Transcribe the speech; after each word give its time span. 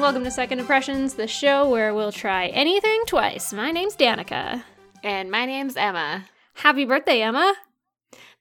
and 0.00 0.04
welcome 0.06 0.24
to 0.24 0.30
Second 0.30 0.60
Impressions, 0.60 1.12
the 1.12 1.26
show 1.26 1.68
where 1.68 1.92
we'll 1.92 2.10
try 2.10 2.46
anything 2.46 3.02
twice. 3.06 3.52
My 3.52 3.70
name's 3.70 3.94
Danica. 3.94 4.62
And 5.02 5.30
my 5.30 5.44
name's 5.44 5.76
Emma. 5.76 6.24
Happy 6.54 6.86
birthday, 6.86 7.20
Emma. 7.20 7.54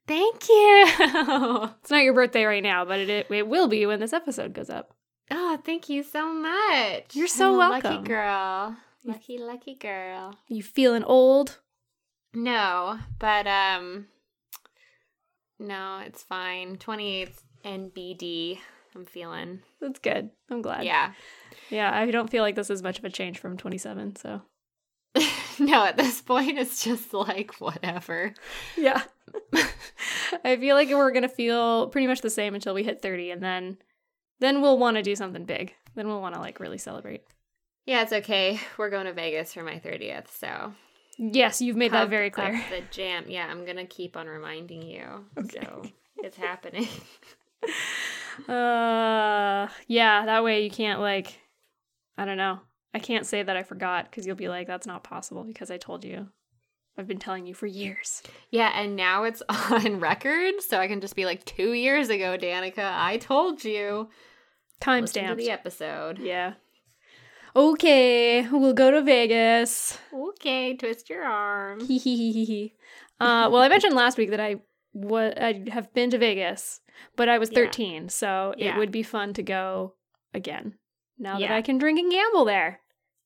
Thank 0.07 0.48
you. 0.48 0.85
It's 1.81 1.91
not 1.91 2.03
your 2.05 2.13
birthday 2.13 2.45
right 2.45 2.63
now, 2.63 2.85
but 2.85 2.99
it, 2.99 3.27
it 3.30 3.48
will 3.49 3.67
be 3.67 3.85
when 3.85 3.99
this 3.99 4.13
episode 4.13 4.53
goes 4.53 4.70
up. 4.70 4.93
oh, 5.31 5.59
thank 5.66 5.89
you 5.89 6.02
so 6.02 6.31
much. 6.31 7.13
You're 7.13 7.27
so 7.27 7.57
welcome. 7.57 7.91
Lucky 7.94 8.07
girl. 8.07 8.77
Lucky, 9.03 9.38
lucky 9.38 9.76
girl. 9.76 10.35
You 10.48 10.63
feeling 10.63 11.03
old? 11.03 11.59
No, 12.34 12.99
but 13.20 13.48
um, 13.48 14.05
no, 15.59 16.03
it's 16.05 16.23
fine. 16.23 16.77
28th 16.77 17.41
NBD. 17.66 18.59
I'm 18.95 19.05
feeling. 19.05 19.59
That's 19.81 19.99
good. 19.99 20.30
I'm 20.49 20.62
glad. 20.62 20.85
Yeah. 20.85 21.12
Yeah, 21.70 21.94
I 21.94 22.09
don't 22.12 22.30
feel 22.30 22.44
like 22.44 22.55
this 22.55 22.70
is 22.70 22.84
much 22.84 22.99
of 22.99 23.05
a 23.05 23.09
change 23.09 23.40
from 23.40 23.58
27, 23.58 24.16
so. 24.16 24.41
no, 25.59 25.86
at 25.86 25.98
this 25.98 26.22
point, 26.22 26.58
it's 26.58 26.84
just 26.84 27.13
like 27.13 27.55
whatever. 27.59 28.34
Yeah. 28.77 29.04
I 30.44 30.58
feel 30.58 30.76
like 30.76 30.90
we're 30.90 31.12
going 31.12 31.23
to 31.23 31.30
feel 31.30 31.88
pretty 31.90 32.08
much 32.08 32.22
the 32.22 32.30
same 32.30 32.55
until 32.55 32.73
we 32.73 32.84
hit 32.84 33.02
30 33.02 33.31
and 33.31 33.44
then 33.44 33.77
then 34.40 34.62
we'll 34.62 34.77
want 34.77 34.95
to 34.95 35.03
do 35.03 35.16
something 35.16 35.44
big. 35.44 35.73
Then 35.95 36.08
we'll 36.08 36.22
want 36.22 36.36
to 36.36 36.41
like 36.41 36.59
really 36.59 36.77
celebrate. 36.77 37.23
Yeah, 37.86 38.03
it's 38.03 38.14
okay. 38.14 38.59
We're 38.78 38.89
going 38.89 39.05
to 39.05 39.14
Vegas 39.14 39.53
for 39.53 39.64
my 39.64 39.80
30th, 39.80 40.30
so. 40.30 40.73
Yes, 41.17 41.62
you've 41.62 41.76
made 41.76 41.91
that 41.91 42.09
very 42.09 42.30
clear. 42.30 42.64
The 42.70 42.81
jam. 42.91 43.26
Yeah, 43.28 43.48
I'm 43.52 43.66
gonna 43.66 43.86
keep 43.86 44.16
on 44.16 44.26
reminding 44.26 44.84
you. 44.84 45.26
Okay. 45.38 45.59
So 45.62 45.84
it's 46.17 46.38
happening. 46.38 46.88
Uh, 48.48 49.67
yeah, 49.88 50.26
that 50.26 50.45
way 50.45 50.64
you 50.64 50.70
can't 50.70 51.02
like 51.02 51.38
I 52.20 52.25
don't 52.25 52.38
know. 52.38 52.59
I 52.94 53.00
can't 53.00 53.25
say 53.25 53.44
that 53.44 53.56
I 53.56 53.64
forgot 53.64 54.12
cuz 54.12 54.25
you'll 54.25 54.36
be 54.36 54.50
like 54.50 54.67
that's 54.67 54.88
not 54.88 55.03
possible 55.03 55.44
because 55.44 55.70
I 55.72 55.78
told 55.78 56.03
you. 56.03 56.30
I've 56.98 57.08
been 57.08 57.20
telling 57.20 57.45
you 57.45 57.53
for 57.53 57.66
years. 57.66 58.22
yeah, 58.50 58.72
and 58.78 58.95
now 58.98 59.23
it's 59.23 59.42
on 59.50 60.00
record, 60.02 60.56
so 60.61 60.80
I 60.80 60.88
can 60.88 61.00
just 61.00 61.16
be 61.16 61.23
like, 61.26 61.45
two 61.45 61.72
years 61.72 62.09
ago, 62.09 62.38
Danica, 62.38 62.80
I 62.94 63.17
told 63.17 63.64
you. 63.64 64.09
Time 64.81 65.06
to 65.06 65.36
the 65.36 65.50
episode. 65.50 66.17
Yeah. 66.20 66.53
Okay, 67.56 68.48
we'll 68.52 68.73
go 68.73 68.92
to 68.92 69.02
Vegas. 69.02 69.98
Okay, 70.14 70.76
twist 70.76 71.09
your 71.09 71.23
arm. 71.23 71.80
Hee 71.86 71.98
hee 71.98 72.16
hee 72.17 72.31
hee 72.33 72.45
hee. 72.45 72.73
Uh, 73.20 73.50
well, 73.52 73.61
I 73.61 73.70
mentioned 73.70 73.95
last 73.95 74.17
week 74.17 74.30
that 74.31 74.39
I 74.39 74.58
wa- 74.94 75.33
I 75.36 75.64
have 75.72 75.94
been 75.94 76.09
to 76.11 76.17
Vegas, 76.17 76.81
but 77.16 77.28
I 77.30 77.38
was 77.38 77.50
Yeah. 77.50 77.56
13, 77.59 78.09
so 78.09 78.54
it 78.58 78.76
would 78.78 78.92
be 78.92 79.04
fun 79.04 79.33
to 79.33 79.44
go 79.44 79.95
again. 80.33 80.78
Now 81.20 81.38
that 81.38 81.52
I 81.52 81.62
can 81.62 81.78
drink 81.78 82.00
and 82.00 82.09
gamble 82.12 82.45
there. 82.45 82.80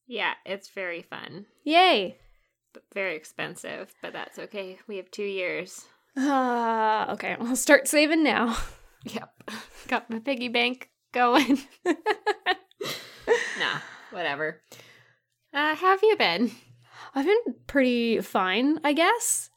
Yeah, 0.07 0.33
it's 0.45 0.69
very 0.69 1.01
fun. 1.03 1.45
Yay. 1.63 2.17
But 2.73 2.83
very 2.93 3.15
expensive, 3.15 3.93
but 4.01 4.13
that's 4.13 4.39
okay. 4.39 4.79
We 4.87 4.97
have 4.97 5.11
two 5.11 5.23
years. 5.23 5.85
Uh, 6.17 7.05
okay, 7.11 7.35
I'll 7.39 7.55
start 7.55 7.87
saving 7.87 8.23
now. 8.23 8.57
Yep. 9.05 9.51
Got 9.89 10.09
my 10.09 10.19
piggy 10.19 10.47
bank 10.47 10.89
going. 11.11 11.59
nah, 11.85 11.93
whatever. 14.11 14.61
Uh, 15.53 15.75
how 15.75 15.87
have 15.89 15.99
you 16.01 16.15
been? 16.15 16.51
I've 17.13 17.25
been 17.25 17.55
pretty 17.67 18.21
fine, 18.21 18.79
I 18.85 18.93
guess. 18.93 19.49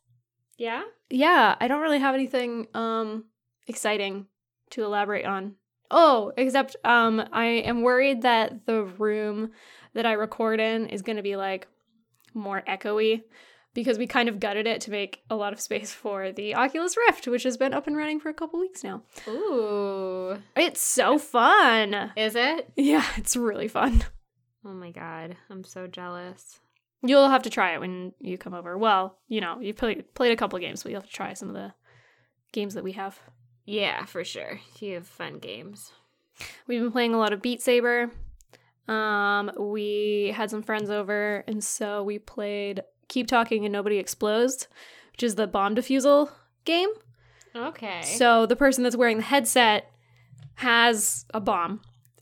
Yeah? 0.58 0.82
Yeah, 1.10 1.54
I 1.60 1.68
don't 1.68 1.80
really 1.80 2.00
have 2.00 2.16
anything 2.16 2.66
um 2.74 3.26
exciting 3.68 4.26
to 4.70 4.82
elaborate 4.82 5.26
on. 5.26 5.54
Oh, 5.90 6.32
except 6.36 6.76
um 6.84 7.22
I 7.32 7.46
am 7.46 7.82
worried 7.82 8.22
that 8.22 8.66
the 8.66 8.84
room 8.84 9.50
that 9.94 10.06
I 10.06 10.12
record 10.12 10.60
in 10.60 10.88
is 10.88 11.02
going 11.02 11.16
to 11.16 11.22
be 11.22 11.36
like 11.36 11.68
more 12.34 12.62
echoey 12.68 13.22
because 13.74 13.98
we 13.98 14.06
kind 14.06 14.28
of 14.28 14.40
gutted 14.40 14.66
it 14.66 14.80
to 14.82 14.90
make 14.90 15.22
a 15.28 15.36
lot 15.36 15.52
of 15.52 15.60
space 15.60 15.92
for 15.92 16.32
the 16.32 16.54
Oculus 16.54 16.96
Rift, 16.96 17.28
which 17.28 17.42
has 17.42 17.56
been 17.56 17.74
up 17.74 17.86
and 17.86 17.96
running 17.96 18.20
for 18.20 18.30
a 18.30 18.34
couple 18.34 18.58
weeks 18.58 18.82
now. 18.82 19.02
Ooh. 19.28 20.38
It's 20.56 20.80
so 20.80 21.18
fun. 21.18 22.12
Is 22.16 22.34
it? 22.34 22.70
Yeah, 22.76 23.04
it's 23.16 23.36
really 23.36 23.68
fun. 23.68 24.02
Oh 24.64 24.72
my 24.72 24.90
god, 24.90 25.36
I'm 25.48 25.62
so 25.62 25.86
jealous. 25.86 26.58
You'll 27.02 27.28
have 27.28 27.42
to 27.42 27.50
try 27.50 27.74
it 27.74 27.80
when 27.80 28.12
you 28.18 28.36
come 28.36 28.54
over. 28.54 28.76
Well, 28.76 29.18
you 29.28 29.40
know, 29.40 29.60
you've 29.60 29.76
played 29.76 30.12
played 30.14 30.32
a 30.32 30.36
couple 30.36 30.58
games, 30.58 30.82
but 30.82 30.90
you'll 30.90 31.02
have 31.02 31.10
to 31.10 31.14
try 31.14 31.34
some 31.34 31.48
of 31.48 31.54
the 31.54 31.72
games 32.52 32.74
that 32.74 32.82
we 32.82 32.92
have. 32.92 33.20
Yeah, 33.66 34.04
for 34.04 34.24
sure. 34.24 34.60
You 34.80 34.94
have 34.94 35.06
fun 35.06 35.38
games. 35.38 35.92
We've 36.66 36.80
been 36.80 36.92
playing 36.92 37.14
a 37.14 37.18
lot 37.18 37.32
of 37.32 37.42
Beat 37.42 37.60
Saber. 37.60 38.10
Um, 38.88 39.50
we 39.58 40.32
had 40.36 40.50
some 40.50 40.62
friends 40.62 40.88
over, 40.90 41.42
and 41.48 41.62
so 41.64 42.02
we 42.04 42.18
played 42.18 42.82
Keep 43.08 43.26
Talking 43.26 43.64
and 43.64 43.72
Nobody 43.72 43.98
Explodes, 43.98 44.68
which 45.12 45.22
is 45.24 45.34
the 45.34 45.46
bomb 45.46 45.74
defusal 45.74 46.30
game. 46.64 46.90
Okay. 47.54 48.02
So 48.02 48.46
the 48.46 48.54
person 48.56 48.84
that's 48.84 48.96
wearing 48.96 49.16
the 49.16 49.22
headset 49.24 49.90
has 50.56 51.24
a 51.34 51.40
bomb, 51.40 51.80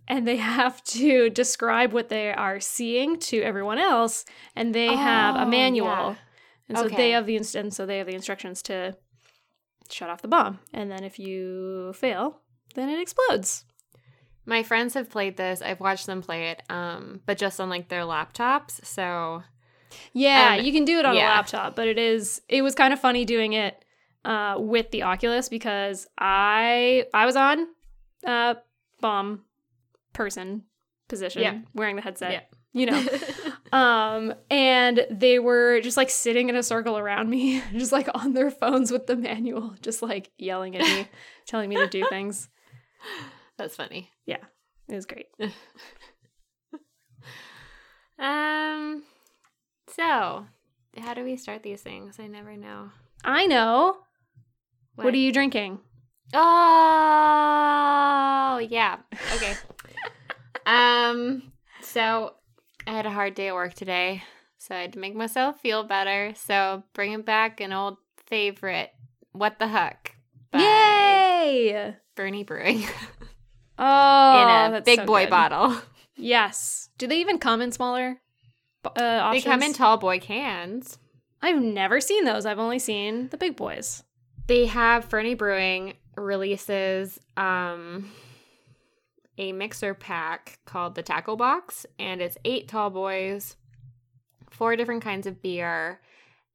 and 0.08 0.26
they 0.26 0.36
have 0.38 0.82
to 0.84 1.28
describe 1.28 1.92
what 1.92 2.08
they 2.08 2.32
are 2.32 2.60
seeing 2.60 3.18
to 3.18 3.42
everyone 3.42 3.78
else, 3.78 4.24
and 4.56 4.74
they 4.74 4.94
have 4.94 5.36
a 5.36 5.42
Oh, 5.42 5.46
manual, 5.46 5.86
yeah. 5.88 6.14
and 6.70 6.78
so 6.78 6.84
Okay. 6.86 6.96
they 6.96 7.10
have 7.10 7.26
the 7.26 7.36
inst- 7.36 7.54
and 7.56 7.74
so 7.74 7.84
they 7.84 7.98
have 7.98 8.06
the 8.06 8.14
instructions 8.14 8.62
to 8.62 8.96
shut 9.90 10.10
off 10.10 10.22
the 10.22 10.28
bomb, 10.28 10.58
and 10.72 10.90
then 10.90 11.04
if 11.04 11.18
you 11.18 11.92
fail, 11.94 12.40
then 12.74 12.88
it 12.88 13.00
explodes. 13.00 13.64
my 14.46 14.62
friends 14.62 14.94
have 14.94 15.08
played 15.08 15.36
this. 15.36 15.62
I've 15.62 15.80
watched 15.80 16.06
them 16.06 16.20
play 16.22 16.48
it, 16.50 16.62
um, 16.68 17.20
but 17.26 17.38
just 17.38 17.60
on 17.60 17.68
like 17.70 17.88
their 17.88 18.02
laptops. 18.02 18.84
So 18.84 19.42
Yeah, 20.12 20.56
Um, 20.58 20.64
you 20.64 20.72
can 20.72 20.84
do 20.84 20.98
it 20.98 21.04
on 21.06 21.14
a 21.16 21.18
laptop, 21.36 21.76
but 21.76 21.86
it 21.88 21.98
is 21.98 22.42
it 22.48 22.62
was 22.62 22.74
kind 22.74 22.92
of 22.92 23.00
funny 23.00 23.24
doing 23.24 23.52
it 23.54 23.84
uh, 24.24 24.56
with 24.58 24.90
the 24.90 25.02
Oculus 25.02 25.48
because 25.48 26.06
I 26.18 27.06
I 27.14 27.26
was 27.26 27.36
on 27.36 27.66
uh 28.26 28.54
bomb 29.00 29.44
person 30.12 30.64
position 31.08 31.42
Yeah. 31.42 31.58
wearing 31.74 31.96
the 31.96 32.02
headset. 32.02 32.32
Yeah. 32.32 32.40
You 32.72 32.86
know. 32.86 33.00
um 33.74 34.32
and 34.50 35.04
they 35.10 35.38
were 35.40 35.80
just 35.80 35.96
like 35.96 36.08
sitting 36.08 36.48
in 36.48 36.54
a 36.56 36.62
circle 36.62 36.96
around 36.96 37.28
me, 37.28 37.60
just 37.72 37.92
like 37.92 38.08
on 38.14 38.32
their 38.32 38.50
phones 38.50 38.90
with 38.92 39.06
the 39.06 39.16
manual, 39.16 39.74
just 39.82 40.00
like 40.00 40.30
yelling 40.38 40.76
at 40.76 40.82
me, 40.82 41.08
telling 41.46 41.68
me 41.68 41.76
to 41.76 41.88
do 41.88 42.06
things. 42.08 42.48
that's 43.58 43.76
funny. 43.76 44.10
Yeah, 44.26 44.44
it 44.88 44.94
was 44.94 45.06
great. 45.06 45.26
Um, 48.16 49.02
so 49.88 50.46
how 50.98 51.14
do 51.14 51.24
we 51.24 51.36
start 51.36 51.62
these 51.62 51.82
things? 51.82 52.18
I 52.20 52.26
never 52.28 52.56
know. 52.56 52.90
I 53.24 53.46
know. 53.46 53.98
what 54.94 55.12
are 55.14 55.18
you 55.18 55.32
drinking? 55.32 55.80
Oh, 56.32 56.48
yeah. 58.70 58.98
Okay. 59.34 59.54
um, 60.64 61.52
so 61.80 62.34
I 62.86 62.92
had 62.92 63.06
a 63.06 63.10
hard 63.10 63.34
day 63.34 63.48
at 63.48 63.54
work 63.54 63.74
today, 63.74 64.22
so 64.58 64.74
I 64.74 64.82
had 64.82 64.92
to 64.94 64.98
make 64.98 65.14
myself 65.14 65.60
feel 65.60 65.84
better. 65.84 66.32
So 66.36 66.82
bringing 66.92 67.22
back 67.22 67.60
an 67.60 67.72
old 67.72 67.96
favorite, 68.26 68.90
"What 69.32 69.58
the 69.58 69.68
Huck" 69.68 70.12
Yay! 70.54 71.96
Fernie 72.16 72.44
Brewing 72.44 72.84
Oh, 73.78 74.66
in 74.68 74.74
a 74.74 74.80
big 74.82 75.00
so 75.00 75.06
boy 75.06 75.24
good. 75.24 75.30
bottle. 75.30 75.76
Yes. 76.16 76.90
Do 76.96 77.08
they 77.08 77.18
even 77.18 77.38
come 77.40 77.60
in 77.60 77.72
smaller 77.72 78.20
uh, 78.84 79.32
They 79.32 79.40
come 79.40 79.64
in 79.64 79.72
tall 79.72 79.96
boy 79.96 80.20
cans. 80.20 80.96
I've 81.42 81.60
never 81.60 82.00
seen 82.00 82.24
those. 82.24 82.46
I've 82.46 82.60
only 82.60 82.78
seen 82.78 83.30
the 83.30 83.36
big 83.36 83.56
boys. 83.56 84.04
They 84.46 84.66
have 84.66 85.06
Fernie 85.06 85.34
Brewing 85.34 85.94
releases 86.16 87.18
um 87.36 88.12
a 89.38 89.52
mixer 89.52 89.94
pack 89.94 90.58
called 90.64 90.94
the 90.94 91.02
Tackle 91.02 91.36
Box, 91.36 91.86
and 91.98 92.20
it's 92.22 92.38
eight 92.44 92.68
tall 92.68 92.90
boys, 92.90 93.56
four 94.50 94.76
different 94.76 95.02
kinds 95.02 95.26
of 95.26 95.42
beer, 95.42 96.00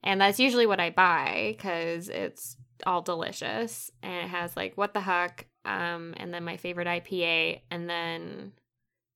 and 0.03 0.21
that's 0.21 0.39
usually 0.39 0.65
what 0.65 0.79
I 0.79 0.89
buy 0.89 1.55
because 1.57 2.07
it's 2.09 2.55
all 2.85 3.01
delicious 3.01 3.91
and 4.01 4.13
it 4.25 4.29
has 4.29 4.55
like 4.55 4.77
what 4.77 4.93
the 4.93 5.01
heck, 5.01 5.47
um, 5.65 6.13
and 6.17 6.33
then 6.33 6.43
my 6.45 6.55
favorite 6.57 6.87
IPA, 6.87 7.61
and 7.69 7.89
then 7.89 8.53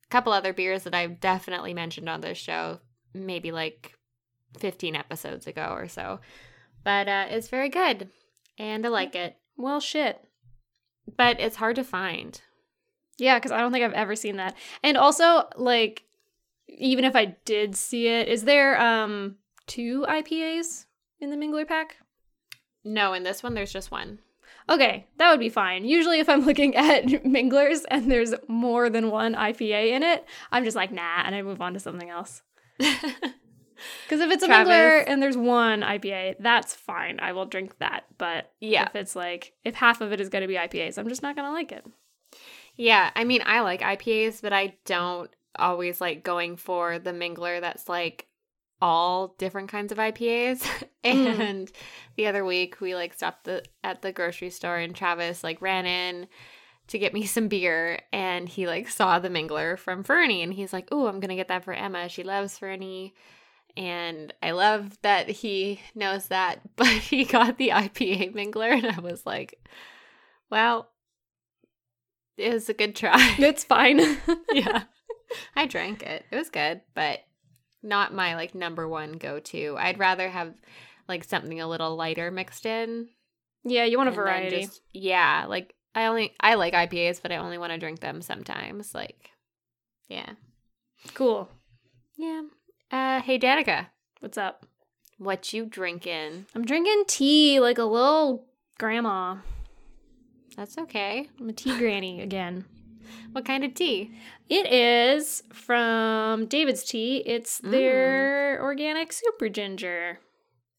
a 0.06 0.10
couple 0.10 0.34
other 0.34 0.52
beers 0.54 0.84
that 0.84 0.94
I've 0.94 1.20
definitely 1.22 1.74
mentioned 1.74 2.10
on 2.10 2.20
this 2.22 2.38
show, 2.38 2.80
maybe 3.14 3.52
like 3.54 3.94
fifteen 4.60 4.96
episodes 4.96 5.48
ago 5.48 5.70
or 5.72 5.88
so, 5.88 6.20
but 6.84 7.08
uh, 7.08 7.28
it's 7.30 7.48
very 7.48 7.70
good 7.70 8.10
and 8.60 8.86
I 8.86 8.90
like 8.90 9.16
it, 9.16 9.36
Well, 9.58 9.80
shit. 9.80 10.20
but 11.18 11.40
it's 11.40 11.56
hard 11.56 11.78
to 11.78 11.84
find. 11.84 12.40
Yeah, 13.18 13.38
because 13.38 13.52
I 13.52 13.60
don't 13.60 13.72
think 13.72 13.86
I've 13.86 13.94
ever 13.94 14.16
seen 14.16 14.38
that. 14.38 14.56
And 14.84 14.98
also, 14.98 15.48
like, 15.56 16.04
even 16.68 17.06
if 17.06 17.16
I 17.16 17.36
did 17.46 17.76
see 17.76 18.08
it, 18.08 18.28
is 18.28 18.44
there 18.44 18.80
um 18.82 19.36
two 19.68 20.06
IPAs 20.10 20.86
in 21.20 21.30
the 21.30 21.38
Mingler 21.38 21.68
pack? 21.68 21.98
No, 22.84 23.14
in 23.14 23.24
this 23.24 23.44
one, 23.44 23.54
there's 23.54 23.72
just 23.72 23.92
one. 23.92 24.20
Okay, 24.70 25.08
that 25.18 25.30
would 25.30 25.40
be 25.40 25.50
fine. 25.50 25.86
Usually, 25.86 26.20
if 26.20 26.30
I'm 26.30 26.46
looking 26.46 26.76
at 26.76 27.06
minglers 27.26 27.84
and 27.90 28.12
there's 28.12 28.34
more 28.48 28.90
than 28.90 29.10
one 29.12 29.36
IPA 29.36 29.90
in 29.92 30.04
it, 30.04 30.26
I'm 30.52 30.64
just 30.64 30.76
like, 30.76 30.92
nah, 30.92 31.22
and 31.24 31.36
I 31.36 31.42
move 31.42 31.62
on 31.62 31.74
to 31.74 31.80
something 31.80 32.10
else. 32.10 32.42
Because 34.06 34.22
if 34.22 34.32
it's 34.32 34.44
a 34.44 34.48
Travis. 34.48 34.72
mingler 34.72 35.04
and 35.08 35.22
there's 35.22 35.36
one 35.36 35.82
IPA, 35.82 36.36
that's 36.40 36.74
fine. 36.74 37.20
I 37.20 37.34
will 37.34 37.46
drink 37.46 37.78
that. 37.80 38.06
But 38.18 38.52
Yeah. 38.62 38.86
if 38.86 38.96
it's 38.96 39.16
like, 39.16 39.54
if 39.66 39.76
half 39.76 40.00
of 40.00 40.14
it 40.14 40.22
is 40.22 40.30
going 40.30 40.42
to 40.44 40.48
be 40.48 40.54
IPAs, 40.56 40.98
I'm 40.98 41.10
just 41.10 41.22
not 41.24 41.36
going 41.36 41.48
to 41.48 41.52
like 41.52 41.72
it. 41.72 41.86
Yeah, 42.76 43.12
I 43.16 43.24
mean, 43.24 43.42
I 43.46 43.62
like 43.62 43.82
IPAs, 43.82 44.42
but 44.42 44.54
I 44.54 44.76
don't 44.86 45.30
always 45.58 46.02
like 46.02 46.24
going 46.24 46.58
for 46.58 46.98
the 47.00 47.12
mingler 47.12 47.62
that's 47.62 47.88
like 47.88 48.28
all 48.82 49.36
different 49.38 49.70
kinds 49.70 49.92
of 49.92 49.98
IPAs. 49.98 50.66
Mm. 51.04 51.40
and 51.40 51.72
the 52.16 52.28
other 52.28 52.46
week 52.46 52.80
we 52.80 52.96
like 52.96 53.14
stopped 53.14 53.44
the 53.44 53.62
at 53.84 54.02
the 54.02 54.14
grocery 54.14 54.50
store 54.50 54.78
and 54.78 54.96
Travis 54.96 55.44
like 55.44 55.62
ran 55.62 55.86
in 55.86 56.30
to 56.88 56.98
get 56.98 57.14
me 57.14 57.26
some 57.26 57.50
beer 57.50 58.00
and 58.14 58.48
he 58.48 58.68
like 58.68 58.88
saw 58.88 59.20
the 59.20 59.28
mingler 59.28 59.78
from 59.78 60.04
Fernie 60.04 60.42
and 60.42 60.54
he's 60.54 60.72
like, 60.72 60.88
"Oh, 60.94 61.08
I'm 61.08 61.20
going 61.20 61.28
to 61.28 61.36
get 61.36 61.50
that 61.50 61.66
for 61.66 61.74
Emma. 61.74 62.08
She 62.08 62.24
loves 62.24 62.58
Fernie." 62.58 63.14
And 63.76 64.34
I 64.42 64.52
love 64.52 64.98
that 65.02 65.28
he 65.30 65.82
knows 65.94 66.28
that, 66.28 66.62
but 66.78 66.88
he 66.88 67.26
got 67.26 67.58
the 67.58 67.70
IPA 67.70 68.34
mingler 68.34 68.72
and 68.72 68.88
I 68.88 69.02
was 69.02 69.26
like, 69.26 69.60
"Well, 70.50 70.90
it 72.38 72.54
was 72.54 72.70
a 72.70 72.74
good 72.74 72.96
try." 72.96 73.36
It's 73.40 73.64
fine. 73.64 74.00
yeah. 74.52 74.84
I 75.56 75.66
drank 75.66 76.04
it. 76.04 76.26
It 76.32 76.36
was 76.36 76.50
good, 76.50 76.82
but 76.94 77.20
not 77.82 78.14
my 78.14 78.36
like 78.36 78.54
number 78.56 78.88
one 78.88 79.14
go 79.14 79.40
to. 79.40 79.76
I'd 79.78 80.00
rather 80.00 80.30
have 80.30 80.54
like 81.08 81.24
something 81.24 81.60
a 81.60 81.68
little 81.68 81.96
lighter 81.96 82.32
mixed 82.32 82.66
in. 82.66 83.10
yeah, 83.64 83.84
you 83.86 83.98
want 83.98 84.10
a 84.10 84.14
variety. 84.14 84.62
just- 84.62 84.82
yeah, 84.94 85.46
like 85.48 85.74
I 85.96 86.06
only 86.06 86.34
I 86.40 86.56
like 86.56 86.74
IPAs, 86.74 87.22
but 87.22 87.32
I 87.32 87.38
only 87.38 87.58
want 87.58 87.72
to 87.74 87.78
drink 87.80 88.00
them 88.00 88.22
sometimes. 88.22 88.94
Like, 88.96 89.32
yeah, 90.08 90.32
Cool. 91.14 91.50
yeah. 92.18 92.44
Uh, 92.92 93.22
hey 93.22 93.38
Danica, 93.40 93.88
What's 94.20 94.38
up? 94.38 94.66
what 95.18 95.52
you 95.54 95.66
drinking? 95.66 96.46
I'm 96.56 96.66
drinking 96.66 97.04
tea 97.08 97.60
like 97.60 97.78
a 97.80 97.84
little 97.86 98.46
grandma. 98.78 99.38
That's 100.56 100.78
okay. 100.78 101.30
I'm 101.40 101.50
a 101.50 101.54
tea 101.54 101.78
granny 101.78 102.22
again. 102.22 102.66
What 103.32 103.46
kind 103.46 103.64
of 103.64 103.74
tea? 103.74 104.12
It 104.50 104.72
is 104.72 105.44
from 105.52 106.46
David's 106.46 106.84
Tea. 106.84 107.18
It's 107.26 107.58
their 107.60 108.62
organic 108.62 109.12
super 109.12 109.50
ginger. 109.50 110.20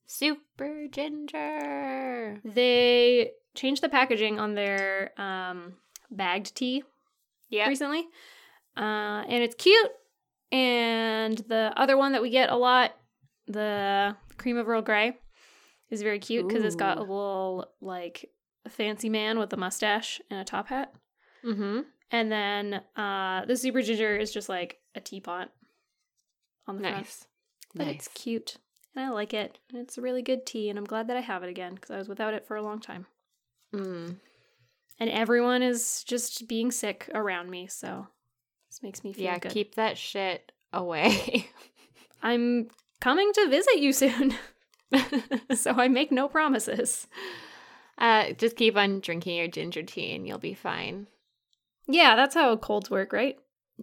Super 0.07 0.87
ginger. 0.91 2.41
They 2.45 3.33
changed 3.55 3.83
the 3.83 3.89
packaging 3.89 4.39
on 4.39 4.55
their 4.55 5.11
um, 5.21 5.75
bagged 6.11 6.55
tea 6.55 6.85
Yeah. 7.51 7.69
recently, 7.69 8.07
uh, 8.77 9.25
and 9.29 9.43
it's 9.43 9.55
cute. 9.57 9.91
And 10.53 11.39
the 11.39 11.73
other 11.77 11.97
one 11.97 12.13
that 12.13 12.23
we 12.23 12.31
get 12.31 12.51
a 12.51 12.57
lot, 12.57 12.93
the 13.49 14.17
cream 14.39 14.57
of 14.57 14.69
Earl 14.69 14.83
Grey, 14.83 15.17
is 15.91 16.03
very 16.03 16.21
cute 16.21 16.47
because 16.47 16.63
it's 16.65 16.77
got 16.77 16.99
a 16.99 17.01
little 17.01 17.67
like 17.81 18.31
fancy 18.71 19.09
man 19.09 19.39
with 19.39 19.53
a 19.53 19.57
mustache 19.57 20.21
and 20.31 20.41
a 20.41 20.45
top 20.45 20.69
hat. 20.69 20.95
Mm-hmm. 21.45 21.81
And 22.11 22.33
then 22.33 22.81
uh, 22.97 23.45
the 23.45 23.57
super 23.57 23.83
ginger 23.83 24.17
is 24.17 24.33
just 24.33 24.49
like 24.49 24.79
a 24.95 25.01
teapot 25.01 25.51
on 26.67 26.77
the 26.77 26.83
front. 26.83 26.97
Nice. 26.97 27.27
But 27.75 27.89
it's 27.89 28.09
cute. 28.09 28.57
And 28.95 29.05
I 29.05 29.11
like 29.11 29.35
it. 29.35 29.59
And 29.71 29.81
it's 29.81 29.99
a 29.99 30.03
really 30.03 30.23
good 30.23 30.47
tea. 30.47 30.71
And 30.71 30.79
I'm 30.79 30.85
glad 30.85 31.09
that 31.09 31.17
I 31.17 31.21
have 31.21 31.43
it 31.43 31.49
again 31.49 31.75
because 31.75 31.91
I 31.91 31.99
was 31.99 32.09
without 32.09 32.35
it 32.35 32.47
for 32.47 32.57
a 32.57 32.63
long 32.63 32.81
time. 32.81 33.07
Mm. 33.75 34.17
And 35.01 35.11
everyone 35.11 35.63
is 35.63 36.05
just 36.05 36.47
being 36.47 36.71
sick 36.71 37.11
around 37.15 37.51
me. 37.51 37.67
So 37.67 38.07
this 38.71 38.83
makes 38.83 39.03
me 39.03 39.13
feel 39.13 39.25
good. 39.25 39.31
Yeah, 39.33 39.39
good. 39.39 39.53
keep 39.53 39.75
that 39.75 39.99
shit 39.99 40.53
away. 40.73 41.49
I'm 42.23 42.69
coming 43.01 43.33
to 43.33 43.49
visit 43.49 43.79
you 43.79 43.93
soon. 43.93 44.35
so 45.55 45.73
I 45.73 45.89
make 45.89 46.13
no 46.13 46.29
promises. 46.29 47.09
Uh, 47.99 48.33
just 48.33 48.57
keep 48.57 48.77
on 48.77 49.01
drinking 49.01 49.37
your 49.37 49.49
ginger 49.49 49.83
tea 49.83 50.15
and 50.15 50.27
you'll 50.27 50.39
be 50.39 50.55
fine. 50.55 51.07
Yeah, 51.87 52.17
that's 52.17 52.35
how 52.35 52.57
colds 52.57 52.91
work, 52.91 53.13
right? 53.13 53.37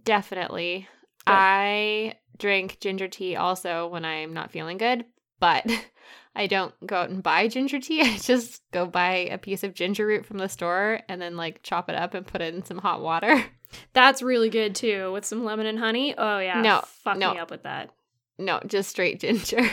Definitely. 0.03 0.87
Good. 1.25 1.33
I 1.33 2.15
drink 2.37 2.79
ginger 2.79 3.07
tea 3.07 3.35
also 3.35 3.87
when 3.87 4.05
I'm 4.05 4.33
not 4.33 4.51
feeling 4.51 4.77
good, 4.77 5.05
but 5.39 5.69
I 6.35 6.47
don't 6.47 6.73
go 6.85 6.95
out 6.95 7.09
and 7.09 7.21
buy 7.21 7.47
ginger 7.47 7.79
tea. 7.79 8.01
I 8.13 8.17
just 8.17 8.61
go 8.71 8.85
buy 8.85 9.27
a 9.31 9.37
piece 9.37 9.63
of 9.63 9.73
ginger 9.73 10.05
root 10.07 10.25
from 10.25 10.37
the 10.39 10.49
store 10.49 11.01
and 11.07 11.21
then 11.21 11.37
like 11.37 11.61
chop 11.63 11.89
it 11.89 11.95
up 11.95 12.13
and 12.13 12.25
put 12.25 12.41
it 12.41 12.55
in 12.55 12.65
some 12.65 12.79
hot 12.79 13.01
water. 13.01 13.43
That's 13.93 14.21
really 14.21 14.49
good 14.49 14.75
too 14.75 15.11
with 15.13 15.25
some 15.25 15.45
lemon 15.45 15.65
and 15.65 15.79
honey. 15.79 16.15
Oh, 16.17 16.39
yeah. 16.39 16.61
No, 16.61 16.81
Fuck 17.03 17.17
no. 17.17 17.33
me 17.33 17.39
up 17.39 17.51
with 17.51 17.63
that. 17.63 17.91
No, 18.37 18.59
just 18.65 18.89
straight 18.89 19.19
ginger. 19.19 19.69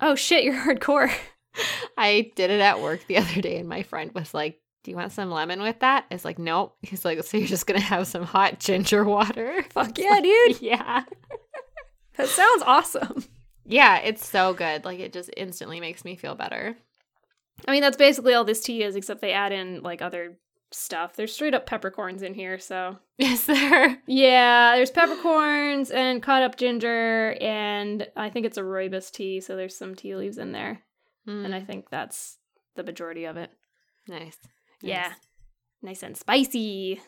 Oh, 0.00 0.14
shit, 0.14 0.42
you're 0.44 0.54
hardcore. 0.54 1.12
I 1.96 2.30
did 2.36 2.50
it 2.50 2.60
at 2.60 2.80
work 2.80 3.06
the 3.06 3.18
other 3.18 3.40
day 3.40 3.58
and 3.58 3.68
my 3.68 3.82
friend 3.82 4.10
was 4.14 4.32
like, 4.34 4.60
do 4.84 4.90
you 4.90 4.96
want 4.96 5.12
some 5.12 5.30
lemon 5.30 5.62
with 5.62 5.78
that? 5.80 6.06
It's 6.10 6.24
like, 6.24 6.38
nope. 6.38 6.76
He's 6.82 7.04
like, 7.04 7.22
so 7.22 7.36
you're 7.36 7.46
just 7.46 7.66
gonna 7.66 7.80
have 7.80 8.06
some 8.06 8.24
hot 8.24 8.58
ginger 8.58 9.04
water? 9.04 9.62
Fuck 9.70 9.98
yeah, 9.98 10.20
dude. 10.20 10.60
yeah. 10.60 11.04
That 12.16 12.28
sounds 12.28 12.62
awesome. 12.66 13.24
Yeah, 13.64 13.98
it's 13.98 14.26
so 14.26 14.54
good. 14.54 14.84
Like 14.84 14.98
it 14.98 15.12
just 15.12 15.30
instantly 15.36 15.78
makes 15.80 16.04
me 16.04 16.16
feel 16.16 16.34
better. 16.34 16.76
I 17.66 17.70
mean, 17.70 17.80
that's 17.80 17.96
basically 17.96 18.34
all 18.34 18.44
this 18.44 18.62
tea 18.62 18.82
is, 18.82 18.96
except 18.96 19.20
they 19.20 19.32
add 19.32 19.52
in 19.52 19.82
like 19.82 20.02
other 20.02 20.38
stuff. 20.72 21.14
There's 21.14 21.32
straight 21.32 21.54
up 21.54 21.66
peppercorns 21.66 22.22
in 22.22 22.34
here, 22.34 22.58
so 22.58 22.98
Is 23.18 23.44
there? 23.46 24.02
yeah, 24.06 24.74
there's 24.74 24.90
peppercorns 24.90 25.90
and 25.90 26.22
cut 26.22 26.42
up 26.42 26.56
ginger, 26.56 27.36
and 27.40 28.06
I 28.16 28.30
think 28.30 28.46
it's 28.46 28.58
a 28.58 28.62
rooibos 28.62 29.12
tea, 29.12 29.40
so 29.40 29.54
there's 29.54 29.76
some 29.76 29.94
tea 29.94 30.16
leaves 30.16 30.38
in 30.38 30.50
there, 30.52 30.80
and 31.26 31.54
I 31.54 31.60
Mm, 31.60 31.66
think 31.66 31.90
that's 31.90 32.38
the 32.76 32.82
majority 32.82 33.24
of 33.24 33.36
it. 33.36 33.50
nice. 34.08 34.38
Yeah, 34.80 35.12
nice 35.82 36.02
and 36.02 36.16
spicy. 36.16 37.00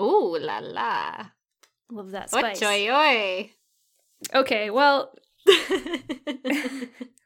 Ooh 0.00 0.36
la 0.38 0.58
la. 0.58 1.26
Love 1.90 2.10
that 2.12 2.30
spice. 2.30 2.58
joy 2.58 2.88
oy. 2.90 3.50
Okay, 4.34 4.70
well, 4.70 5.12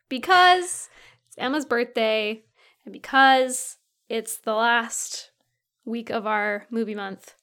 because 0.09 0.89
it's 1.27 1.37
Emma's 1.39 1.65
birthday, 1.65 2.43
and 2.85 2.93
because 2.93 3.77
it's 4.09 4.39
the 4.39 4.55
last 4.55 5.31
week 5.85 6.11
of 6.11 6.27
our 6.27 6.67
movie 6.71 6.95
month, 6.95 7.35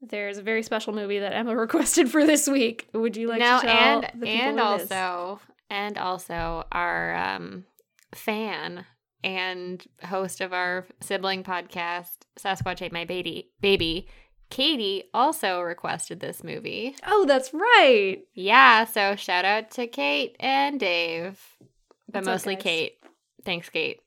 there's 0.00 0.38
a 0.38 0.42
very 0.42 0.62
special 0.62 0.92
movie 0.92 1.18
that 1.20 1.32
Emma 1.34 1.56
requested 1.66 2.10
for 2.10 2.24
this 2.26 2.46
week. 2.46 2.88
Would 2.92 3.16
you 3.16 3.28
like 3.28 3.40
no, 3.40 3.60
to 3.60 3.66
tell 3.66 3.74
and 3.74 4.02
the 4.20 4.26
people 4.26 4.58
and 4.58 4.58
it 4.58 4.82
is? 4.82 4.92
also 4.92 5.40
and 5.70 5.98
also 5.98 6.64
our 6.72 7.14
um 7.16 7.64
fan 8.14 8.86
and 9.22 9.84
host 10.04 10.40
of 10.40 10.52
our 10.52 10.86
sibling 11.00 11.42
podcast, 11.42 12.18
Sasquatch 12.38 12.82
Ate 12.82 12.92
My 12.92 13.04
Baby 13.04 13.50
baby, 13.60 14.06
Katie 14.50 15.04
also 15.12 15.60
requested 15.60 16.20
this 16.20 16.44
movie. 16.44 16.94
Oh, 17.06 17.24
that's 17.26 17.52
right. 17.52 18.18
Yeah, 18.34 18.84
so 18.84 19.16
shout 19.16 19.44
out 19.44 19.70
to 19.72 19.86
Kate 19.86 20.36
and 20.38 20.78
Dave, 20.78 21.40
but 22.10 22.24
mostly? 22.24 22.56
Kate. 22.56 22.98
Thanks, 23.44 23.68
Kate. 23.68 24.00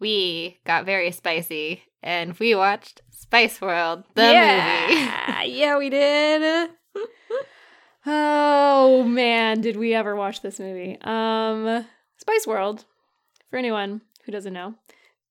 We 0.00 0.58
got 0.64 0.86
very 0.86 1.12
spicy 1.12 1.82
and 2.02 2.38
we 2.38 2.54
watched 2.54 3.02
Spice 3.10 3.60
World, 3.60 4.04
the 4.14 4.22
movie. 4.22 4.34
yeah. 4.34 5.42
yeah, 5.44 5.78
we 5.78 5.88
did. 5.88 6.70
oh 8.06 9.04
man, 9.04 9.60
did 9.60 9.76
we 9.76 9.94
ever 9.94 10.16
watch 10.16 10.42
this 10.42 10.58
movie? 10.58 10.98
Um, 11.00 11.86
Spice 12.18 12.46
World, 12.46 12.84
for 13.54 13.58
anyone 13.58 14.00
who 14.24 14.32
doesn't 14.32 14.52
know, 14.52 14.74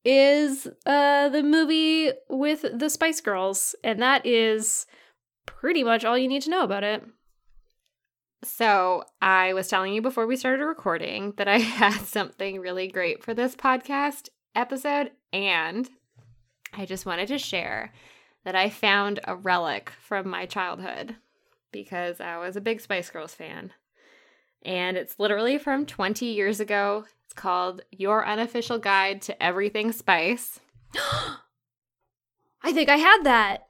is 0.05 0.65
uh 0.85 1.27
the 1.27 1.43
movie 1.43 2.09
with 2.29 2.65
the 2.73 2.89
Spice 2.89 3.19
Girls, 3.19 3.75
and 3.83 4.01
that 4.01 4.25
is 4.25 4.85
pretty 5.45 5.83
much 5.83 6.05
all 6.05 6.17
you 6.17 6.29
need 6.29 6.41
to 6.43 6.49
know 6.49 6.63
about 6.63 6.85
it. 6.85 7.03
So, 8.41 9.03
I 9.21 9.51
was 9.51 9.67
telling 9.67 9.93
you 9.93 10.01
before 10.01 10.25
we 10.25 10.37
started 10.37 10.63
recording 10.63 11.33
that 11.35 11.49
I 11.49 11.57
had 11.81 11.99
something 12.05 12.61
really 12.61 12.87
great 12.87 13.21
for 13.21 13.33
this 13.33 13.57
podcast 13.57 14.29
episode, 14.55 15.11
and 15.33 15.89
I 16.71 16.85
just 16.85 17.05
wanted 17.05 17.27
to 17.27 17.37
share 17.37 17.91
that 18.45 18.55
I 18.55 18.69
found 18.69 19.19
a 19.25 19.35
relic 19.35 19.91
from 19.99 20.29
my 20.29 20.45
childhood 20.45 21.17
because 21.73 22.21
I 22.21 22.37
was 22.37 22.55
a 22.55 22.61
big 22.61 22.79
Spice 22.79 23.09
Girls 23.09 23.33
fan. 23.33 23.73
And 24.65 24.95
it's 24.95 25.19
literally 25.19 25.57
from 25.57 25.85
20 25.85 26.25
years 26.25 26.61
ago. 26.61 27.03
It's 27.33 27.41
called 27.41 27.81
Your 27.89 28.23
Unofficial 28.27 28.77
Guide 28.77 29.19
to 29.23 29.41
Everything 29.43 29.91
Spice. 29.91 30.59
I 32.61 32.71
think 32.71 32.89
I 32.89 32.97
had 32.97 33.23
that. 33.23 33.65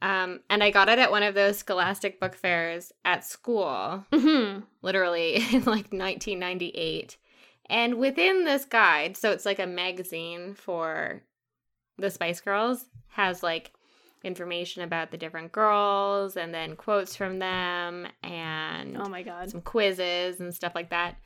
Um, 0.00 0.38
and 0.48 0.62
I 0.62 0.70
got 0.70 0.88
it 0.88 1.00
at 1.00 1.10
one 1.10 1.24
of 1.24 1.34
those 1.34 1.58
scholastic 1.58 2.20
book 2.20 2.36
fairs 2.36 2.92
at 3.04 3.24
school. 3.24 4.04
hmm 4.12 4.60
literally 4.82 5.34
in 5.52 5.64
like 5.64 5.90
1998. 5.92 7.16
And 7.68 7.96
within 7.96 8.44
this 8.44 8.64
guide, 8.64 9.16
so 9.16 9.32
it's 9.32 9.46
like 9.46 9.58
a 9.58 9.66
magazine 9.66 10.54
for 10.54 11.22
the 11.98 12.10
Spice 12.10 12.40
Girls 12.40 12.86
has 13.08 13.42
like 13.42 13.72
information 14.22 14.82
about 14.84 15.10
the 15.10 15.18
different 15.18 15.50
girls 15.50 16.36
and 16.36 16.54
then 16.54 16.76
quotes 16.76 17.16
from 17.16 17.40
them 17.40 18.06
and 18.22 18.96
Oh 18.96 19.08
my 19.08 19.24
god. 19.24 19.50
some 19.50 19.60
quizzes 19.60 20.38
and 20.38 20.54
stuff 20.54 20.76
like 20.76 20.90
that. 20.90 21.16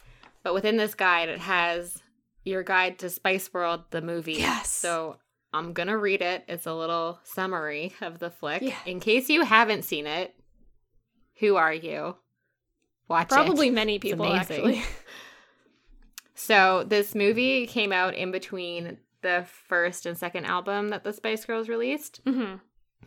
But 0.47 0.55
within 0.55 0.77
this 0.77 0.95
guide, 0.95 1.29
it 1.29 1.41
has 1.41 2.01
your 2.45 2.63
guide 2.63 3.01
to 3.01 3.11
Spice 3.11 3.53
World, 3.53 3.83
the 3.91 4.01
movie. 4.01 4.35
Yes. 4.35 4.71
So 4.71 5.17
I'm 5.53 5.73
going 5.73 5.89
to 5.89 5.99
read 5.99 6.23
it. 6.23 6.45
It's 6.47 6.67
a 6.67 6.73
little 6.73 7.19
summary 7.25 7.95
of 8.01 8.21
the 8.21 8.31
flick. 8.31 8.63
Yeah. 8.63 8.77
In 8.87 9.01
case 9.01 9.29
you 9.29 9.43
haven't 9.43 9.83
seen 9.85 10.07
it, 10.07 10.37
who 11.41 11.57
are 11.57 11.73
you? 11.75 12.15
Watch 13.09 13.25
it. 13.25 13.31
Probably 13.31 13.71
many 13.71 13.99
people 13.99 14.33
actually. 14.33 14.85
So 16.37 16.85
this 16.87 17.17
movie 17.17 17.67
came 17.67 17.93
out 17.93 18.15
in 18.15 18.31
between 18.31 18.99
the 19.23 19.47
first 19.69 20.07
and 20.07 20.17
second 20.17 20.45
album 20.45 20.91
that 20.91 21.03
the 21.03 21.13
Spice 21.13 21.45
Girls 21.45 21.69
released. 21.69 22.21
hmm 22.25 22.55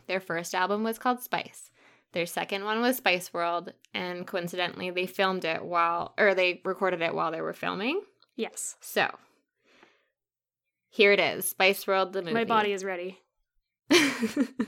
Their 0.08 0.20
first 0.20 0.54
album 0.54 0.84
was 0.84 0.98
called 0.98 1.22
Spice. 1.22 1.70
Their 2.12 2.26
second 2.26 2.64
one 2.64 2.80
was 2.80 2.96
Spice 2.96 3.32
World, 3.32 3.72
and 3.94 4.26
coincidentally, 4.26 4.90
they 4.90 5.06
filmed 5.06 5.44
it 5.44 5.64
while, 5.64 6.12
or 6.18 6.34
they 6.34 6.60
recorded 6.64 7.02
it 7.02 7.14
while 7.14 7.30
they 7.30 7.40
were 7.40 7.52
filming. 7.52 8.02
Yes. 8.36 8.76
So 8.80 9.08
here 10.90 11.12
it 11.12 11.20
is 11.20 11.48
Spice 11.48 11.86
World, 11.86 12.12
the 12.12 12.20
movie. 12.20 12.34
My 12.34 12.44
body 12.44 12.72
is 12.72 12.84
ready. 12.84 13.20
the 13.88 14.66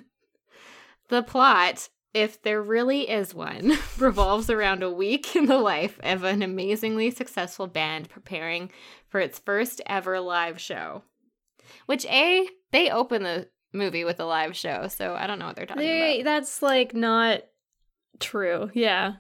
plot, 1.27 1.89
if 2.15 2.41
there 2.43 2.63
really 2.63 3.11
is 3.11 3.35
one, 3.35 3.77
revolves 3.99 4.49
around 4.49 4.85
a 4.85 4.91
week 4.91 5.35
in 5.35 5.47
the 5.47 5.59
life 5.59 5.99
of 6.03 6.23
an 6.23 6.43
amazingly 6.43 7.11
successful 7.11 7.67
band 7.67 8.09
preparing 8.09 8.71
for 9.09 9.19
its 9.21 9.41
first 9.41 9.81
ever 9.87 10.21
live 10.21 10.61
show. 10.61 11.03
Which, 11.87 12.07
A, 12.07 12.49
they 12.71 12.89
open 12.91 13.25
the 13.25 13.49
movie 13.73 14.05
with 14.05 14.21
a 14.21 14.25
live 14.25 14.57
show, 14.57 14.89
so 14.89 15.15
I 15.15 15.27
don't 15.27 15.39
know 15.39 15.47
what 15.47 15.57
they're 15.57 15.67
talking 15.67 15.83
They, 15.83 16.21
about. 16.21 16.25
that's 16.25 16.63
like 16.63 16.95
not 16.95 17.43
true. 18.21 18.71
Yeah. 18.75 19.15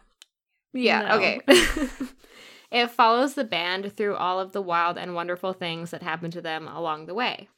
Yeah, 0.72 1.02
No. 1.02 1.14
okay. 1.16 1.40
it 2.70 2.90
follows 2.90 3.34
the 3.34 3.44
band 3.44 3.94
through 3.96 4.16
all 4.16 4.40
of 4.40 4.52
the 4.52 4.62
wild 4.62 4.96
and 4.98 5.14
wonderful 5.14 5.52
things 5.52 5.90
that 5.90 6.02
happen 6.02 6.30
to 6.30 6.40
them 6.40 6.66
along 6.68 7.06
the 7.06 7.14
way. 7.14 7.48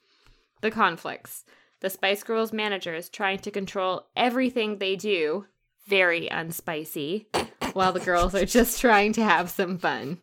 The 0.63 0.71
conflicts, 0.71 1.45
the 1.81 1.91
Spice 1.91 2.23
Girls 2.23 2.53
manager 2.53 2.95
is 2.95 3.09
trying 3.09 3.39
to 3.41 3.51
control 3.51 4.07
everything 4.17 4.79
they 4.79 4.97
do, 4.97 5.47
very 5.87 6.29
unspicy, 6.29 7.27
while 7.75 7.93
the 7.93 8.01
girls 8.01 8.35
are 8.35 8.47
just 8.47 8.81
trying 8.81 9.13
to 9.13 9.23
have 9.23 9.51
some 9.51 9.79
fun. 9.79 10.19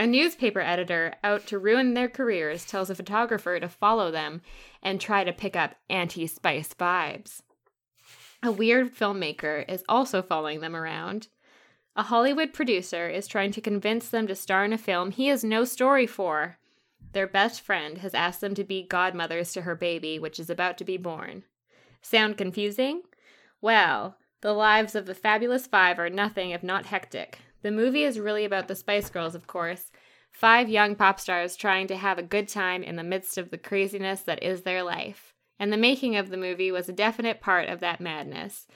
A 0.00 0.06
newspaper 0.06 0.60
editor 0.60 1.14
out 1.24 1.46
to 1.48 1.58
ruin 1.58 1.94
their 1.94 2.08
careers 2.08 2.64
tells 2.64 2.88
a 2.88 2.94
photographer 2.94 3.58
to 3.58 3.68
follow 3.68 4.12
them 4.12 4.42
and 4.80 5.00
try 5.00 5.24
to 5.24 5.32
pick 5.32 5.56
up 5.56 5.74
anti 5.90 6.26
spice 6.28 6.72
vibes. 6.72 7.42
A 8.40 8.52
weird 8.52 8.94
filmmaker 8.94 9.68
is 9.68 9.82
also 9.88 10.22
following 10.22 10.60
them 10.60 10.76
around. 10.76 11.26
A 11.96 12.04
Hollywood 12.04 12.54
producer 12.54 13.08
is 13.08 13.26
trying 13.26 13.50
to 13.50 13.60
convince 13.60 14.08
them 14.08 14.28
to 14.28 14.36
star 14.36 14.64
in 14.64 14.72
a 14.72 14.78
film 14.78 15.10
he 15.10 15.26
has 15.26 15.42
no 15.42 15.64
story 15.64 16.06
for. 16.06 16.58
Their 17.12 17.26
best 17.26 17.60
friend 17.60 17.98
has 17.98 18.14
asked 18.14 18.40
them 18.40 18.54
to 18.54 18.62
be 18.62 18.86
godmothers 18.86 19.52
to 19.54 19.62
her 19.62 19.74
baby, 19.74 20.20
which 20.20 20.38
is 20.38 20.48
about 20.48 20.78
to 20.78 20.84
be 20.84 20.96
born. 20.96 21.42
Sound 22.00 22.36
confusing? 22.36 23.02
Well, 23.60 24.16
the 24.42 24.52
lives 24.52 24.94
of 24.94 25.06
the 25.06 25.14
Fabulous 25.14 25.66
Five 25.66 25.98
are 25.98 26.08
nothing 26.08 26.50
if 26.50 26.62
not 26.62 26.86
hectic. 26.86 27.40
The 27.62 27.70
movie 27.70 28.04
is 28.04 28.20
really 28.20 28.44
about 28.44 28.68
the 28.68 28.76
Spice 28.76 29.10
Girls, 29.10 29.34
of 29.34 29.46
course. 29.46 29.90
Five 30.30 30.68
young 30.68 30.94
pop 30.94 31.18
stars 31.18 31.56
trying 31.56 31.88
to 31.88 31.96
have 31.96 32.18
a 32.18 32.22
good 32.22 32.48
time 32.48 32.82
in 32.82 32.96
the 32.96 33.02
midst 33.02 33.36
of 33.36 33.50
the 33.50 33.58
craziness 33.58 34.20
that 34.22 34.42
is 34.42 34.62
their 34.62 34.82
life. 34.82 35.34
And 35.58 35.72
the 35.72 35.76
making 35.76 36.14
of 36.14 36.30
the 36.30 36.36
movie 36.36 36.70
was 36.70 36.88
a 36.88 36.92
definite 36.92 37.40
part 37.40 37.68
of 37.68 37.80
that 37.80 38.00
madness. 38.00 38.68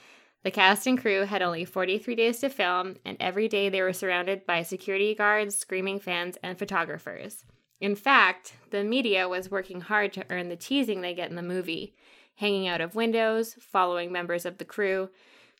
The 0.43 0.51
cast 0.51 0.85
and 0.85 0.99
crew 0.99 1.21
had 1.21 1.41
only 1.41 1.63
43 1.63 2.15
days 2.15 2.39
to 2.39 2.49
film, 2.49 2.97
and 3.05 3.15
every 3.21 3.47
day 3.47 3.69
they 3.69 3.81
were 3.81 3.93
surrounded 3.93 4.45
by 4.45 4.63
security 4.63 5.15
guards, 5.15 5.55
screaming 5.55 6.01
fans, 6.01 6.37
and 6.43 6.59
photographers. 6.59 7.45
In 7.79 7.95
fact, 7.95 8.53
the 8.69 8.83
media 8.83 9.29
was 9.29 9.49
working 9.49 9.79
hard 9.79 10.11
to 10.13 10.25
earn 10.29 10.49
the 10.49 10.57
teasing 10.57 10.99
they 10.99 11.13
get 11.13 11.29
in 11.29 11.37
the 11.37 11.41
movie, 11.41 11.95
hanging 12.35 12.67
out 12.67 12.81
of 12.81 12.95
windows, 12.95 13.55
following 13.61 14.11
members 14.11 14.45
of 14.45 14.57
the 14.57 14.65
crew, 14.65 15.09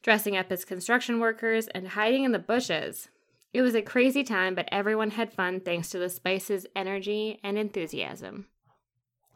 dressing 0.02 0.36
up 0.36 0.52
as 0.52 0.66
construction 0.66 1.22
workers, 1.22 1.68
and 1.70 1.90
hiding 1.90 2.26
in 2.26 2.34
the 2.34 2.40
bushes. 2.40 3.08
It 3.54 3.62
was 3.62 3.76
a 3.76 3.82
crazy 3.82 4.24
time, 4.24 4.56
but 4.56 4.68
everyone 4.72 5.12
had 5.12 5.32
fun 5.32 5.60
thanks 5.60 5.90
to 5.90 6.00
the 6.00 6.10
Spice's 6.10 6.66
energy 6.76 7.40
and 7.44 7.58
enthusiasm. 7.58 8.48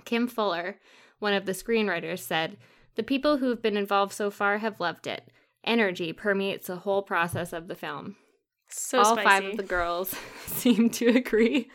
Kim 0.06 0.28
Fuller, 0.28 0.80
one 1.20 1.34
of 1.34 1.46
the 1.46 1.52
screenwriters, 1.52 2.20
said, 2.20 2.58
The 2.96 3.04
people 3.04 3.38
who 3.38 3.50
have 3.50 3.62
been 3.62 3.78
involved 3.78 4.14
so 4.14 4.32
far 4.32 4.58
have 4.58 4.80
loved 4.80 5.06
it. 5.06 5.30
Energy 5.64 6.14
permeates 6.14 6.68
the 6.68 6.78
whole 6.78 7.04
process 7.04 7.54
of 7.54 7.68
the 7.68 7.76
film. 7.76 8.16
So 8.70 9.00
All 9.00 9.14
spicy. 9.14 9.24
five 9.24 9.46
of 9.46 9.58
the 9.58 9.64
girls 9.64 10.16
seemed 10.48 10.94
to 10.96 11.08
agree 11.10 11.70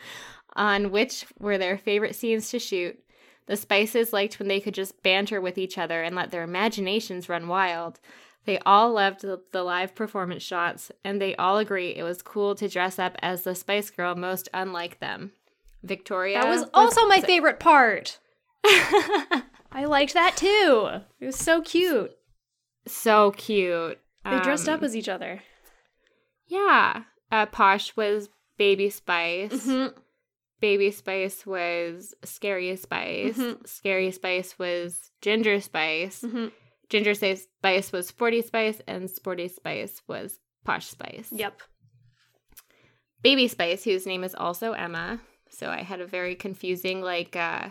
on 0.55 0.91
which 0.91 1.25
were 1.39 1.57
their 1.57 1.77
favorite 1.77 2.15
scenes 2.15 2.49
to 2.49 2.59
shoot. 2.59 2.99
The 3.45 3.57
Spices 3.57 4.13
liked 4.13 4.39
when 4.39 4.47
they 4.47 4.59
could 4.61 4.73
just 4.73 5.03
banter 5.03 5.41
with 5.41 5.57
each 5.57 5.77
other 5.77 6.01
and 6.01 6.15
let 6.15 6.31
their 6.31 6.43
imaginations 6.43 7.27
run 7.27 7.47
wild. 7.47 7.99
They 8.45 8.59
all 8.65 8.91
loved 8.91 9.21
the, 9.21 9.41
the 9.51 9.63
live 9.63 9.95
performance 9.95 10.43
shots, 10.43 10.91
and 11.03 11.21
they 11.21 11.35
all 11.37 11.57
agree 11.57 11.89
it 11.95 12.03
was 12.03 12.21
cool 12.21 12.55
to 12.55 12.67
dress 12.67 12.99
up 12.99 13.15
as 13.21 13.43
the 13.43 13.55
Spice 13.55 13.89
Girl 13.89 14.15
most 14.15 14.49
unlike 14.53 14.99
them. 14.99 15.31
Victoria. 15.81 16.41
that 16.41 16.49
was 16.49 16.69
also 16.73 17.05
my 17.07 17.19
so- 17.19 17.27
favorite 17.27 17.59
part. 17.59 18.19
I 18.65 19.85
liked 19.85 20.13
that 20.13 20.37
too. 20.37 20.89
It 21.19 21.25
was 21.25 21.35
so 21.37 21.61
cute. 21.61 22.11
so 22.87 23.31
cute. 23.31 23.99
They 24.25 24.39
dressed 24.39 24.69
up 24.69 24.79
Um, 24.79 24.85
as 24.85 24.95
each 24.95 25.09
other. 25.09 25.41
Yeah. 26.47 27.03
Uh, 27.31 27.45
Posh 27.47 27.95
was 27.97 28.29
Baby 28.57 28.89
Spice. 28.89 29.51
Mhm. 29.65 29.93
Baby 30.61 30.91
Spice 30.91 31.45
was 31.45 32.13
Scary 32.23 32.73
Spice. 32.77 33.37
Mhm. 33.37 33.67
Scary 33.67 34.11
Spice 34.11 34.57
was 34.57 35.11
Ginger 35.21 35.59
Spice. 35.59 36.21
Mhm. 36.21 36.51
Ginger 36.93 37.15
Spice 37.15 37.91
was 37.91 38.05
Sporty 38.05 38.43
Spice, 38.43 38.79
and 38.87 39.09
Sporty 39.09 39.47
Spice 39.47 40.03
was 40.07 40.39
Posh 40.63 40.85
Spice. 40.85 41.27
Yep. 41.31 41.59
Baby 43.23 43.47
Spice, 43.47 43.83
whose 43.83 44.05
name 44.05 44.23
is 44.23 44.35
also 44.35 44.73
Emma. 44.73 45.19
So 45.49 45.71
I 45.71 45.81
had 45.81 46.01
a 46.01 46.05
very 46.05 46.35
confusing 46.35 47.01
like 47.01 47.35
uh 47.35 47.69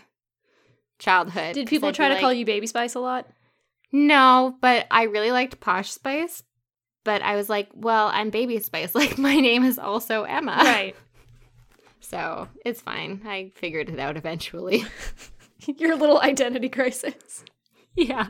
childhood. 0.99 1.55
Did 1.55 1.69
people 1.69 1.93
try 1.93 2.09
to 2.09 2.19
call 2.19 2.33
you 2.33 2.45
Baby 2.45 2.67
Spice 2.67 2.97
a 2.97 2.99
lot? 2.99 3.29
No, 3.93 4.57
but 4.61 4.89
I 4.91 5.05
really 5.05 5.31
liked 5.31 5.61
Posh 5.61 5.93
Spice. 5.93 6.43
But 7.05 7.23
I 7.23 7.37
was 7.37 7.49
like, 7.49 7.69
well, 7.77 8.11
I'm 8.13 8.31
Baby 8.31 8.59
Spice. 8.59 8.93
Like 8.97 9.19
my 9.19 9.37
name 9.37 9.63
is 9.63 9.79
also 9.79 10.25
Emma. 10.25 10.57
Right. 10.57 10.97
So 12.01 12.49
it's 12.67 12.81
fine. 12.81 13.23
I 13.25 13.53
figured 13.55 13.89
it 13.89 14.01
out 14.01 14.17
eventually. 14.17 14.85
Your 15.79 15.95
little 15.95 16.21
identity 16.21 16.69
crisis. 16.69 17.45
yeah. 17.97 18.29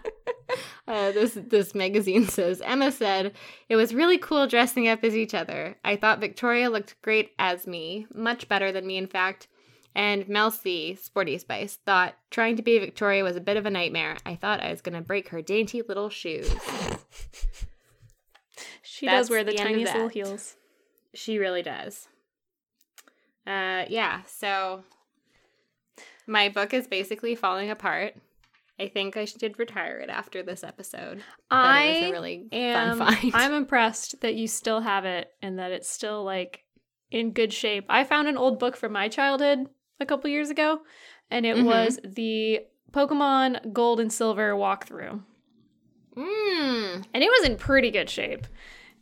Uh, 0.87 1.13
this 1.13 1.39
this 1.49 1.75
magazine 1.75 2.27
says 2.29 2.61
Emma 2.61 2.91
said 2.91 3.33
it 3.69 3.77
was 3.77 3.95
really 3.95 4.19
cool 4.19 4.47
dressing 4.47 4.89
up 4.89 5.05
as 5.05 5.17
each 5.17 5.35
other. 5.35 5.77
I 5.85 5.97
thought 5.97 6.21
Victoria 6.21 6.71
looked 6.71 7.01
great 7.03 7.33
as 7.39 7.67
me, 7.67 8.07
much 8.15 8.49
better 8.49 8.73
than 8.73 8.87
me, 8.87 8.97
in 8.97 9.07
fact. 9.07 9.49
And 9.95 10.27
Mel 10.27 10.51
C, 10.51 10.95
Sporty 10.95 11.37
Spice, 11.37 11.79
thought 11.85 12.15
trying 12.31 12.57
to 12.57 12.63
be 12.63 12.79
Victoria 12.79 13.23
was 13.25 13.37
a 13.37 13.43
bit 13.43 13.59
of 13.59 13.67
a 13.67 13.71
nightmare. 13.71 14.17
I 14.25 14.37
thought 14.37 14.63
I 14.63 14.71
was 14.71 14.81
going 14.81 14.95
to 14.95 15.03
break 15.03 15.29
her 15.29 15.43
dainty 15.43 15.83
little 15.83 16.09
shoes. 16.09 16.51
She 18.93 19.07
That's 19.07 19.23
does 19.23 19.31
wear 19.31 19.43
the 19.43 19.53
the 19.53 19.59
tiniest 19.59 19.95
little 19.95 20.09
heels. 20.09 20.57
She 21.15 21.39
really 21.39 21.63
does. 21.63 22.09
Uh, 23.47 23.85
yeah. 23.89 24.23
So 24.27 24.85
my 26.27 26.49
book 26.51 26.75
is 26.75 26.87
basically 26.87 27.35
falling 27.35 27.71
apart. 27.71 28.15
I 28.83 28.89
think 28.89 29.17
I 29.17 29.25
should 29.25 29.59
retire 29.59 29.99
it 30.01 30.11
after 30.11 30.43
this 30.43 30.65
episode. 30.65 31.23
I 31.51 31.85
it 31.85 32.01
was 32.03 32.09
a 32.09 32.13
really 32.13 32.49
am, 32.53 32.99
fun 32.99 33.15
find. 33.17 33.33
I'm 33.35 33.53
impressed 33.53 34.21
that 34.23 34.35
you 34.35 34.47
still 34.49 34.81
have 34.81 35.05
it 35.05 35.29
and 35.41 35.59
that 35.59 35.71
it's 35.73 35.89
still 35.89 36.25
like 36.25 36.65
in 37.11 37.33
good 37.33 37.53
shape. 37.53 37.85
I 37.89 38.05
found 38.05 38.29
an 38.29 38.37
old 38.37 38.59
book 38.59 38.77
from 38.77 38.93
my 38.93 39.09
childhood 39.09 39.67
a 40.01 40.07
couple 40.07 40.29
years 40.31 40.51
ago, 40.51 40.81
and 41.31 41.47
it 41.47 41.57
Mhm. 41.57 41.65
was 41.65 42.01
the 42.03 42.61
Pokemon 42.93 43.73
Gold 43.73 44.01
and 44.01 44.13
Silver 44.13 44.53
walkthrough. 44.55 45.23
Mm. 46.17 47.05
and 47.15 47.23
it 47.25 47.31
was 47.31 47.49
in 47.49 47.57
pretty 47.57 47.91
good 47.91 48.11
shape. 48.11 48.47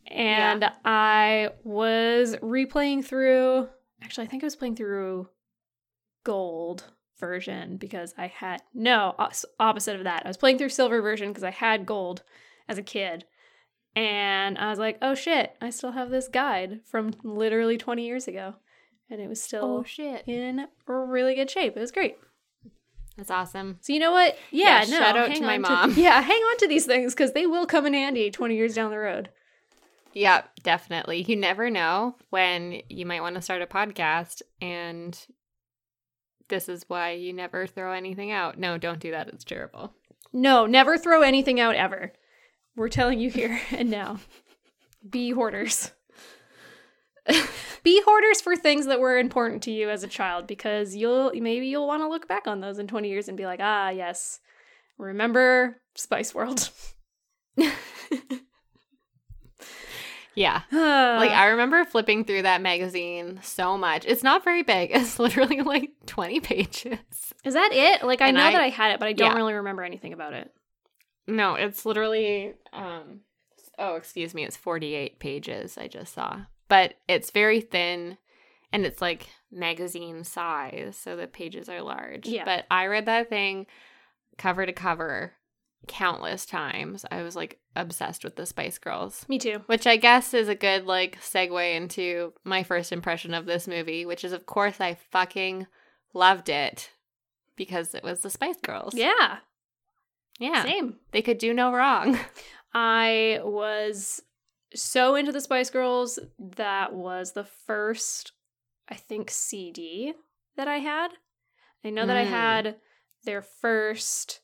And 0.07 0.63
I 0.85 1.49
was 1.63 2.35
replaying 2.37 3.03
through. 3.03 3.67
Actually, 4.01 4.27
I 4.27 4.29
think 4.29 4.43
I 4.43 4.45
was 4.45 4.55
playing 4.55 4.75
through 4.77 5.27
gold 6.23 6.85
version 7.21 7.77
because 7.77 8.13
I 8.17 8.27
had 8.27 8.61
no 8.73 9.15
opposite 9.59 9.95
of 9.95 10.03
that. 10.03 10.23
I 10.25 10.27
was 10.27 10.35
playing 10.35 10.57
through 10.57 10.69
silver 10.69 11.01
version 11.01 11.29
because 11.29 11.45
I 11.45 11.51
had 11.51 11.85
gold 11.85 12.23
as 12.67 12.77
a 12.77 12.83
kid, 12.83 13.23
and 13.95 14.57
I 14.57 14.69
was 14.69 14.79
like, 14.79 14.97
"Oh 15.01 15.15
shit! 15.15 15.55
I 15.61 15.69
still 15.69 15.93
have 15.93 16.09
this 16.09 16.27
guide 16.27 16.81
from 16.85 17.13
literally 17.23 17.77
20 17.77 18.05
years 18.05 18.27
ago, 18.27 18.55
and 19.09 19.21
it 19.21 19.29
was 19.29 19.41
still 19.41 19.63
oh, 19.63 19.83
shit. 19.83 20.27
in 20.27 20.67
really 20.85 21.35
good 21.35 21.49
shape. 21.49 21.77
It 21.77 21.79
was 21.79 21.93
great." 21.93 22.17
That's 23.17 23.31
awesome. 23.31 23.77
So 23.81 23.93
you 23.93 23.99
know 23.99 24.11
what? 24.11 24.37
Yeah, 24.51 24.83
Yeah, 24.83 24.89
no. 24.89 24.99
shout 24.99 25.17
out 25.17 25.29
hang 25.29 25.39
to 25.41 25.45
my 25.45 25.57
mom. 25.57 25.93
yeah, 25.95 26.21
hang 26.21 26.41
on 26.41 26.57
to 26.57 26.67
these 26.67 26.85
things 26.85 27.13
because 27.13 27.33
they 27.33 27.45
will 27.45 27.65
come 27.65 27.85
in 27.85 27.93
handy 27.93 28.31
20 28.31 28.55
years 28.55 28.73
down 28.73 28.91
the 28.91 28.97
road. 28.97 29.29
Yeah, 30.13 30.43
definitely. 30.63 31.23
You 31.23 31.35
never 31.35 31.69
know 31.69 32.15
when 32.29 32.81
you 32.89 33.05
might 33.05 33.21
want 33.21 33.35
to 33.35 33.41
start 33.41 33.61
a 33.61 33.67
podcast 33.67 34.41
and 34.61 35.17
this 36.51 36.69
is 36.69 36.85
why 36.87 37.13
you 37.13 37.33
never 37.33 37.65
throw 37.65 37.93
anything 37.93 38.29
out. 38.29 38.59
No, 38.59 38.77
don't 38.77 38.99
do 38.99 39.09
that. 39.09 39.27
It's 39.29 39.43
terrible. 39.43 39.95
No, 40.31 40.67
never 40.67 40.99
throw 40.99 41.23
anything 41.23 41.59
out 41.59 41.75
ever. 41.75 42.13
We're 42.75 42.89
telling 42.89 43.19
you 43.19 43.31
here 43.31 43.59
and 43.71 43.89
now. 43.89 44.19
Be 45.09 45.31
hoarders. 45.31 45.91
Be 47.83 48.01
hoarders 48.05 48.41
for 48.41 48.55
things 48.55 48.85
that 48.85 48.99
were 48.99 49.17
important 49.17 49.63
to 49.63 49.71
you 49.71 49.89
as 49.89 50.03
a 50.03 50.07
child 50.07 50.45
because 50.45 50.95
you'll 50.95 51.31
maybe 51.33 51.65
you'll 51.67 51.87
want 51.87 52.03
to 52.03 52.09
look 52.09 52.27
back 52.27 52.45
on 52.45 52.61
those 52.61 52.77
in 52.77 52.87
20 52.87 53.09
years 53.09 53.27
and 53.27 53.37
be 53.37 53.45
like, 53.45 53.59
"Ah, 53.61 53.89
yes. 53.89 54.39
Remember 54.99 55.81
Spice 55.95 56.35
World." 56.35 56.69
Yeah. 60.35 60.61
Like 60.71 61.31
I 61.31 61.47
remember 61.49 61.83
flipping 61.85 62.23
through 62.25 62.43
that 62.43 62.61
magazine 62.61 63.39
so 63.43 63.77
much. 63.77 64.05
It's 64.05 64.23
not 64.23 64.43
very 64.43 64.63
big. 64.63 64.91
It's 64.93 65.19
literally 65.19 65.61
like 65.61 65.91
20 66.05 66.39
pages. 66.39 66.99
Is 67.43 67.53
that 67.53 67.69
it? 67.73 68.03
Like 68.03 68.21
I 68.21 68.27
And 68.29 68.37
know 68.37 68.43
I- 68.45 68.51
that 68.53 68.61
I 68.61 68.69
had 68.69 68.91
it, 68.93 68.99
but 68.99 69.07
I 69.07 69.13
don't 69.13 69.31
yeah. 69.31 69.35
really 69.37 69.53
remember 69.53 69.83
anything 69.83 70.13
about 70.13 70.33
it. 70.33 70.51
No, 71.27 71.55
it's 71.55 71.85
literally 71.85 72.53
um 72.73 73.21
oh, 73.77 73.95
excuse 73.95 74.33
me, 74.33 74.43
it's 74.43 74.57
48 74.57 75.19
pages 75.19 75.77
I 75.77 75.87
just 75.87 76.13
saw. 76.13 76.41
But 76.67 76.95
it's 77.07 77.31
very 77.31 77.61
thin 77.61 78.17
and 78.73 78.85
it's 78.85 79.01
like 79.01 79.27
magazine 79.51 80.23
size, 80.23 80.95
so 80.97 81.15
the 81.17 81.27
pages 81.27 81.67
are 81.67 81.81
large. 81.81 82.25
Yeah. 82.27 82.45
But 82.45 82.65
I 82.71 82.85
read 82.87 83.05
that 83.07 83.29
thing 83.29 83.65
cover 84.37 84.65
to 84.65 84.71
cover 84.73 85.33
countless 85.87 86.45
times. 86.45 87.05
I 87.11 87.23
was 87.23 87.35
like 87.35 87.59
obsessed 87.75 88.23
with 88.23 88.35
the 88.35 88.45
Spice 88.45 88.77
Girls. 88.77 89.25
Me 89.27 89.39
too. 89.39 89.61
Which 89.65 89.87
I 89.87 89.97
guess 89.97 90.33
is 90.33 90.47
a 90.47 90.55
good 90.55 90.85
like 90.85 91.17
segue 91.21 91.75
into 91.75 92.33
my 92.43 92.63
first 92.63 92.91
impression 92.91 93.33
of 93.33 93.45
this 93.45 93.67
movie, 93.67 94.05
which 94.05 94.23
is 94.23 94.31
of 94.31 94.45
course 94.45 94.79
I 94.79 94.95
fucking 95.11 95.67
loved 96.13 96.49
it 96.49 96.91
because 97.55 97.95
it 97.95 98.03
was 98.03 98.19
the 98.21 98.29
Spice 98.29 98.57
Girls. 98.61 98.93
Yeah. 98.95 99.37
Yeah. 100.39 100.63
Same. 100.63 100.97
They 101.11 101.21
could 101.21 101.37
do 101.37 101.53
no 101.53 101.71
wrong. 101.73 102.19
I 102.73 103.39
was 103.43 104.21
so 104.73 105.15
into 105.15 105.31
the 105.31 105.41
Spice 105.41 105.69
Girls. 105.69 106.19
That 106.39 106.93
was 106.93 107.33
the 107.33 107.43
first, 107.43 108.31
I 108.87 108.95
think, 108.95 109.29
CD 109.29 110.13
that 110.55 110.67
I 110.67 110.77
had. 110.77 111.09
I 111.83 111.89
know 111.89 112.05
that 112.05 112.17
I 112.17 112.25
Mm. 112.25 112.29
had 112.29 112.75
their 113.23 113.41
first 113.41 114.40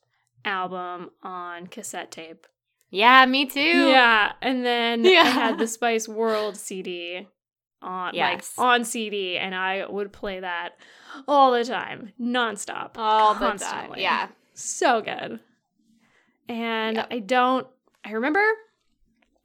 album 0.47 1.11
on 1.21 1.67
cassette 1.67 2.09
tape. 2.11 2.47
Yeah, 2.89 3.25
me 3.25 3.45
too. 3.45 3.59
Yeah, 3.89 4.31
and 4.41 4.65
then 4.65 5.05
I 5.05 5.09
had 5.25 5.57
the 5.59 5.67
Spice 5.77 6.07
World 6.07 6.55
CD 6.57 7.27
on 7.81 8.13
Yes. 8.15 8.53
like 8.57 8.65
on 8.65 8.83
CD, 8.85 9.37
and 9.37 9.53
I 9.53 9.85
would 9.87 10.11
play 10.13 10.39
that 10.39 10.77
all 11.27 11.51
the 11.51 11.63
time, 11.65 12.13
nonstop, 12.19 12.91
All 12.97 13.33
the 13.35 13.51
time. 13.53 13.93
Yeah. 13.97 14.29
so 14.53 15.01
good. 15.01 15.39
And 16.49 16.95
Yep. 16.97 17.07
I 17.11 17.19
don't. 17.19 17.67
I 18.05 18.11
remember, 18.11 18.43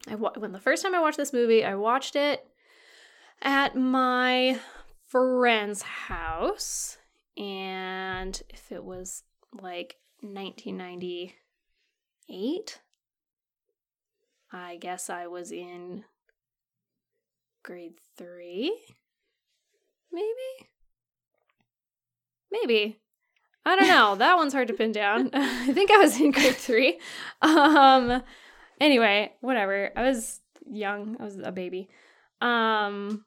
I 0.08 0.14
when 0.14 0.52
the 0.52 0.60
first 0.60 0.82
time 0.84 0.94
I 0.94 1.00
watched 1.00 1.16
this 1.18 1.32
movie, 1.32 1.64
I 1.64 1.74
watched 1.74 2.14
it 2.14 2.46
at 3.42 3.74
my 3.74 4.60
friend's 5.08 5.82
house, 5.82 6.96
and 7.36 8.40
if 8.50 8.70
it 8.70 8.84
was 8.84 9.24
like 9.60 9.96
1998, 10.22 12.80
I 14.52 14.76
guess 14.76 15.10
I 15.10 15.26
was 15.26 15.52
in 15.52 16.04
grade 17.62 17.98
three, 18.16 18.74
maybe. 20.12 20.68
Maybe. 22.50 22.98
I 23.64 23.76
don't 23.76 23.86
know. 23.88 24.16
That 24.16 24.36
one's 24.36 24.52
hard 24.52 24.68
to 24.68 24.74
pin 24.74 24.92
down. 24.92 25.30
I 25.32 25.72
think 25.72 25.90
I 25.90 25.96
was 25.98 26.20
in 26.20 26.32
grade 26.32 26.56
three. 26.56 26.98
Um. 27.40 28.22
Anyway, 28.80 29.32
whatever. 29.40 29.90
I 29.96 30.02
was 30.02 30.40
young. 30.66 31.16
I 31.18 31.24
was 31.24 31.38
a 31.38 31.52
baby. 31.52 31.88
Um. 32.40 33.24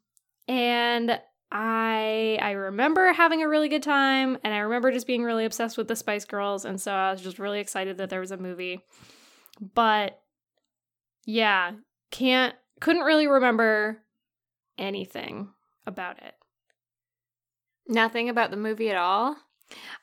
And 0.47 1.19
I 1.57 2.37
I 2.41 2.51
remember 2.51 3.13
having 3.13 3.41
a 3.41 3.47
really 3.47 3.69
good 3.69 3.81
time, 3.81 4.37
and 4.43 4.53
I 4.53 4.57
remember 4.57 4.91
just 4.91 5.07
being 5.07 5.23
really 5.23 5.45
obsessed 5.45 5.77
with 5.77 5.87
the 5.87 5.95
Spice 5.95 6.25
Girls, 6.25 6.65
and 6.65 6.81
so 6.81 6.91
I 6.91 7.11
was 7.11 7.21
just 7.21 7.39
really 7.39 7.61
excited 7.61 7.97
that 7.97 8.09
there 8.09 8.19
was 8.19 8.31
a 8.31 8.37
movie. 8.37 8.81
But 9.73 10.19
yeah, 11.25 11.71
can't 12.11 12.53
couldn't 12.81 13.03
really 13.03 13.27
remember 13.27 14.03
anything 14.77 15.47
about 15.87 16.21
it. 16.21 16.33
Nothing 17.87 18.27
about 18.27 18.51
the 18.51 18.57
movie 18.57 18.89
at 18.89 18.97
all. 18.97 19.37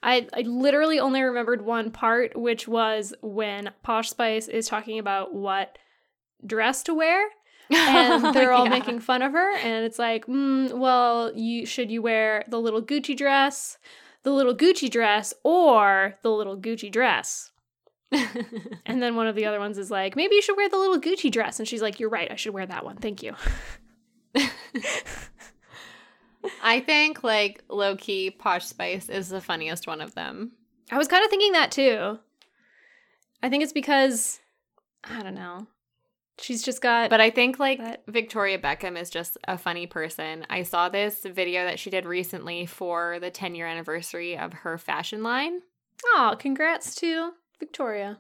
I, 0.03 0.29
I 0.33 0.41
literally 0.41 1.01
only 1.01 1.21
remembered 1.21 1.67
one 1.67 1.91
part, 1.91 2.35
which 2.35 2.67
was 2.67 3.13
when 3.21 3.73
Posh 3.83 4.09
Spice 4.09 4.49
is 4.49 4.69
talking 4.69 4.99
about 4.99 5.35
what 5.35 5.77
dress 6.47 6.83
to 6.85 6.95
wear, 6.95 7.29
and 7.77 8.35
they're 8.35 8.53
all 8.53 8.65
Yeah. 8.65 8.71
making 8.71 9.01
fun 9.01 9.23
of 9.23 9.33
her, 9.33 9.57
and 9.57 9.85
it's 9.85 9.99
like, 9.99 10.27
mm, 10.27 10.73
well, 10.79 11.33
you 11.35 11.67
should 11.67 11.91
you 11.91 12.03
wear 12.03 12.45
the 12.49 12.59
little 12.61 12.83
Gucci 12.83 13.17
dress, 13.17 13.79
the 14.23 14.31
little 14.33 14.55
Gucci 14.55 14.91
dress, 14.91 15.33
or 15.45 16.15
the 16.23 16.31
little 16.31 16.57
Gucci 16.57 16.91
dress? 16.91 17.51
And 18.85 19.03
then 19.03 19.17
one 19.17 19.27
of 19.27 19.35
the 19.37 19.47
other 19.47 19.59
ones 19.61 19.79
is 19.79 19.91
like, 19.91 20.17
maybe 20.17 20.35
you 20.35 20.43
should 20.43 20.57
wear 20.57 20.69
the 20.69 20.77
little 20.77 21.01
Gucci 21.01 21.31
dress, 21.31 21.59
and 21.59 21.67
she's 21.69 21.81
like, 21.83 21.99
you're 22.01 22.11
right, 22.11 22.31
I 22.31 22.37
should 22.37 22.53
wear 22.53 22.67
that 22.67 22.85
one, 22.85 22.97
thank 22.99 23.23
you. 23.23 23.35
I 26.63 26.81
think 26.81 27.23
like 27.23 27.63
low 27.69 27.97
key 27.97 28.31
Posh 28.31 28.67
Spice 28.67 29.09
is 29.09 29.29
the 29.29 29.41
funniest 29.41 29.87
one 29.87 30.01
of 30.01 30.15
them. 30.15 30.53
I 30.91 30.99
was 30.99 31.07
kind 31.09 31.25
of 31.25 31.31
thinking 31.31 31.53
that 31.53 31.71
too. 31.71 32.19
I 33.43 33.49
think 33.49 33.63
it's 33.63 33.73
because 33.73 34.41
I 35.05 35.23
don't 35.23 35.35
know. 35.35 35.67
She's 36.39 36.63
just 36.63 36.81
got 36.81 37.11
But 37.11 37.21
I 37.21 37.31
think 37.31 37.59
like 37.59 37.79
But- 37.79 38.03
Victoria 38.09 38.59
Beckham 38.59 39.01
is 39.01 39.11
just 39.11 39.37
a 39.47 39.57
funny 39.59 39.87
person. 39.87 40.47
I 40.51 40.63
saw 40.63 40.89
this 40.89 41.25
video 41.25 41.65
that 41.65 41.79
she 41.79 41.91
did 41.91 42.05
recently 42.07 42.67
for 42.67 43.19
the 43.21 43.31
10 43.31 43.55
year 43.55 43.67
anniversary 43.67 44.37
of 44.37 44.53
her 44.53 44.79
fashion 44.79 45.23
line. 45.23 45.61
Oh, 46.07 46.35
congrats 46.39 46.95
to 46.97 47.33
Victoria. 47.61 48.19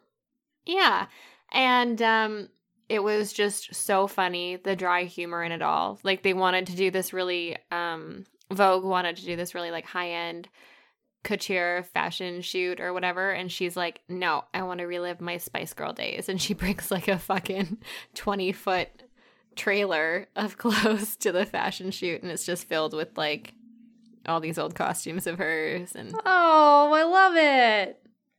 Yeah. 0.66 1.07
And 1.51 2.01
um 2.03 2.48
it 2.88 3.03
was 3.03 3.33
just 3.33 3.75
so 3.75 4.07
funny, 4.07 4.57
the 4.57 4.77
dry 4.77 5.05
humor 5.05 5.42
in 5.42 5.51
it 5.53 5.62
all. 5.62 5.98
Like 6.03 6.22
they 6.22 6.35
wanted 6.35 6.66
to 6.66 6.77
do 6.77 6.90
this 6.90 7.12
really 7.12 7.57
um 7.70 8.25
Vogue 8.53 8.85
wanted 8.85 9.16
to 9.16 9.25
do 9.25 9.35
this 9.35 9.55
really 9.55 9.70
like 9.70 9.87
high-end 9.87 10.46
couture 11.23 11.83
fashion 11.95 12.41
shoot 12.43 12.81
or 12.81 12.93
whatever 12.93 13.31
and 13.31 13.51
she's 13.51 13.77
like, 13.77 14.01
"No, 14.09 14.45
I 14.53 14.63
want 14.63 14.79
to 14.81 14.87
relive 14.87 15.21
my 15.21 15.37
Spice 15.39 15.73
Girl 15.73 15.93
days." 15.93 16.29
And 16.29 16.41
she 16.41 16.55
brings 16.63 16.91
like 16.91 17.09
a 17.09 17.19
fucking 17.19 17.79
20-foot 18.15 18.89
trailer 19.57 20.29
of 20.37 20.57
clothes 20.59 21.17
to 21.17 21.33
the 21.33 21.45
fashion 21.47 21.91
shoot 21.91 22.23
and 22.23 22.31
it's 22.31 22.47
just 22.47 22.67
filled 22.69 22.95
with 22.95 23.17
like 23.19 23.55
all 24.27 24.41
these 24.41 24.59
old 24.59 24.75
costumes 24.75 25.27
of 25.27 25.39
hers 25.39 25.95
and 25.95 26.15
Oh, 26.25 26.93
I 26.93 27.03
love 27.03 27.35
it. 27.37 27.99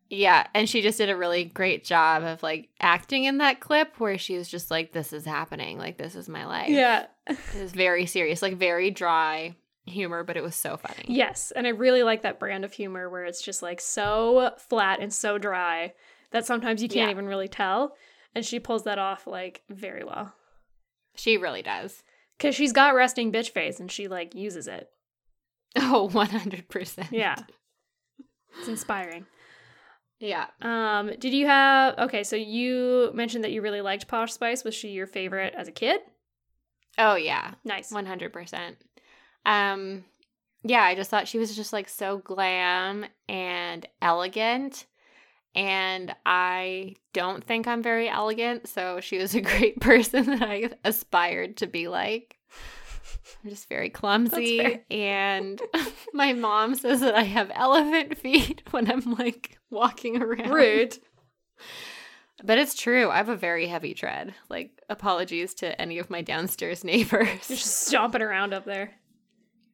yeah, 0.10 0.48
and 0.54 0.68
she 0.70 0.82
just 0.82 0.98
did 0.98 1.10
a 1.10 1.16
really 1.18 1.44
great 1.46 1.84
job 1.84 2.24
of 2.24 2.42
like 2.44 2.70
acting 2.80 3.26
in 3.26 3.40
that 3.40 3.60
clip 3.60 4.00
where 4.00 4.18
she 4.18 4.38
was 4.38 4.48
just 4.48 4.72
like, 4.72 4.92
"This 4.94 5.12
is 5.14 5.26
happening. 5.26 5.78
Like 5.78 5.98
this 5.98 6.16
is 6.16 6.30
my 6.30 6.46
life." 6.46 6.70
Yeah. 6.70 7.08
it 7.28 7.38
was 7.60 7.72
very 7.74 8.06
serious, 8.06 8.42
like 8.42 8.56
very 8.58 8.92
dry 8.92 9.56
humor, 9.86 10.24
but 10.24 10.38
it 10.38 10.44
was 10.44 10.56
so 10.56 10.78
funny. 10.78 11.06
Yes, 11.08 11.52
and 11.56 11.66
I 11.68 11.72
really 11.72 12.04
like 12.04 12.22
that 12.22 12.40
brand 12.40 12.64
of 12.66 12.74
humor 12.74 13.10
where 13.10 13.26
it's 13.26 13.42
just 13.42 13.62
like 13.62 13.82
so 13.82 14.52
flat 14.70 15.00
and 15.00 15.14
so 15.14 15.38
dry 15.38 15.94
that 16.32 16.46
sometimes 16.46 16.82
you 16.82 16.88
can't 16.90 17.08
Yeah. 17.08 17.12
even 17.12 17.28
really 17.28 17.48
tell. 17.48 17.96
And 18.36 18.44
she 18.46 18.60
pulls 18.60 18.84
that 18.86 18.98
off 18.98 19.28
like 19.28 19.62
very 19.70 20.04
well. 20.04 20.34
She 21.16 21.38
really 21.38 21.62
does. 21.62 22.02
Cuz 22.40 22.56
she's 22.56 22.74
got 22.74 22.96
resting 22.96 23.32
bitch 23.32 23.52
face 23.52 23.80
and 23.80 23.92
she 23.92 24.08
like 24.08 24.34
uses 24.34 24.68
it. 24.68 24.90
Oh, 25.76 25.82
Oh, 25.96 26.10
one 26.10 26.30
hundred 26.30 26.68
percent. 26.70 27.12
Yeah. 27.12 27.36
It's 28.60 28.68
inspiring. 28.68 29.26
yeah. 30.20 30.48
Um, 30.62 31.12
did 31.20 31.34
you 31.34 31.46
have 31.48 31.98
okay, 32.00 32.24
so 32.24 32.36
you 32.36 33.12
mentioned 33.14 33.44
that 33.44 33.52
you 33.52 33.62
really 33.62 33.82
liked 33.82 34.08
Posh 34.08 34.34
Spice. 34.34 34.64
Was 34.64 34.74
she 34.76 34.90
your 34.90 35.08
favorite 35.08 35.54
as 35.56 35.68
a 35.68 35.72
kid? 35.72 36.02
Oh 36.98 37.16
yeah, 37.16 37.54
Nice. 37.64 37.92
one 37.92 38.06
hundred 38.06 38.32
percent. 38.34 38.78
Um, 39.46 40.06
yeah, 40.64 40.84
I 40.84 40.96
just 40.96 41.10
thought 41.10 41.28
she 41.28 41.38
was 41.38 41.56
just 41.56 41.74
like 41.74 41.90
so 41.90 42.18
glam 42.20 43.06
and 43.28 43.86
elegant. 44.02 44.86
And 45.56 46.16
I 46.26 46.96
don't 47.14 47.44
think 47.44 47.68
I'm 47.68 47.84
very 47.84 48.10
elegant, 48.10 48.68
so 48.68 49.00
she 49.00 49.18
was 49.18 49.36
a 49.36 49.42
great 49.52 49.80
person 49.80 50.26
that 50.26 50.42
I 50.42 50.72
aspired 50.84 51.58
to 51.58 51.68
be 51.68 51.88
like. 51.88 52.38
I'm 53.44 53.50
just 53.50 53.70
very 53.70 53.90
clumsy. 53.90 54.82
And 54.90 55.62
my 56.14 56.34
mom 56.34 56.76
says 56.76 57.02
that 57.02 57.16
I 57.16 57.24
have 57.24 57.52
elephant 57.54 58.18
feet 58.18 58.64
when 58.72 58.90
I'm 58.90 59.16
like 59.16 59.58
walking 59.70 60.22
around. 60.22 60.52
Rude. 60.52 60.98
But 62.44 62.58
it's 62.58 62.76
true. 62.76 63.10
I 63.10 63.18
have 63.18 63.30
a 63.30 63.36
very 63.36 63.68
heavy 63.68 63.94
tread. 63.94 64.34
Like, 64.50 64.82
apologies 64.90 65.54
to 65.56 65.80
any 65.80 65.98
of 66.00 66.10
my 66.10 66.22
downstairs 66.22 66.84
neighbors. 66.84 67.50
You're 67.50 67.58
just 67.58 67.88
stomping 67.88 68.22
around 68.22 68.54
up 68.54 68.66
there. 68.66 68.92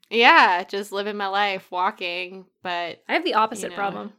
Yeah, 0.10 0.63
just 0.63 0.91
living 0.91 1.17
my 1.17 1.28
life, 1.28 1.69
walking. 1.72 2.45
But 2.63 3.04
I 3.08 3.13
have 3.13 3.24
the 3.24 3.36
opposite 3.36 3.69
know. 3.69 3.76
problem. 3.76 4.13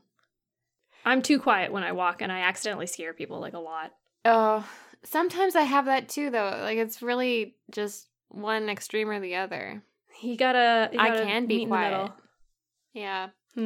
I'm 1.05 1.23
too 1.23 1.39
quiet 1.41 1.73
when 1.73 1.83
I 1.83 1.93
walk 1.93 2.21
and 2.23 2.31
I 2.31 2.41
accidentally 2.41 2.87
scare 2.87 3.15
people 3.15 3.41
like 3.41 3.55
a 3.55 3.59
lot. 3.59 3.93
oh, 4.25 4.69
sometimes 5.03 5.57
I 5.57 5.63
have 5.63 5.87
that 5.87 6.09
too, 6.09 6.31
though. 6.31 6.59
Like, 6.63 6.77
it's 6.79 7.01
really 7.03 7.55
just 7.71 8.09
one 8.29 8.69
extreme 8.69 9.09
or 9.09 9.19
the 9.21 9.37
other. 9.37 9.83
You 10.21 10.37
gotta, 10.37 10.91
you 10.93 11.01
I 11.01 11.11
can 11.11 11.47
be 11.47 11.57
meet 11.57 11.63
in 11.63 11.69
the 11.71 11.75
quiet. 11.75 12.11
Yeah. 12.93 13.29
Hmm. 13.55 13.61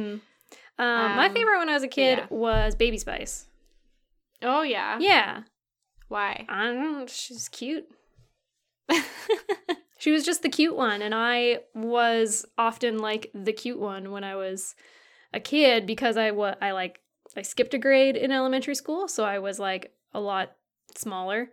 Um, 0.77 1.15
my 1.17 1.27
Um, 1.27 1.33
favorite 1.33 1.57
when 1.59 1.69
I 1.69 1.73
was 1.73 1.83
a 1.83 1.87
kid 1.89 2.19
yeah. 2.19 2.25
was 2.29 2.75
Baby 2.75 2.97
Spice. 2.97 3.47
Oh, 4.41 4.61
yeah. 4.61 4.97
Yeah. 4.99 5.41
Why? 6.07 6.45
I 6.47 6.65
don't 6.65 6.81
know. 6.99 7.05
She's 7.07 7.49
cute. 7.49 7.85
She 10.05 10.11
was 10.11 10.23
just 10.23 10.43
the 10.43 10.49
cute 10.49 10.75
one, 10.75 11.01
and 11.01 11.15
I 11.15 11.61
was 11.73 12.45
often 12.59 12.99
like 12.99 13.31
the 13.33 13.51
cute 13.51 13.79
one 13.79 14.11
when 14.11 14.23
I 14.23 14.35
was 14.35 14.75
a 15.33 15.39
kid 15.39 15.87
because 15.87 16.15
I 16.15 16.29
wa- 16.29 16.53
I 16.61 16.73
like 16.73 16.99
I 17.35 17.41
skipped 17.41 17.73
a 17.73 17.79
grade 17.79 18.15
in 18.15 18.31
elementary 18.31 18.75
school, 18.75 19.07
so 19.07 19.23
I 19.23 19.39
was 19.39 19.57
like 19.57 19.95
a 20.13 20.19
lot 20.19 20.51
smaller 20.95 21.49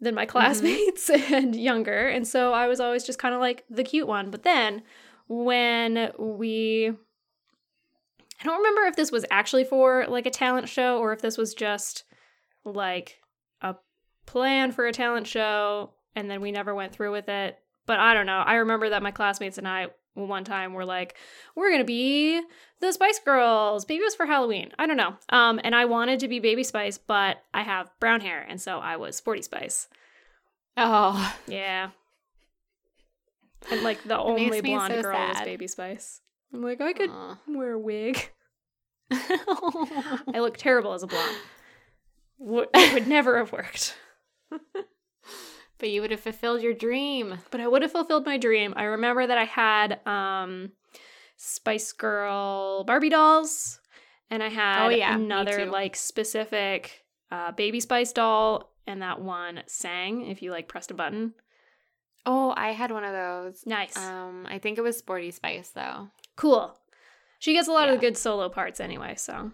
than 0.00 0.16
my 0.16 0.24
mm-hmm. 0.24 0.32
classmates 0.32 1.10
and 1.30 1.54
younger, 1.54 2.08
and 2.08 2.26
so 2.26 2.52
I 2.52 2.66
was 2.66 2.80
always 2.80 3.04
just 3.04 3.20
kind 3.20 3.36
of 3.36 3.40
like 3.40 3.64
the 3.70 3.84
cute 3.84 4.08
one. 4.08 4.32
But 4.32 4.42
then 4.42 4.82
when 5.28 6.10
we 6.18 6.88
I 6.88 8.44
don't 8.44 8.58
remember 8.58 8.82
if 8.88 8.96
this 8.96 9.12
was 9.12 9.24
actually 9.30 9.62
for 9.62 10.06
like 10.08 10.26
a 10.26 10.30
talent 10.30 10.68
show 10.68 10.98
or 10.98 11.12
if 11.12 11.22
this 11.22 11.38
was 11.38 11.54
just 11.54 12.02
like 12.64 13.20
a 13.60 13.76
plan 14.26 14.72
for 14.72 14.88
a 14.88 14.92
talent 14.92 15.28
show 15.28 15.92
and 16.16 16.28
then 16.28 16.40
we 16.40 16.50
never 16.50 16.74
went 16.74 16.92
through 16.92 17.12
with 17.12 17.28
it. 17.28 17.60
But 17.86 17.98
I 18.00 18.14
don't 18.14 18.26
know. 18.26 18.38
I 18.44 18.54
remember 18.56 18.90
that 18.90 19.02
my 19.02 19.10
classmates 19.10 19.58
and 19.58 19.66
I 19.66 19.88
one 20.14 20.44
time 20.44 20.72
were 20.74 20.84
like, 20.84 21.16
"We're 21.56 21.70
gonna 21.72 21.84
be 21.84 22.40
the 22.80 22.92
Spice 22.92 23.18
Girls. 23.24 23.84
Baby 23.84 24.04
was 24.04 24.14
for 24.14 24.26
Halloween. 24.26 24.70
I 24.78 24.86
don't 24.86 24.96
know. 24.96 25.16
Um, 25.30 25.60
and 25.64 25.74
I 25.74 25.84
wanted 25.86 26.20
to 26.20 26.28
be 26.28 26.38
Baby 26.38 26.62
Spice, 26.64 26.98
but 26.98 27.42
I 27.54 27.62
have 27.62 27.90
brown 27.98 28.20
hair, 28.20 28.44
and 28.48 28.60
so 28.60 28.78
I 28.78 28.96
was 28.96 29.16
Sporty 29.16 29.42
Spice. 29.42 29.88
oh. 30.76 31.34
Yeah. 31.46 31.90
And 33.70 33.82
like 33.82 34.02
the 34.04 34.18
only 34.18 34.60
blonde 34.60 34.92
so 34.94 35.02
girl 35.02 35.14
was. 35.28 35.40
Baby 35.42 35.66
Spice. 35.66 36.20
I'm 36.52 36.62
like, 36.62 36.80
I 36.80 36.92
could 36.92 37.10
Aw. 37.10 37.38
wear 37.48 37.72
a 37.72 37.78
wig. 37.78 38.30
I 39.12 40.38
look 40.40 40.56
terrible 40.56 40.92
as 40.92 41.02
a 41.02 41.06
blonde. 41.06 41.36
Wo- 42.38 42.66
It 42.74 42.92
would 42.94 43.06
never 43.08 43.38
have 43.38 43.52
worked. 43.52 43.96
but 45.82 45.90
you 45.90 46.00
would 46.00 46.12
have 46.12 46.20
fulfilled 46.20 46.62
your 46.62 46.72
dream. 46.72 47.38
but 47.50 47.60
I 47.60 47.66
would 47.68 47.82
have 47.82 47.90
fulfilled 47.92 48.24
my 48.24 48.38
dream. 48.38 48.72
I 48.76 48.84
remember 48.84 49.26
that 49.26 49.36
I 49.36 49.44
had 49.44 50.00
um 50.06 50.70
Spice 51.36 51.92
Girl 51.92 52.84
Barbie 52.84 53.08
dolls 53.10 53.80
and 54.30 54.42
I 54.42 54.48
had 54.48 54.86
Oh, 54.86 54.88
yeah, 54.90 55.14
another 55.14 55.66
like 55.66 55.96
specific 55.96 57.04
uh 57.30 57.50
baby 57.52 57.80
spice 57.80 58.12
doll 58.12 58.72
and 58.86 59.02
that 59.02 59.20
one 59.20 59.62
sang 59.66 60.26
if 60.26 60.40
you 60.42 60.50
like 60.52 60.68
pressed 60.68 60.90
a 60.90 60.94
button. 60.94 61.34
Oh, 62.24 62.54
I 62.56 62.70
had 62.70 62.92
one 62.92 63.02
of 63.02 63.12
those. 63.12 63.66
Nice. 63.66 63.96
Um, 63.96 64.46
I 64.48 64.58
think 64.60 64.78
it 64.78 64.82
was 64.82 64.96
Sporty 64.96 65.32
Spice 65.32 65.70
though. 65.70 66.08
cool. 66.36 66.78
She 67.40 67.54
gets 67.54 67.66
a 67.66 67.72
lot 67.72 67.88
of 67.88 67.94
Yeah. 67.94 67.96
the 68.00 68.06
good 68.06 68.16
solo 68.16 68.48
parts 68.48 68.78
anyway, 68.78 69.16
so 69.16 69.50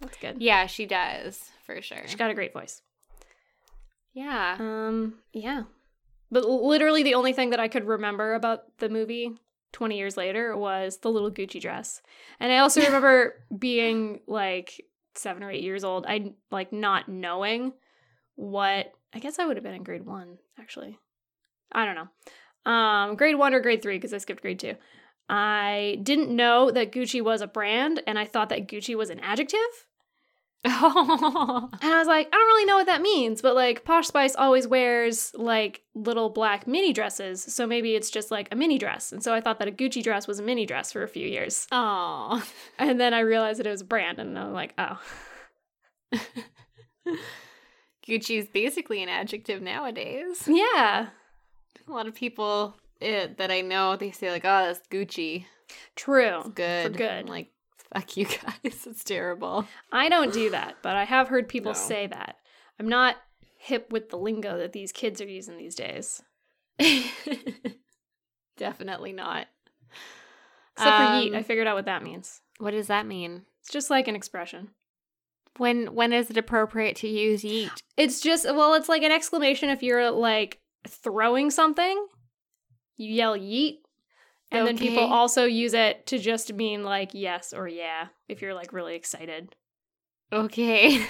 that's 0.00 0.16
good. 0.18 0.36
Yeah, 0.40 0.66
she 0.66 0.86
does 0.86 1.50
for 1.64 1.82
sure. 1.82 2.02
She's 2.06 2.14
got 2.14 2.30
a 2.30 2.34
great 2.34 2.52
voice. 2.52 2.82
Yeah. 4.16 4.56
Um, 4.58 5.16
yeah. 5.34 5.64
But 6.30 6.48
literally 6.48 7.02
the 7.02 7.14
only 7.14 7.34
thing 7.34 7.50
that 7.50 7.60
I 7.60 7.68
could 7.68 7.84
remember 7.86 8.32
about 8.34 8.78
the 8.78 8.88
movie 8.88 9.38
20 9.72 9.98
years 9.98 10.16
later 10.16 10.56
was 10.56 10.96
the 10.98 11.10
little 11.10 11.30
Gucci 11.30 11.60
dress. 11.60 12.00
And 12.40 12.50
I 12.50 12.58
also 12.58 12.80
remember 12.84 13.34
being 13.56 14.20
like 14.26 14.82
7 15.14 15.42
or 15.42 15.50
8 15.50 15.62
years 15.62 15.84
old. 15.84 16.06
I 16.08 16.32
like 16.50 16.72
not 16.72 17.10
knowing 17.10 17.74
what 18.36 18.90
I 19.14 19.18
guess 19.18 19.38
I 19.38 19.44
would 19.44 19.58
have 19.58 19.64
been 19.64 19.74
in 19.74 19.82
grade 19.82 20.06
1 20.06 20.38
actually. 20.58 20.98
I 21.70 21.84
don't 21.84 21.94
know. 21.94 22.72
Um 22.72 23.16
grade 23.16 23.36
1 23.36 23.52
or 23.52 23.60
grade 23.60 23.82
3 23.82 23.98
because 23.98 24.14
I 24.14 24.18
skipped 24.18 24.40
grade 24.40 24.58
2. 24.58 24.74
I 25.28 25.98
didn't 26.02 26.34
know 26.34 26.70
that 26.70 26.90
Gucci 26.90 27.20
was 27.22 27.42
a 27.42 27.46
brand 27.46 28.02
and 28.06 28.18
I 28.18 28.24
thought 28.24 28.48
that 28.48 28.66
Gucci 28.66 28.96
was 28.96 29.10
an 29.10 29.20
adjective. 29.20 29.86
Oh. 30.64 31.68
And 31.82 31.92
I 31.94 31.98
was 31.98 32.08
like, 32.08 32.26
I 32.26 32.30
don't 32.30 32.46
really 32.48 32.64
know 32.64 32.76
what 32.76 32.86
that 32.86 33.02
means, 33.02 33.40
but 33.42 33.54
like 33.54 33.84
Posh 33.84 34.08
Spice 34.08 34.34
always 34.34 34.66
wears 34.66 35.32
like 35.34 35.82
little 35.94 36.30
black 36.30 36.66
mini 36.66 36.92
dresses, 36.92 37.42
so 37.42 37.66
maybe 37.66 37.94
it's 37.94 38.10
just 38.10 38.30
like 38.30 38.48
a 38.50 38.56
mini 38.56 38.78
dress. 38.78 39.12
And 39.12 39.22
so 39.22 39.32
I 39.34 39.40
thought 39.40 39.58
that 39.60 39.68
a 39.68 39.72
Gucci 39.72 40.02
dress 40.02 40.26
was 40.26 40.38
a 40.40 40.42
mini 40.42 40.66
dress 40.66 40.90
for 40.92 41.02
a 41.02 41.08
few 41.08 41.26
years. 41.26 41.66
Oh. 41.70 42.42
And 42.78 42.98
then 43.00 43.14
I 43.14 43.20
realized 43.20 43.58
that 43.60 43.66
it 43.66 43.70
was 43.70 43.82
a 43.82 43.84
brand, 43.84 44.18
and 44.18 44.36
I'm 44.38 44.52
like, 44.52 44.74
oh. 44.78 45.00
Gucci 48.06 48.38
is 48.38 48.48
basically 48.48 49.02
an 49.02 49.08
adjective 49.08 49.60
nowadays. 49.62 50.44
Yeah, 50.46 51.08
A 51.86 51.92
lot 51.92 52.06
of 52.06 52.14
people 52.14 52.76
it, 53.00 53.36
that 53.38 53.50
I 53.50 53.60
know, 53.62 53.96
they 53.96 54.10
say 54.12 54.30
like, 54.30 54.44
"Oh, 54.44 54.66
that's 54.66 54.80
Gucci. 54.88 55.44
true. 55.96 56.38
It's 56.40 56.48
good." 56.50 56.92
For 56.92 56.98
good. 56.98 57.10
I'm 57.10 57.26
like, 57.26 57.50
fuck 57.92 58.16
you 58.16 58.26
guys. 58.26 58.54
It's 58.86 59.04
terrible. 59.04 59.66
I 59.92 60.08
don't 60.08 60.32
do 60.32 60.50
that, 60.50 60.76
but 60.82 60.96
I 60.96 61.04
have 61.04 61.28
heard 61.28 61.48
people 61.48 61.72
No. 61.72 61.78
say 61.78 62.06
that. 62.06 62.36
I'm 62.78 62.88
not 62.88 63.16
hip 63.58 63.90
with 63.92 64.10
the 64.10 64.18
lingo 64.18 64.58
that 64.58 64.72
these 64.72 64.92
kids 64.92 65.20
are 65.20 65.26
using 65.26 65.56
these 65.56 65.74
days. 65.74 66.22
Definitely 68.56 69.12
not. 69.12 69.46
Except 70.76 70.96
for 70.96 71.02
yeet, 71.04 71.28
Um, 71.30 71.34
I 71.36 71.42
figured 71.42 71.66
out 71.66 71.76
what 71.76 71.86
that 71.86 72.02
means. 72.02 72.40
What 72.58 72.70
does 72.72 72.86
that 72.88 73.06
mean? 73.06 73.42
It's 73.60 73.70
just 73.72 73.90
like 73.90 74.08
an 74.08 74.16
expression. 74.16 74.70
When 75.58 75.94
when 75.94 76.12
is 76.12 76.30
it 76.30 76.36
appropriate 76.36 76.96
to 76.96 77.08
use 77.08 77.42
yeet? 77.42 77.70
It's 77.96 78.20
just 78.20 78.44
well, 78.44 78.74
it's 78.74 78.88
like 78.88 79.02
an 79.02 79.12
exclamation 79.12 79.70
if 79.70 79.82
you're 79.82 80.10
like 80.10 80.60
throwing 80.86 81.50
something. 81.50 82.06
You 82.98 83.12
yell 83.14 83.36
yeet. 83.36 83.78
And 84.50 84.66
then 84.66 84.78
people 84.78 85.02
also 85.04 85.44
use 85.44 85.74
it 85.74 86.06
to 86.06 86.18
just 86.18 86.52
mean 86.52 86.84
like 86.84 87.10
yes 87.12 87.52
or 87.52 87.66
yeah 87.68 88.06
if 88.28 88.40
you're 88.40 88.54
like 88.54 88.72
really 88.72 88.94
excited. 88.94 89.54
Okay. 90.32 91.04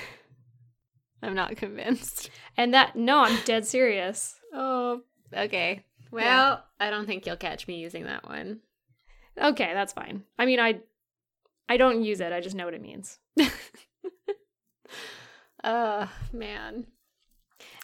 I'm 1.22 1.34
not 1.34 1.56
convinced. 1.56 2.30
And 2.56 2.72
that 2.74 2.96
no, 2.96 3.18
I'm 3.20 3.38
dead 3.44 3.66
serious. 3.66 4.38
Oh, 4.52 5.02
okay. 5.34 5.84
Well, 6.10 6.64
I 6.80 6.90
don't 6.90 7.06
think 7.06 7.26
you'll 7.26 7.36
catch 7.36 7.66
me 7.68 7.76
using 7.78 8.04
that 8.04 8.26
one. 8.28 8.60
Okay, 9.38 9.70
that's 9.74 9.92
fine. 9.92 10.22
I 10.38 10.46
mean, 10.46 10.60
I 10.60 10.80
I 11.68 11.76
don't 11.76 12.04
use 12.04 12.20
it. 12.20 12.32
I 12.32 12.40
just 12.40 12.56
know 12.56 12.64
what 12.64 12.74
it 12.74 12.82
means. 12.82 13.18
Oh, 15.64 16.08
man. 16.32 16.86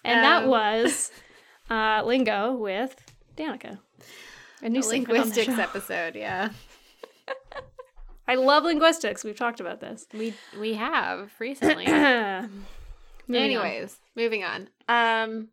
And 0.04 0.24
that 0.24 0.44
Um, 0.44 0.50
was 0.50 1.10
uh 1.70 2.02
lingo 2.04 2.54
with 2.54 2.94
Danica. 3.36 3.78
A 4.62 4.68
new 4.68 4.80
A 4.80 4.82
segment 4.82 5.08
on 5.08 5.14
the 5.28 5.34
linguistics 5.34 5.58
episode, 5.58 6.14
yeah. 6.14 6.50
I 8.28 8.36
love 8.36 8.64
linguistics. 8.64 9.24
We've 9.24 9.36
talked 9.36 9.60
about 9.60 9.80
this. 9.80 10.06
We 10.14 10.34
we 10.58 10.74
have 10.74 11.32
recently. 11.38 11.86
Moving 11.86 12.48
on. 13.28 13.36
Anyways, 13.36 13.96
moving 14.16 14.44
on. 14.44 14.68
Um 14.88 15.48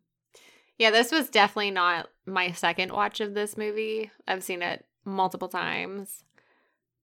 yeah, 0.78 0.90
this 0.90 1.12
was 1.12 1.28
definitely 1.28 1.72
not 1.72 2.08
my 2.24 2.52
second 2.52 2.92
watch 2.92 3.20
of 3.20 3.34
this 3.34 3.56
movie. 3.56 4.10
I've 4.26 4.42
seen 4.42 4.62
it 4.62 4.84
multiple 5.04 5.48
times. 5.48 6.24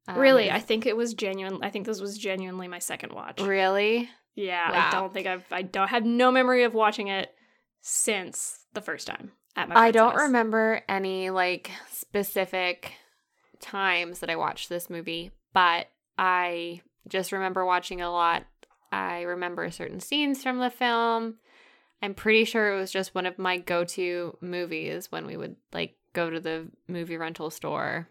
Um, 0.07 0.17
Really, 0.17 0.49
I 0.49 0.59
think 0.59 0.85
it 0.85 0.97
was 0.97 1.13
genuine. 1.13 1.59
I 1.61 1.69
think 1.69 1.85
this 1.85 2.01
was 2.01 2.17
genuinely 2.17 2.67
my 2.67 2.79
second 2.79 3.13
watch. 3.13 3.41
Really? 3.41 4.09
Yeah, 4.35 4.71
Wow. 4.71 4.87
I 4.87 4.91
don't 4.91 5.13
think 5.13 5.27
I've. 5.27 5.45
I 5.51 5.61
don't 5.63 5.89
have 5.89 6.05
no 6.05 6.31
memory 6.31 6.63
of 6.63 6.73
watching 6.73 7.07
it 7.07 7.33
since 7.81 8.65
the 8.73 8.81
first 8.81 9.07
time 9.07 9.31
at 9.57 9.67
my. 9.67 9.75
I 9.75 9.91
don't 9.91 10.11
house. 10.13 10.21
remember 10.21 10.81
any 10.87 11.29
like 11.29 11.71
specific 11.91 12.93
times 13.59 14.19
that 14.19 14.29
I 14.29 14.35
watched 14.35 14.69
this 14.69 14.89
movie, 14.89 15.31
but 15.53 15.87
I 16.17 16.81
just 17.07 17.31
remember 17.31 17.65
watching 17.65 18.01
a 18.01 18.11
lot. 18.11 18.45
I 18.91 19.23
remember 19.23 19.69
certain 19.71 19.99
scenes 19.99 20.41
from 20.41 20.59
the 20.59 20.69
film. 20.69 21.35
I'm 22.01 22.13
pretty 22.13 22.45
sure 22.45 22.71
it 22.73 22.79
was 22.79 22.91
just 22.91 23.15
one 23.15 23.25
of 23.25 23.39
my 23.39 23.57
go-to 23.57 24.37
movies 24.39 25.11
when 25.11 25.25
we 25.25 25.35
would 25.35 25.55
like 25.73 25.95
go 26.13 26.29
to 26.29 26.39
the 26.39 26.67
movie 26.87 27.17
rental 27.17 27.49
store. 27.49 28.07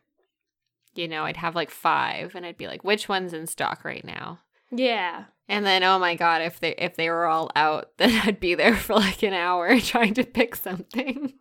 You 0.94 1.08
know, 1.08 1.24
I'd 1.24 1.36
have 1.36 1.54
like 1.54 1.70
5 1.70 2.34
and 2.34 2.44
I'd 2.44 2.56
be 2.58 2.66
like, 2.66 2.82
"Which 2.82 3.08
one's 3.08 3.32
in 3.32 3.46
stock 3.46 3.84
right 3.84 4.04
now?" 4.04 4.40
Yeah, 4.70 5.24
And 5.48 5.64
then, 5.64 5.84
oh 5.84 5.98
my 5.98 6.16
god, 6.16 6.42
if 6.42 6.58
they 6.60 6.74
if 6.76 6.96
they 6.96 7.08
were 7.08 7.26
all 7.26 7.50
out, 7.54 7.90
then 7.98 8.20
I'd 8.24 8.40
be 8.40 8.54
there 8.54 8.74
for 8.76 8.94
like 8.94 9.22
an 9.22 9.32
hour 9.34 9.78
trying 9.80 10.14
to 10.14 10.24
pick 10.24 10.56
something. 10.56 11.34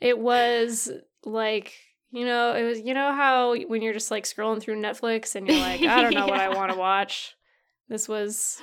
it 0.00 0.18
was 0.18 0.90
like 1.24 1.74
you 2.10 2.24
know 2.24 2.54
it 2.54 2.62
was 2.62 2.80
you 2.80 2.94
know 2.94 3.12
how 3.12 3.54
when 3.66 3.82
you're 3.82 3.92
just 3.92 4.10
like 4.10 4.24
scrolling 4.24 4.60
through 4.62 4.80
Netflix 4.80 5.34
and 5.34 5.46
you're 5.46 5.58
like 5.58 5.82
I 5.82 6.00
don't 6.02 6.14
know 6.14 6.26
what 6.26 6.40
I 6.40 6.48
want 6.56 6.72
to 6.72 6.78
watch. 6.78 7.34
This 7.88 8.08
was 8.08 8.60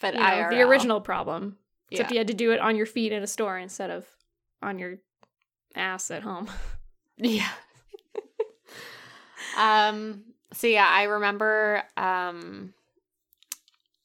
But 0.00 0.14
you 0.14 0.20
know, 0.20 0.48
the 0.50 0.62
original 0.62 1.00
problem. 1.00 1.56
Except 1.90 2.10
Yeah. 2.10 2.14
you 2.14 2.18
had 2.20 2.26
to 2.28 2.34
do 2.34 2.52
it 2.52 2.60
on 2.60 2.76
your 2.76 2.86
feet 2.86 3.12
in 3.12 3.22
a 3.22 3.26
store 3.26 3.58
instead 3.58 3.90
of 3.90 4.06
on 4.62 4.78
your 4.78 4.98
ass 5.76 6.10
at 6.10 6.22
home. 6.22 6.48
Yeah. 7.18 7.48
um 9.58 10.24
so 10.52 10.66
yeah, 10.66 10.86
I 10.88 11.04
remember 11.04 11.82
um 11.96 12.74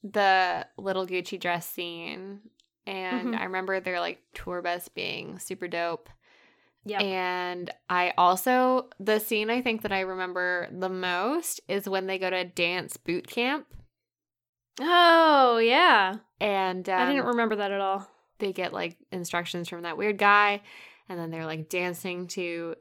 the 0.02 0.66
little 0.78 1.06
Gucci 1.06 1.38
dress 1.38 1.68
scene 1.68 2.40
and 2.86 3.34
Mhm. 3.34 3.38
I 3.40 3.44
remember 3.44 3.80
their 3.80 4.00
like 4.00 4.22
tour 4.34 4.62
bus 4.62 4.88
being 4.88 5.38
super 5.38 5.68
dope. 5.68 6.08
Yeah. 6.84 7.00
And 7.02 7.70
I 7.90 8.14
also 8.16 8.88
the 8.98 9.18
scene 9.20 9.50
I 9.50 9.60
think 9.60 9.82
that 9.82 9.92
I 9.92 10.00
remember 10.00 10.68
the 10.72 10.88
most 10.88 11.60
is 11.68 11.88
when 11.88 12.06
they 12.06 12.18
go 12.18 12.30
to 12.30 12.44
dance 12.44 12.96
boot 12.96 13.26
camp 13.28 13.66
Oh 14.80 15.58
yeah. 15.58 16.16
and 16.40 16.88
um, 16.88 17.00
I 17.00 17.06
didn't 17.12 17.26
remember 17.26 17.56
that 17.56 17.70
at 17.72 17.80
all. 17.80 18.08
they 18.38 18.52
get 18.54 18.72
like 18.72 18.96
instructions 19.12 19.68
from 19.68 19.82
that 19.82 19.98
weird 19.98 20.16
guy 20.16 20.62
and 21.08 21.18
then 21.18 21.30
they're 21.30 21.44
like 21.44 21.68
dancing 21.68 22.26
to 22.28 22.74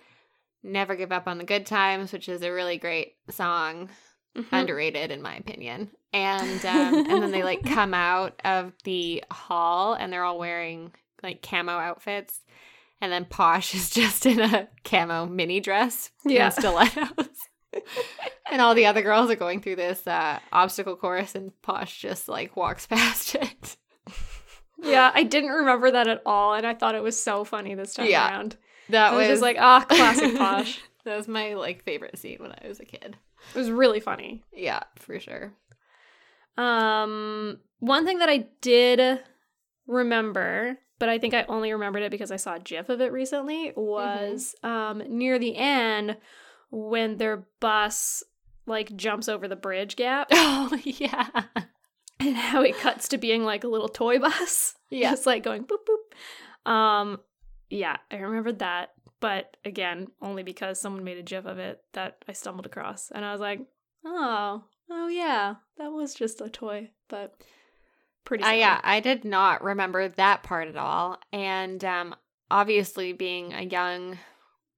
never 0.64 0.96
give 0.96 1.12
up 1.12 1.28
on 1.28 1.38
the 1.38 1.44
good 1.44 1.66
times 1.66 2.14
which 2.14 2.30
is 2.30 2.42
a 2.42 2.52
really 2.52 2.78
great 2.78 3.16
song 3.30 3.90
Mhm. 4.38 4.46
underrated 4.54 5.12
in 5.12 5.22
my 5.22 5.36
opinion 5.36 5.90
and 6.14 6.66
um, 6.66 6.96
and 7.10 7.22
then 7.24 7.32
they 7.32 7.44
like 7.44 7.64
come 7.66 7.94
out 7.94 8.40
of 8.44 8.74
the 8.84 9.24
hall 9.32 9.94
and 9.94 10.12
they're 10.12 10.24
all 10.24 10.40
wearing 10.40 10.92
like 11.24 11.42
camo 11.42 11.74
outfits 11.74 12.40
and 13.02 13.12
then 13.12 13.26
posh 13.26 13.74
is 13.76 13.90
just 13.90 14.26
in 14.26 14.40
a 14.40 14.68
camo 14.84 15.26
mini 15.26 15.60
dress 15.60 16.12
Yeah. 16.26 16.46
and 16.46 16.54
stilettos 16.54 17.28
and 18.52 18.62
all 18.62 18.74
the 18.76 18.88
other 18.88 19.02
girls 19.02 19.30
are 19.30 19.36
going 19.36 19.62
through 19.62 19.76
this 19.76 20.06
uh, 20.08 20.40
obstacle 20.52 20.96
course 20.96 21.36
and 21.36 21.52
posh 21.62 22.02
just 22.02 22.28
like 22.28 22.56
walks 22.56 22.88
past 22.88 23.36
it 23.36 23.78
Yeah, 24.82 25.12
I 25.14 25.24
didn't 25.24 25.50
remember 25.50 25.92
that 25.92 26.08
at 26.08 26.22
all, 26.26 26.54
and 26.54 26.66
I 26.66 26.74
thought 26.74 26.96
it 26.96 27.04
was 27.04 27.22
so 27.22 27.44
funny 27.44 27.76
this 27.76 27.94
time 27.96 28.08
Yeah. 28.08 28.30
around. 28.30 28.56
that 28.88 29.12
I 29.12 29.18
was 29.18 29.28
just 29.28 29.42
like, 29.42 29.58
ah, 29.60 29.82
classic 29.88 30.38
Posh. 30.38 30.80
that 31.04 31.18
was 31.18 31.28
my 31.28 31.56
like 31.56 31.84
favorite 31.84 32.18
scene 32.18 32.38
when 32.40 32.54
i 32.54 32.66
was 32.68 32.80
a 32.80 32.86
kid 32.86 33.18
It 33.54 33.58
was 33.58 33.70
really 33.70 34.00
funny. 34.00 34.42
yeah 34.54 34.80
for 34.96 35.20
sure 35.20 35.52
Um, 36.60 37.60
one 37.80 38.06
thing 38.06 38.20
that 38.20 38.30
I 38.30 38.48
did 38.62 39.22
remember, 39.88 40.78
but 41.00 41.10
I 41.10 41.18
think 41.18 41.34
I 41.34 41.44
only 41.44 41.72
remembered 41.72 42.04
it 42.04 42.12
because 42.12 42.32
I 42.32 42.36
saw 42.36 42.56
a 42.56 42.60
GIF 42.60 42.90
of 42.90 43.02
it 43.02 43.12
recently, 43.12 43.72
was 43.76 44.56
um 44.64 45.02
near 45.08 45.40
the 45.40 45.56
end 45.56 46.18
when 46.72 47.18
their 47.18 47.48
bus 47.60 48.24
like 48.66 48.96
jumps 48.96 49.28
over 49.28 49.48
the 49.48 49.56
bridge 49.56 49.96
gap 49.96 50.28
oh 50.32 50.80
yeah 50.84 51.28
and 52.20 52.36
how 52.36 52.62
it 52.62 52.78
cuts 52.78 53.08
to 53.08 53.18
being 53.18 53.44
like 53.44 53.64
a 53.64 53.68
little 53.68 53.90
toy 53.90 54.20
bus. 54.20 54.76
Yeah. 54.92 55.12
Just 55.12 55.28
like 55.28 55.44
going 55.44 55.66
boop 55.66 55.86
boop. 55.88 56.70
Um 56.72 57.20
yeah, 57.70 57.98
I 58.12 58.16
remembered 58.18 58.60
that. 58.60 58.90
But 59.20 59.56
again, 59.64 60.08
only 60.20 60.42
because 60.42 60.82
someone 60.82 61.04
made 61.04 61.20
a 61.20 61.24
GIF 61.24 61.46
of 61.46 61.60
it 61.60 61.84
that 61.94 62.18
I 62.28 62.34
stumbled 62.34 62.66
across. 62.66 63.12
And 63.12 63.24
I 63.24 63.32
was 63.32 63.40
like, 63.40 63.62
oh, 64.04 64.64
oh 64.90 65.08
yeah, 65.08 65.56
that 65.78 65.92
was 65.92 66.14
just 66.14 66.42
a 66.42 66.50
toy, 66.50 66.90
but 67.08 67.42
pretty 68.26 68.44
Uh, 68.44 68.52
yeah, 68.52 68.82
I 68.84 69.00
did 69.00 69.24
not 69.26 69.64
remember 69.64 70.08
that 70.08 70.44
part 70.44 70.68
at 70.68 70.76
all. 70.78 71.20
And 71.32 71.84
um, 71.86 72.16
obviously, 72.52 73.14
being 73.14 73.54
a 73.54 73.64
young 73.64 74.18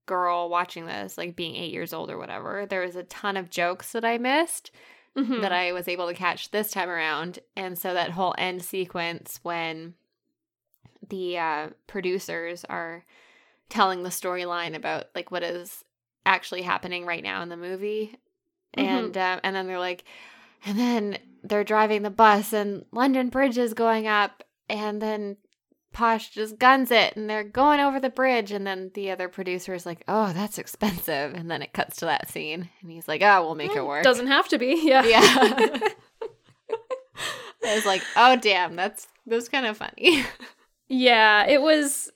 girl 0.05 0.49
watching 0.49 0.85
this, 0.85 1.17
like 1.17 1.35
being 1.35 1.55
eight 1.55 1.71
years 1.71 1.93
old 1.93 2.09
or 2.09 2.17
whatever, 2.17 2.65
there 2.65 2.81
was 2.81 2.95
a 2.95 3.03
ton 3.03 3.37
of 3.37 3.49
jokes 3.49 3.91
that 3.93 4.03
I 4.05 4.17
missed 4.17 4.71
Mhm. 5.15 5.41
that 5.41 5.51
I 5.51 5.73
was 5.73 5.87
able 5.89 6.07
to 6.07 6.13
catch 6.13 6.51
this 6.51 6.71
time 6.71 6.89
around. 6.89 7.39
And 7.55 7.77
so 7.77 7.93
that 7.93 8.11
whole 8.11 8.33
end 8.37 8.63
sequence 8.63 9.39
when 9.43 9.95
the 11.09 11.37
uh, 11.37 11.69
producers 11.87 12.63
are 12.69 13.03
telling 13.69 14.03
the 14.03 14.09
storyline 14.09 14.75
about 14.75 15.05
like 15.15 15.31
what 15.31 15.43
is 15.43 15.83
actually 16.25 16.61
happening 16.61 17.05
right 17.05 17.23
now 17.23 17.41
in 17.41 17.49
the 17.49 17.57
movie, 17.57 18.17
Mhm. 18.77 18.87
and 18.87 19.17
um, 19.17 19.39
and 19.43 19.55
then 19.55 19.67
they're 19.67 19.79
like, 19.79 20.03
and 20.65 20.77
then 20.79 21.17
they're 21.43 21.63
driving 21.63 22.03
the 22.03 22.09
bus 22.09 22.53
and 22.53 22.85
London 22.91 23.29
Bridge 23.29 23.57
is 23.57 23.73
going 23.73 24.07
up, 24.07 24.43
and 24.69 25.01
then 25.01 25.37
Posh 25.93 26.29
just 26.29 26.57
guns 26.57 26.89
it, 26.91 27.15
and 27.17 27.29
they're 27.29 27.43
going 27.43 27.79
over 27.81 27.99
the 27.99 28.09
bridge, 28.09 28.51
and 28.53 28.65
then 28.65 28.91
the 28.93 29.11
other 29.11 29.27
producer 29.27 29.73
is 29.73 29.85
like, 29.85 30.03
oh, 30.07 30.31
that's 30.31 30.57
expensive, 30.57 31.33
and 31.33 31.51
then 31.51 31.61
it 31.61 31.73
cuts 31.73 31.97
to 31.97 32.05
that 32.05 32.29
scene, 32.29 32.69
and 32.81 32.91
he's 32.91 33.07
like, 33.09 33.21
oh, 33.21 33.41
we'll 33.45 33.55
make 33.55 33.71
it 33.71 33.79
Mm, 33.79 33.87
work. 33.87 34.03
Doesn't 34.03 34.27
have 34.27 34.47
to 34.49 34.57
be. 34.57 34.79
Yeah. 34.87 35.03
Yeah. 35.05 35.79
I 37.63 37.75
was 37.75 37.85
like, 37.85 38.01
oh 38.15 38.35
damn, 38.37 38.75
that's 38.75 39.07
that's 39.27 39.47
kind 39.49 39.65
of 39.67 39.77
funny. 39.77 40.25
yeah, 40.87 41.45
it 41.45 41.61
was 41.61 42.09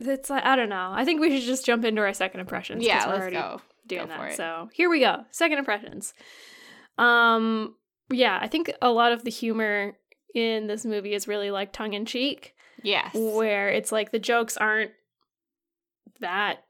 it's 0.00 0.30
like 0.30 0.44
I 0.44 0.56
don't 0.56 0.68
know. 0.70 0.90
I 0.94 1.04
think 1.04 1.20
we 1.20 1.36
should 1.38 1.46
just 1.46 1.66
jump 1.66 1.84
into 1.84 2.00
our 2.00 2.14
second 2.14 2.40
impressions. 2.40 2.84
yeah, 2.86 3.04
let's 3.06 3.20
already 3.20 3.36
go. 3.36 3.60
Doing 3.88 4.02
Go 4.02 4.08
that. 4.08 4.36
So 4.36 4.68
here 4.72 4.88
we 4.88 5.00
go. 5.00 5.24
Second 5.30 5.58
impressions. 5.58 6.14
Um 6.96 7.74
yeah, 8.10 8.38
I 8.40 8.46
think 8.48 8.72
a 8.80 8.90
lot 8.90 9.12
of 9.12 9.24
the 9.24 9.30
humor 9.30 9.96
in 10.34 10.66
this 10.66 10.84
movie 10.84 11.14
is 11.14 11.28
really 11.28 11.50
like 11.50 11.72
tongue 11.72 11.92
in 11.94 12.06
cheek, 12.06 12.54
Yes. 12.82 13.10
where 13.14 13.68
it's 13.70 13.92
like 13.92 14.12
the 14.12 14.18
jokes 14.18 14.56
aren't 14.56 14.92
that 16.20 16.64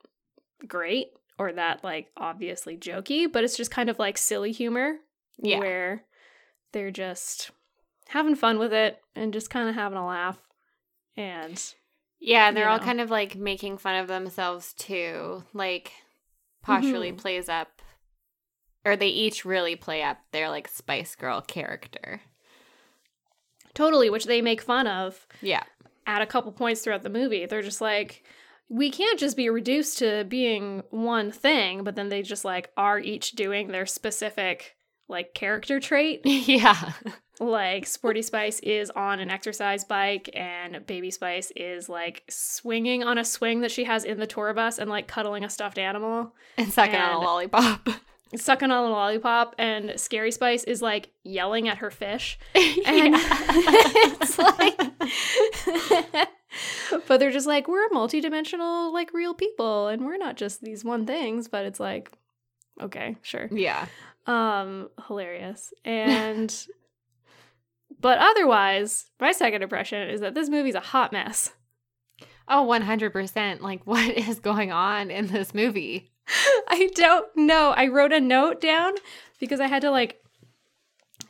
great 0.66 1.08
or 1.38 1.52
that 1.52 1.84
like 1.84 2.08
obviously 2.16 2.76
jokey, 2.76 3.30
but 3.30 3.44
it's 3.44 3.56
just 3.56 3.70
kind 3.70 3.88
of 3.88 3.98
like 3.98 4.18
silly 4.18 4.52
humor 4.52 4.96
Yeah. 5.38 5.58
where 5.60 6.04
they're 6.72 6.90
just 6.90 7.50
having 8.08 8.34
fun 8.34 8.58
with 8.58 8.72
it 8.72 9.00
and 9.14 9.32
just 9.32 9.50
kind 9.50 9.68
of 9.68 9.74
having 9.74 9.98
a 9.98 10.06
laugh. 10.06 10.38
And 11.16 11.62
Yeah, 12.20 12.48
and 12.48 12.56
they're 12.56 12.68
all 12.68 12.78
know. 12.78 12.84
kind 12.84 13.00
of 13.00 13.10
like 13.10 13.36
making 13.36 13.78
fun 13.78 13.96
of 13.96 14.08
themselves 14.08 14.72
too. 14.74 15.44
Like 15.52 15.92
Posh 16.68 16.84
really 16.84 17.12
Mhm. 17.12 17.18
plays 17.18 17.48
up 17.48 17.82
or 18.84 18.94
they 18.96 19.08
each 19.08 19.44
really 19.44 19.74
play 19.76 20.02
up 20.02 20.18
their 20.32 20.48
like 20.48 20.68
Spice 20.68 21.14
Girl 21.16 21.40
character. 21.40 22.22
totally, 23.74 24.10
which 24.10 24.24
they 24.24 24.40
make 24.42 24.60
fun 24.60 24.86
of 24.86 25.26
Yeah. 25.40 25.62
at 26.06 26.22
a 26.22 26.26
couple 26.26 26.50
points 26.52 26.80
throughout 26.82 27.02
the 27.02 27.10
movie. 27.10 27.46
They're 27.46 27.62
just 27.62 27.80
like, 27.80 28.24
we 28.68 28.90
can't 28.90 29.18
just 29.20 29.36
be 29.36 29.48
reduced 29.48 29.98
to 29.98 30.24
being 30.24 30.82
one 30.90 31.30
thing, 31.30 31.84
but 31.84 31.94
then 31.94 32.08
they 32.08 32.22
just 32.22 32.44
like 32.44 32.70
are 32.76 32.98
each 32.98 33.32
doing 33.32 33.68
their 33.68 33.86
specific 33.86 34.76
like 35.08 35.32
character 35.34 35.80
trait. 35.80 36.22
yeah. 36.24 36.92
Like 37.40 37.86
Sporty 37.86 38.22
Spice 38.22 38.58
is 38.60 38.90
on 38.90 39.20
an 39.20 39.30
exercise 39.30 39.84
bike 39.84 40.28
and 40.34 40.84
Baby 40.86 41.10
Spice 41.10 41.52
is 41.54 41.88
like 41.88 42.24
swinging 42.28 43.02
on 43.04 43.16
a 43.18 43.24
swing 43.24 43.60
that 43.60 43.70
she 43.70 43.84
has 43.84 44.04
in 44.04 44.18
the 44.18 44.26
tour 44.26 44.52
bus 44.54 44.78
and 44.78 44.90
like 44.90 45.06
cuddling 45.06 45.44
a 45.44 45.50
stuffed 45.50 45.78
animal, 45.78 46.34
And 46.56 46.72
sucking 46.72 46.96
on 46.98 47.14
a 47.14 47.18
lollipop. 47.20 47.88
sucking 48.36 48.70
on 48.70 48.84
a 48.84 48.90
lollipop 48.92 49.54
and 49.56 49.98
Scary 49.98 50.32
Spice 50.32 50.64
is 50.64 50.82
like 50.82 51.10
yelling 51.22 51.68
at 51.68 51.78
her 51.78 51.90
fish. 51.90 52.38
And 52.54 53.14
it's 54.20 54.38
like 54.38 54.80
But 57.06 57.18
they're 57.20 57.30
just 57.30 57.46
like 57.46 57.68
we're 57.68 57.88
multidimensional 57.90 58.92
like 58.92 59.12
real 59.12 59.34
people 59.34 59.88
and 59.88 60.04
we're 60.04 60.16
not 60.16 60.36
just 60.36 60.62
these 60.62 60.84
one 60.84 61.06
things, 61.06 61.46
but 61.48 61.64
it's 61.66 61.78
like 61.80 62.10
okay, 62.80 63.16
sure. 63.22 63.48
yeah. 63.52 63.86
Um 64.26 64.88
hilarious. 65.06 65.72
And 65.84 66.54
but 68.00 68.18
otherwise, 68.18 69.06
my 69.20 69.32
second 69.32 69.62
impression 69.62 70.08
is 70.08 70.20
that 70.20 70.34
this 70.34 70.48
movie's 70.48 70.74
a 70.74 70.80
hot 70.80 71.12
mess. 71.12 71.52
Oh, 72.48 72.66
100%. 72.66 73.60
Like, 73.60 73.82
what 73.86 74.16
is 74.16 74.40
going 74.40 74.72
on 74.72 75.10
in 75.10 75.28
this 75.28 75.54
movie? 75.54 76.12
I 76.68 76.90
don't 76.94 77.26
know. 77.36 77.70
I 77.70 77.86
wrote 77.88 78.12
a 78.12 78.20
note 78.20 78.60
down 78.60 78.94
because 79.38 79.60
I 79.60 79.66
had 79.66 79.82
to 79.82 79.90
like 79.90 80.20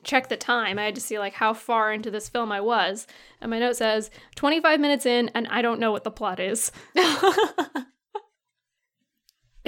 check 0.04 0.28
the 0.28 0.36
time. 0.36 0.78
I 0.78 0.84
had 0.84 0.94
to 0.94 1.00
see 1.00 1.18
like 1.18 1.34
how 1.34 1.54
far 1.54 1.92
into 1.92 2.10
this 2.10 2.28
film 2.28 2.50
I 2.50 2.60
was. 2.60 3.06
And 3.40 3.50
my 3.50 3.58
note 3.58 3.76
says 3.76 4.10
25 4.36 4.80
minutes 4.80 5.06
in 5.06 5.30
and 5.34 5.46
I 5.48 5.62
don't 5.62 5.80
know 5.80 5.92
what 5.92 6.04
the 6.04 6.10
plot 6.10 6.40
is. 6.40 6.72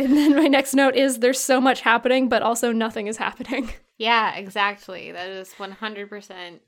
And 0.00 0.16
then 0.16 0.34
my 0.34 0.46
next 0.46 0.72
note 0.72 0.96
is 0.96 1.18
there's 1.18 1.38
so 1.38 1.60
much 1.60 1.82
happening 1.82 2.30
but 2.30 2.40
also 2.40 2.72
nothing 2.72 3.06
is 3.06 3.18
happening. 3.18 3.70
yeah, 3.98 4.34
exactly. 4.34 5.12
That 5.12 5.28
is 5.28 5.52
100% 5.58 6.60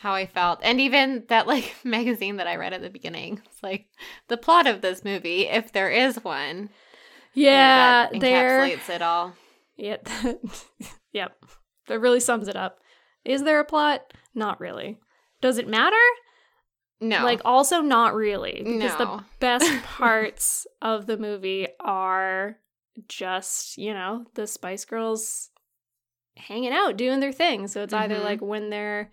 how 0.00 0.14
I 0.14 0.26
felt. 0.26 0.60
And 0.62 0.80
even 0.80 1.24
that, 1.28 1.46
like, 1.46 1.74
magazine 1.84 2.36
that 2.36 2.46
I 2.46 2.56
read 2.56 2.72
at 2.72 2.80
the 2.82 2.90
beginning. 2.90 3.42
It's 3.46 3.62
like 3.62 3.86
the 4.28 4.36
plot 4.36 4.66
of 4.66 4.80
this 4.80 5.04
movie, 5.04 5.46
if 5.46 5.72
there 5.72 5.90
is 5.90 6.22
one. 6.24 6.70
Yeah, 7.34 8.08
that 8.10 8.20
there 8.20 8.60
encapsulates 8.60 8.88
it 8.90 9.02
all. 9.02 9.34
Yeah, 9.76 9.96
yep. 11.12 11.36
That 11.86 12.00
really 12.00 12.20
sums 12.20 12.48
it 12.48 12.56
up. 12.56 12.78
Is 13.24 13.42
there 13.44 13.60
a 13.60 13.64
plot? 13.64 14.12
Not 14.34 14.58
really. 14.60 14.98
Does 15.40 15.58
it 15.58 15.68
matter? 15.68 15.96
No. 17.00 17.22
Like, 17.24 17.40
also 17.44 17.80
not 17.80 18.14
really. 18.14 18.62
Because 18.64 18.96
the 18.96 19.24
best 19.40 19.82
parts 19.84 20.66
of 20.82 21.06
the 21.06 21.16
movie 21.16 21.66
are 21.78 22.56
just, 23.08 23.78
you 23.78 23.92
know, 23.94 24.24
the 24.34 24.46
Spice 24.46 24.84
Girls 24.84 25.50
hanging 26.36 26.72
out, 26.72 26.96
doing 26.96 27.20
their 27.20 27.32
thing. 27.32 27.68
So 27.68 27.82
it's 27.82 27.94
either 27.94 28.16
Mhm. 28.16 28.24
like 28.24 28.40
when 28.40 28.70
they're 28.70 29.10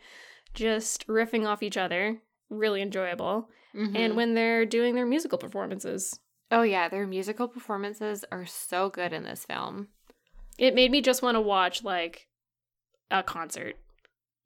just 0.58 1.06
riffing 1.08 1.46
off 1.48 1.62
each 1.62 1.78
other, 1.78 2.20
really 2.50 2.82
enjoyable, 2.82 3.50
Mhm. 3.76 3.96
and 3.96 4.15
when 4.15 4.34
they're 4.34 4.65
doing 4.65 4.96
their 4.96 5.06
musical 5.06 5.38
performances. 5.38 6.20
oh 6.50 6.62
yeah, 6.62 6.88
their 6.88 7.06
musical 7.06 7.46
performances 7.48 8.24
are 8.32 8.46
so 8.46 8.89
good 8.89 9.12
in 9.12 9.24
this 9.24 9.43
film. 9.46 9.89
It 10.58 10.74
made 10.74 10.91
me 10.91 11.02
just 11.02 11.22
want 11.22 11.36
to 11.36 11.41
watch 11.41 11.84
like 11.84 12.28
a 13.12 13.22
concert. 13.22 13.76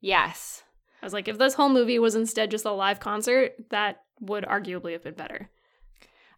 Yes. 0.00 0.64
I 1.00 1.06
was 1.06 1.12
like, 1.12 1.28
if 1.28 1.38
this 1.38 1.54
whole 1.54 1.68
movie 1.68 2.00
was 2.00 2.16
instead 2.16 2.50
just 2.50 2.64
a 2.64 2.72
live 2.72 2.98
concert, 2.98 3.54
that 3.70 4.02
would 4.20 4.42
arguably 4.44 4.92
have 4.92 5.04
been 5.04 5.14
better. 5.14 5.48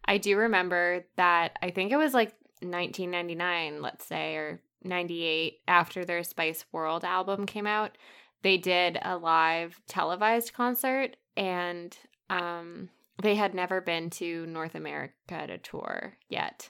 I 0.05 0.19
do 0.19 0.37
remember 0.37 1.05
that 1.17 1.57
I 1.63 1.71
think 1.71 1.91
it 1.91 1.97
was 1.97 2.13
like 2.13 2.33
1999, 2.61 3.81
let's 3.81 4.05
say, 4.05 4.35
or 4.35 4.61
98 4.83 5.61
after 5.67 6.05
their 6.05 6.23
Spice 6.23 6.63
World 6.71 7.03
album 7.03 7.45
came 7.47 7.65
out. 7.67 7.97
They 8.45 8.57
did 8.57 8.99
a 9.01 9.17
live 9.17 9.81
televised 9.87 10.53
concert 10.53 11.15
and 11.35 11.97
um 12.29 12.89
they 13.23 13.33
had 13.33 13.55
never 13.55 13.81
been 13.81 14.11
to 14.11 14.45
North 14.45 14.75
America 14.75 15.47
to 15.47 15.57
tour 15.57 16.15
yet. 16.29 16.69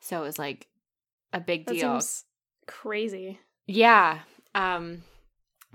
So 0.00 0.20
it 0.20 0.24
was 0.24 0.38
like 0.38 0.68
a 1.34 1.38
big 1.38 1.66
That 1.66 1.74
deal. 1.74 2.00
crazy. 2.66 3.38
Yeah. 3.66 4.20
Um 4.54 5.02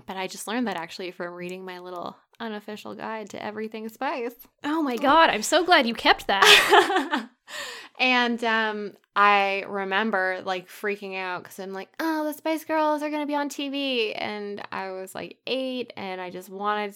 but 0.06 0.16
I 0.16 0.26
just 0.26 0.48
learned 0.48 0.66
that 0.66 0.76
actually 0.76 1.12
from 1.12 1.32
reading 1.34 1.64
my 1.64 1.78
little 1.78 2.16
unofficial 2.40 2.96
guide 2.96 3.30
to 3.30 3.40
everything 3.40 3.88
spice. 3.88 4.34
Oh 4.64 4.82
my 4.82 4.96
god, 5.08 5.30
I'm 5.30 5.42
so 5.42 5.64
glad 5.64 5.86
you 5.86 5.94
kept 5.94 6.26
that. 6.26 7.28
and 7.98 8.42
um 8.44 8.92
I 9.16 9.64
remember 9.68 10.40
like 10.44 10.68
freaking 10.68 11.16
out 11.16 11.44
cuz 11.44 11.58
I'm 11.58 11.72
like, 11.72 11.88
"Oh, 11.98 12.24
the 12.24 12.32
Spice 12.34 12.64
Girls 12.64 13.02
are 13.02 13.10
going 13.10 13.22
to 13.22 13.26
be 13.26 13.34
on 13.34 13.48
TV." 13.48 14.12
And 14.16 14.62
I 14.70 14.92
was 14.92 15.14
like 15.14 15.38
8 15.46 15.92
and 15.96 16.20
I 16.20 16.30
just 16.30 16.48
wanted 16.50 16.94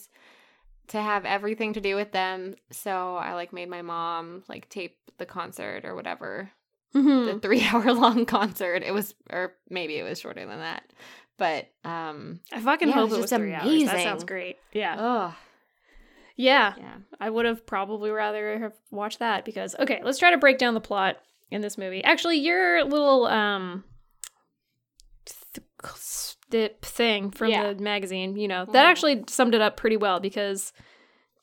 to 0.88 1.00
have 1.00 1.24
everything 1.24 1.72
to 1.74 1.80
do 1.80 1.96
with 1.96 2.12
them. 2.12 2.54
So 2.70 3.16
I 3.16 3.34
like 3.34 3.52
made 3.52 3.68
my 3.68 3.82
mom 3.82 4.44
like 4.48 4.68
tape 4.68 4.96
the 5.18 5.26
concert 5.26 5.84
or 5.84 5.94
whatever 5.94 6.50
Mhm. 6.94 7.24
the 7.34 7.40
three 7.40 7.62
hour 7.72 7.92
long 7.92 8.26
concert. 8.26 8.82
It 8.82 8.92
was, 8.92 9.14
or 9.30 9.54
maybe 9.70 9.96
it 9.96 10.02
was 10.02 10.20
shorter 10.20 10.44
than 10.44 10.58
that. 10.60 10.84
But, 11.38 11.68
um, 11.84 12.40
I 12.52 12.60
fucking 12.60 12.88
Yeah, 12.88 12.94
it 12.94 12.98
hope 12.98 13.10
was 13.10 13.18
it 13.18 13.22
was 13.22 13.30
three 13.30 13.54
hours. 13.54 13.84
That 13.84 14.02
sounds 14.02 14.24
great. 14.24 14.58
Yeah. 14.72 14.96
oh, 14.98 15.34
Yeah. 16.36 16.74
yeah. 16.78 16.94
I 17.20 17.30
would 17.30 17.44
have 17.46 17.66
probably 17.66 18.10
rather 18.10 18.58
have 18.58 18.74
watched 18.90 19.18
that 19.20 19.44
because 19.44 19.74
okay, 19.78 20.00
let's 20.04 20.18
try 20.18 20.30
to 20.30 20.38
break 20.38 20.58
down 20.58 20.74
the 20.74 20.80
plot 20.80 21.16
in 21.50 21.60
this 21.60 21.76
movie. 21.76 22.02
Actually, 22.04 22.38
your 22.38 22.84
little 22.84 23.26
um 23.26 23.84
th- 26.50 26.72
thing 26.82 27.30
from 27.30 27.50
Yeah. 27.50 27.72
the 27.72 27.82
magazine, 27.82 28.36
you 28.36 28.48
know, 28.48 28.64
that 28.66 28.84
Mhm. 28.86 28.90
actually 28.90 29.24
summed 29.28 29.54
it 29.54 29.60
up 29.60 29.76
pretty 29.76 29.96
well 29.96 30.20
because 30.20 30.72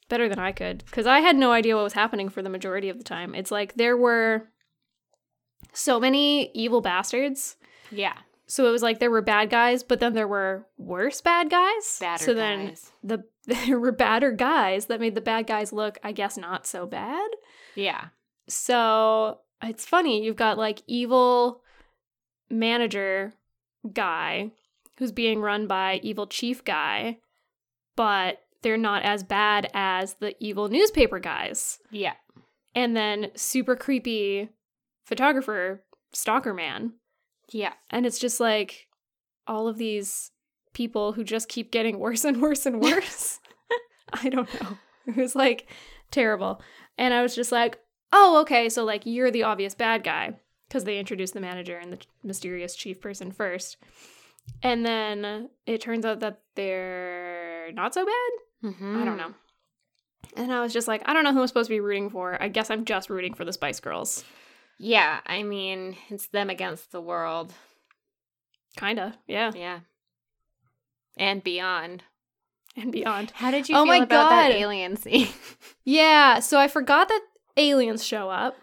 better 0.08 0.28
than 0.30 0.40
I 0.40 0.52
could 0.52 0.84
because 0.86 1.06
I 1.08 1.20
had 1.20 1.36
no 1.36 1.52
idea 1.52 1.76
what 1.76 1.84
was 1.84 1.94
happening 1.94 2.30
for 2.30 2.42
the 2.42 2.50
majority 2.50 2.90
of 2.90 2.98
the 2.98 3.04
time. 3.04 3.36
It's 3.36 3.52
like 3.52 3.76
there 3.76 3.96
were 3.98 4.50
so 5.74 6.00
many 6.00 6.52
evil 6.54 6.82
bastards. 6.82 7.56
Yeah. 7.92 8.18
So 8.50 8.68
it 8.68 8.72
was 8.72 8.82
like 8.82 9.00
there 9.00 9.12
were 9.12 9.22
bad 9.22 9.52
guys, 9.52 9.84
but 9.84 10.00
then 10.00 10.14
there 10.14 10.28
were 10.28 10.66
worse 10.78 11.22
bad 11.22 11.52
guys. 11.52 11.98
Badder 12.00 12.24
so 12.24 12.34
then 12.34 12.68
guys. 12.70 12.92
the 13.04 13.24
there 13.46 13.80
were 13.80 13.92
badder 13.92 14.32
guys 14.32 14.88
that 14.88 15.00
made 15.00 15.14
the 15.14 15.22
bad 15.22 15.46
guys 15.46 15.72
look, 15.72 16.00
I 16.04 16.12
guess, 16.12 16.36
not 16.36 16.66
so 16.66 16.88
bad. 16.88 17.30
Yeah. 17.76 18.06
So 18.48 19.38
it's 19.62 19.86
funny, 19.86 20.24
you've 20.24 20.36
got 20.36 20.58
like 20.58 20.82
evil 20.88 21.62
manager 22.50 23.36
guy 23.94 24.52
who's 24.98 25.12
being 25.12 25.42
run 25.42 25.68
by 25.68 26.00
evil 26.02 26.26
chief 26.26 26.66
guy, 26.66 27.20
but 27.96 28.42
they're 28.64 28.78
not 28.78 29.04
as 29.04 29.24
bad 29.24 29.70
as 29.76 30.16
the 30.16 30.36
evil 30.44 30.70
newspaper 30.70 31.20
guys. 31.20 31.78
Yeah. 31.92 32.14
And 32.74 32.98
then 32.98 33.30
super 33.36 33.76
creepy 33.76 34.50
photographer 35.06 35.84
stalker 36.12 36.54
man. 36.54 36.94
Yeah. 37.52 37.74
And 37.90 38.06
it's 38.06 38.20
just 38.20 38.40
like 38.40 38.88
all 39.48 39.68
of 39.68 39.78
these 39.78 40.32
people 40.74 41.14
who 41.14 41.24
just 41.24 41.50
keep 41.50 41.72
getting 41.72 42.00
worse 42.00 42.24
and 42.24 42.42
worse 42.42 42.66
and 42.66 42.82
worse. 42.82 43.40
I 44.14 44.30
don't 44.30 44.62
know. 44.62 44.78
It 45.08 45.16
was 45.16 45.36
like 45.36 45.68
terrible. 46.12 46.62
And 46.98 47.14
I 47.14 47.22
was 47.22 47.36
just 47.36 47.52
like, 47.52 47.80
oh, 48.12 48.42
okay. 48.42 48.70
So, 48.70 48.84
like, 48.84 49.06
you're 49.06 49.32
the 49.32 49.44
obvious 49.44 49.76
bad 49.76 50.04
guy 50.04 50.34
because 50.68 50.84
they 50.84 51.00
introduced 51.00 51.34
the 51.34 51.40
manager 51.40 51.78
and 51.78 51.94
the 51.94 52.00
mysterious 52.24 52.76
chief 52.76 53.02
person 53.02 53.32
first. 53.32 53.78
And 54.64 54.86
then 54.86 55.50
it 55.66 55.82
turns 55.82 56.06
out 56.06 56.20
that 56.22 56.42
they're 56.56 57.72
not 57.74 57.94
so 57.94 58.06
bad. 58.06 58.72
Mm-hmm. 58.72 59.02
I 59.02 59.06
don't 59.06 59.18
know. 59.18 59.34
And 60.36 60.54
I 60.54 60.62
was 60.62 60.74
just 60.74 60.88
like, 60.88 61.02
I 61.06 61.14
don't 61.14 61.24
know 61.24 61.34
who 61.34 61.42
I'm 61.42 61.48
supposed 61.48 61.70
to 61.70 61.76
be 61.76 61.80
rooting 61.80 62.10
for. 62.10 62.42
I 62.42 62.50
guess 62.50 62.70
I'm 62.70 62.86
just 62.86 63.10
rooting 63.10 63.34
for 63.34 63.46
the 63.46 63.54
Spice 63.54 63.80
Girls. 63.80 64.24
Yeah. 64.80 65.20
I 65.26 65.44
mean, 65.44 65.96
it's 66.10 66.28
them 66.28 66.50
against 66.50 66.92
the 66.92 67.02
world. 67.02 67.54
Kinda. 68.78 69.16
Yeah. 69.28 69.52
Yeah. 69.54 69.80
And 71.18 71.44
beyond. 71.44 72.04
And 72.78 72.92
beyond. 72.92 73.32
How 73.32 73.52
did 73.52 73.68
you 73.68 73.76
Oh 73.76 73.80
feel 73.84 73.88
my 73.88 73.98
about 73.98 74.30
that 74.30 74.50
God. 74.52 74.56
alien 74.56 74.96
scene? 74.96 75.28
Yeah, 75.84 76.40
so 76.40 76.60
I 76.60 76.68
forgot 76.68 77.08
that 77.08 77.22
aliens 77.58 78.06
show 78.06 78.30
up. 78.30 78.56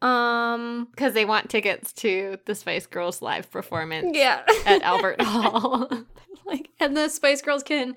Um 0.00 0.88
Because 0.90 1.12
they 1.12 1.24
want 1.24 1.50
tickets 1.50 1.92
to 1.94 2.38
the 2.46 2.54
Spice 2.54 2.86
Girls 2.86 3.20
live 3.20 3.50
performance 3.50 4.16
yeah. 4.16 4.42
at 4.64 4.82
Albert 4.82 5.20
Hall. 5.22 5.88
like 6.46 6.68
and 6.80 6.96
the 6.96 7.08
Spice 7.08 7.42
Girls 7.42 7.62
can 7.62 7.94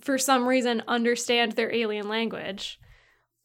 for 0.00 0.18
some 0.18 0.46
reason 0.46 0.82
understand 0.86 1.52
their 1.52 1.72
alien 1.74 2.08
language, 2.08 2.78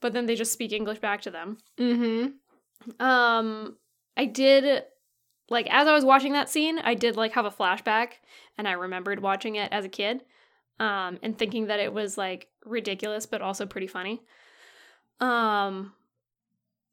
but 0.02 0.14
then 0.14 0.26
they 0.26 0.36
just 0.36 0.52
speak 0.54 0.72
English 0.72 1.00
back 1.00 1.22
to 1.22 1.32
them. 1.32 1.58
mm-hmm. 1.80 2.28
Um 3.00 3.78
I 4.18 4.26
did 4.26 4.84
like 5.50 5.68
as 5.70 5.88
I 5.88 5.94
was 5.94 6.06
watching 6.06 6.34
that 6.34 6.50
scene, 6.50 6.80
I 6.80 6.94
did 6.94 7.16
like 7.18 7.34
have 7.34 7.46
a 7.46 7.52
flashback 7.52 8.14
and 8.58 8.68
I 8.68 8.74
remembered 8.74 9.20
watching 9.22 9.56
it 9.56 9.72
as 9.72 9.86
a 9.86 9.90
kid. 9.90 10.24
Um 10.80 11.20
and 11.24 11.38
thinking 11.38 11.68
that 11.68 11.80
it 11.80 11.94
was 11.94 12.18
like 12.18 12.48
ridiculous 12.66 13.26
but 13.26 13.42
also 13.42 13.66
pretty 13.66 13.88
funny. 13.88 14.22
Um 15.20 15.94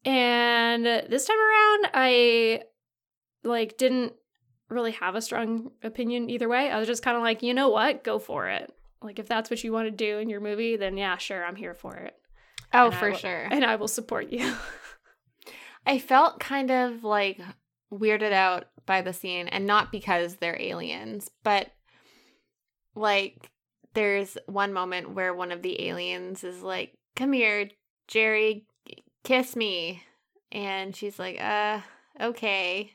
and 0.05 0.85
this 0.85 1.25
time 1.25 1.37
around 1.37 1.91
I 1.93 2.63
like 3.43 3.77
didn't 3.77 4.13
really 4.69 4.91
have 4.91 5.15
a 5.15 5.21
strong 5.21 5.71
opinion 5.83 6.29
either 6.29 6.49
way. 6.49 6.69
I 6.69 6.77
was 6.79 6.87
just 6.87 7.03
kind 7.03 7.15
of 7.15 7.23
like, 7.23 7.41
"You 7.41 7.53
know 7.53 7.69
what? 7.69 8.03
Go 8.03 8.19
for 8.19 8.47
it." 8.49 8.71
Like 9.01 9.19
if 9.19 9.27
that's 9.27 9.49
what 9.49 9.63
you 9.63 9.71
want 9.71 9.87
to 9.87 9.91
do 9.91 10.17
in 10.19 10.29
your 10.29 10.41
movie, 10.41 10.75
then 10.75 10.97
yeah, 10.97 11.15
sure, 11.17 11.45
I'm 11.45 11.55
here 11.55 11.73
for 11.73 11.95
it. 11.95 12.15
Oh, 12.73 12.87
And 12.87 12.95
for 12.95 13.11
will- 13.11 13.17
sure. 13.17 13.47
And 13.49 13.63
I 13.63 13.75
will 13.77 13.87
support 13.87 14.29
you. 14.29 14.53
I 15.87 15.99
felt 15.99 16.41
kind 16.41 16.69
of 16.69 17.05
like 17.05 17.39
weirded 17.91 18.33
out 18.33 18.65
by 18.85 19.01
the 19.01 19.13
scene, 19.13 19.47
and 19.47 19.65
not 19.65 19.91
because 19.91 20.35
they're 20.35 20.61
aliens, 20.61 21.31
but 21.43 21.71
like 22.93 23.49
there's 23.93 24.37
one 24.47 24.73
moment 24.73 25.11
where 25.11 25.33
one 25.33 25.51
of 25.51 25.61
the 25.61 25.87
aliens 25.87 26.43
is 26.43 26.61
like, 26.61 26.93
"Come 27.15 27.31
here, 27.31 27.69
Geri, 28.07 28.65
kiss 29.23 29.55
me," 29.55 30.03
and 30.51 30.93
she's 30.95 31.17
like, 31.19 31.39
"Uh, 31.41 31.79
okay," 32.19 32.93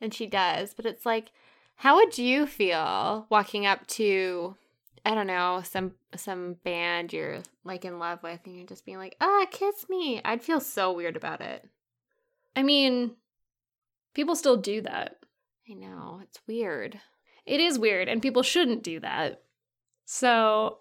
and 0.00 0.12
she 0.12 0.26
does, 0.26 0.74
but 0.74 0.86
it's 0.86 1.06
like, 1.06 1.30
how 1.76 1.96
would 1.96 2.18
you 2.18 2.46
feel 2.46 3.26
walking 3.30 3.64
up 3.64 3.86
to? 3.86 4.56
I 5.04 5.14
don't 5.14 5.28
know, 5.28 5.62
some 5.64 5.94
some 6.16 6.54
band 6.64 7.12
you're 7.12 7.42
like 7.64 7.84
in 7.84 8.00
love 8.00 8.22
with 8.24 8.40
and 8.44 8.56
you're 8.56 8.66
just 8.66 8.84
being 8.84 8.98
like, 8.98 9.16
"Ah, 9.20 9.46
kiss 9.50 9.88
me." 9.88 10.20
I'd 10.24 10.42
feel 10.42 10.60
so 10.60 10.92
weird 10.92 11.16
about 11.16 11.40
it. 11.40 11.68
I 12.58 12.64
mean, 12.64 13.12
people 14.14 14.34
still 14.34 14.56
do 14.56 14.80
that. 14.80 15.20
I 15.70 15.74
know. 15.74 16.18
It's 16.24 16.40
weird. 16.48 16.98
It 17.46 17.60
is 17.60 17.78
weird, 17.78 18.08
and 18.08 18.20
people 18.20 18.42
shouldn't 18.42 18.82
do 18.82 18.98
that. 18.98 19.42
So, 20.04 20.78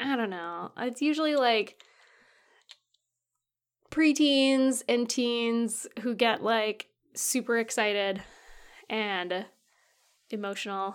I 0.00 0.14
don't 0.14 0.30
know. 0.30 0.70
It's 0.78 1.02
usually 1.02 1.34
like 1.34 1.82
preteens 3.90 4.84
and 4.88 5.10
teens 5.10 5.88
who 6.02 6.14
get 6.14 6.44
like 6.44 6.86
super 7.12 7.58
excited 7.58 8.22
and 8.88 9.46
emotional. 10.30 10.94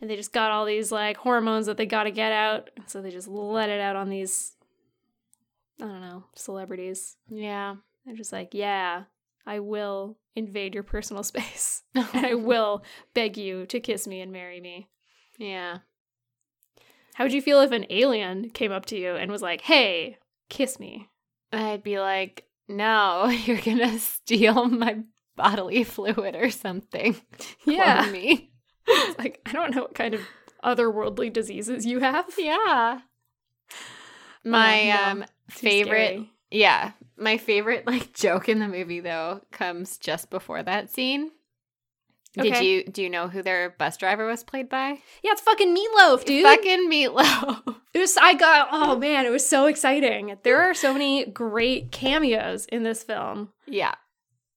And 0.00 0.08
they 0.08 0.16
just 0.16 0.32
got 0.32 0.50
all 0.50 0.64
these 0.64 0.90
like 0.90 1.18
hormones 1.18 1.66
that 1.66 1.76
they 1.76 1.84
got 1.84 2.04
to 2.04 2.10
get 2.10 2.32
out. 2.32 2.70
So 2.86 3.02
they 3.02 3.10
just 3.10 3.28
let 3.28 3.68
it 3.68 3.82
out 3.82 3.96
on 3.96 4.08
these, 4.08 4.56
I 5.78 5.84
don't 5.88 6.00
know, 6.00 6.24
celebrities. 6.34 7.18
Yeah. 7.28 7.74
They're 8.04 8.16
just 8.16 8.32
like, 8.32 8.50
yeah, 8.52 9.04
I 9.46 9.60
will 9.60 10.18
invade 10.34 10.74
your 10.74 10.82
personal 10.82 11.22
space. 11.24 11.82
and 11.94 12.08
I 12.26 12.34
will 12.34 12.84
beg 13.14 13.36
you 13.36 13.66
to 13.66 13.80
kiss 13.80 14.06
me 14.06 14.20
and 14.20 14.32
marry 14.32 14.60
me. 14.60 14.88
Yeah. 15.38 15.78
How 17.14 17.24
would 17.24 17.32
you 17.32 17.42
feel 17.42 17.60
if 17.60 17.70
an 17.70 17.86
alien 17.90 18.50
came 18.50 18.72
up 18.72 18.86
to 18.86 18.98
you 18.98 19.14
and 19.14 19.30
was 19.30 19.42
like, 19.42 19.60
"Hey, 19.60 20.18
kiss 20.48 20.80
me"? 20.80 21.08
I'd 21.52 21.84
be 21.84 22.00
like, 22.00 22.48
no, 22.68 23.26
you're 23.44 23.60
gonna 23.60 23.98
steal 23.98 24.66
my 24.66 24.98
bodily 25.36 25.84
fluid 25.84 26.34
or 26.36 26.50
something. 26.50 27.16
Yeah. 27.64 28.08
Me. 28.10 28.50
Like 29.18 29.40
I 29.46 29.52
don't 29.52 29.74
know 29.74 29.82
what 29.82 29.94
kind 29.94 30.14
of 30.14 30.20
otherworldly 30.62 31.32
diseases 31.32 31.86
you 31.86 32.00
have. 32.00 32.26
Yeah. 32.38 33.00
My 34.44 34.90
um 34.90 35.24
favorite 35.48 36.08
scary. 36.08 36.30
Yeah, 36.54 36.92
my 37.16 37.36
favorite 37.36 37.86
like 37.86 38.12
joke 38.14 38.48
in 38.48 38.60
the 38.60 38.68
movie 38.68 39.00
though 39.00 39.40
comes 39.50 39.98
just 39.98 40.30
before 40.30 40.62
that 40.62 40.88
scene. 40.90 41.30
Did 42.36 42.58
you 42.64 42.84
do 42.84 43.00
you 43.02 43.10
know 43.10 43.28
who 43.28 43.42
their 43.42 43.70
bus 43.70 43.96
driver 43.96 44.26
was 44.26 44.42
played 44.42 44.68
by? 44.68 44.98
Yeah, 45.22 45.32
it's 45.32 45.40
fucking 45.40 45.72
Meat 45.72 45.88
Loaf, 45.96 46.24
dude. 46.24 46.42
Fucking 46.44 46.88
Meat 46.88 47.08
Loaf. 47.08 47.60
It 47.94 48.00
was 48.00 48.16
I 48.20 48.34
got 48.34 48.68
oh 48.72 48.96
man, 48.98 49.24
it 49.24 49.30
was 49.30 49.48
so 49.48 49.66
exciting. 49.66 50.36
There 50.42 50.60
are 50.62 50.74
so 50.74 50.92
many 50.92 51.26
great 51.26 51.92
cameos 51.92 52.66
in 52.66 52.82
this 52.82 53.04
film. 53.04 53.50
yeah. 53.66 53.94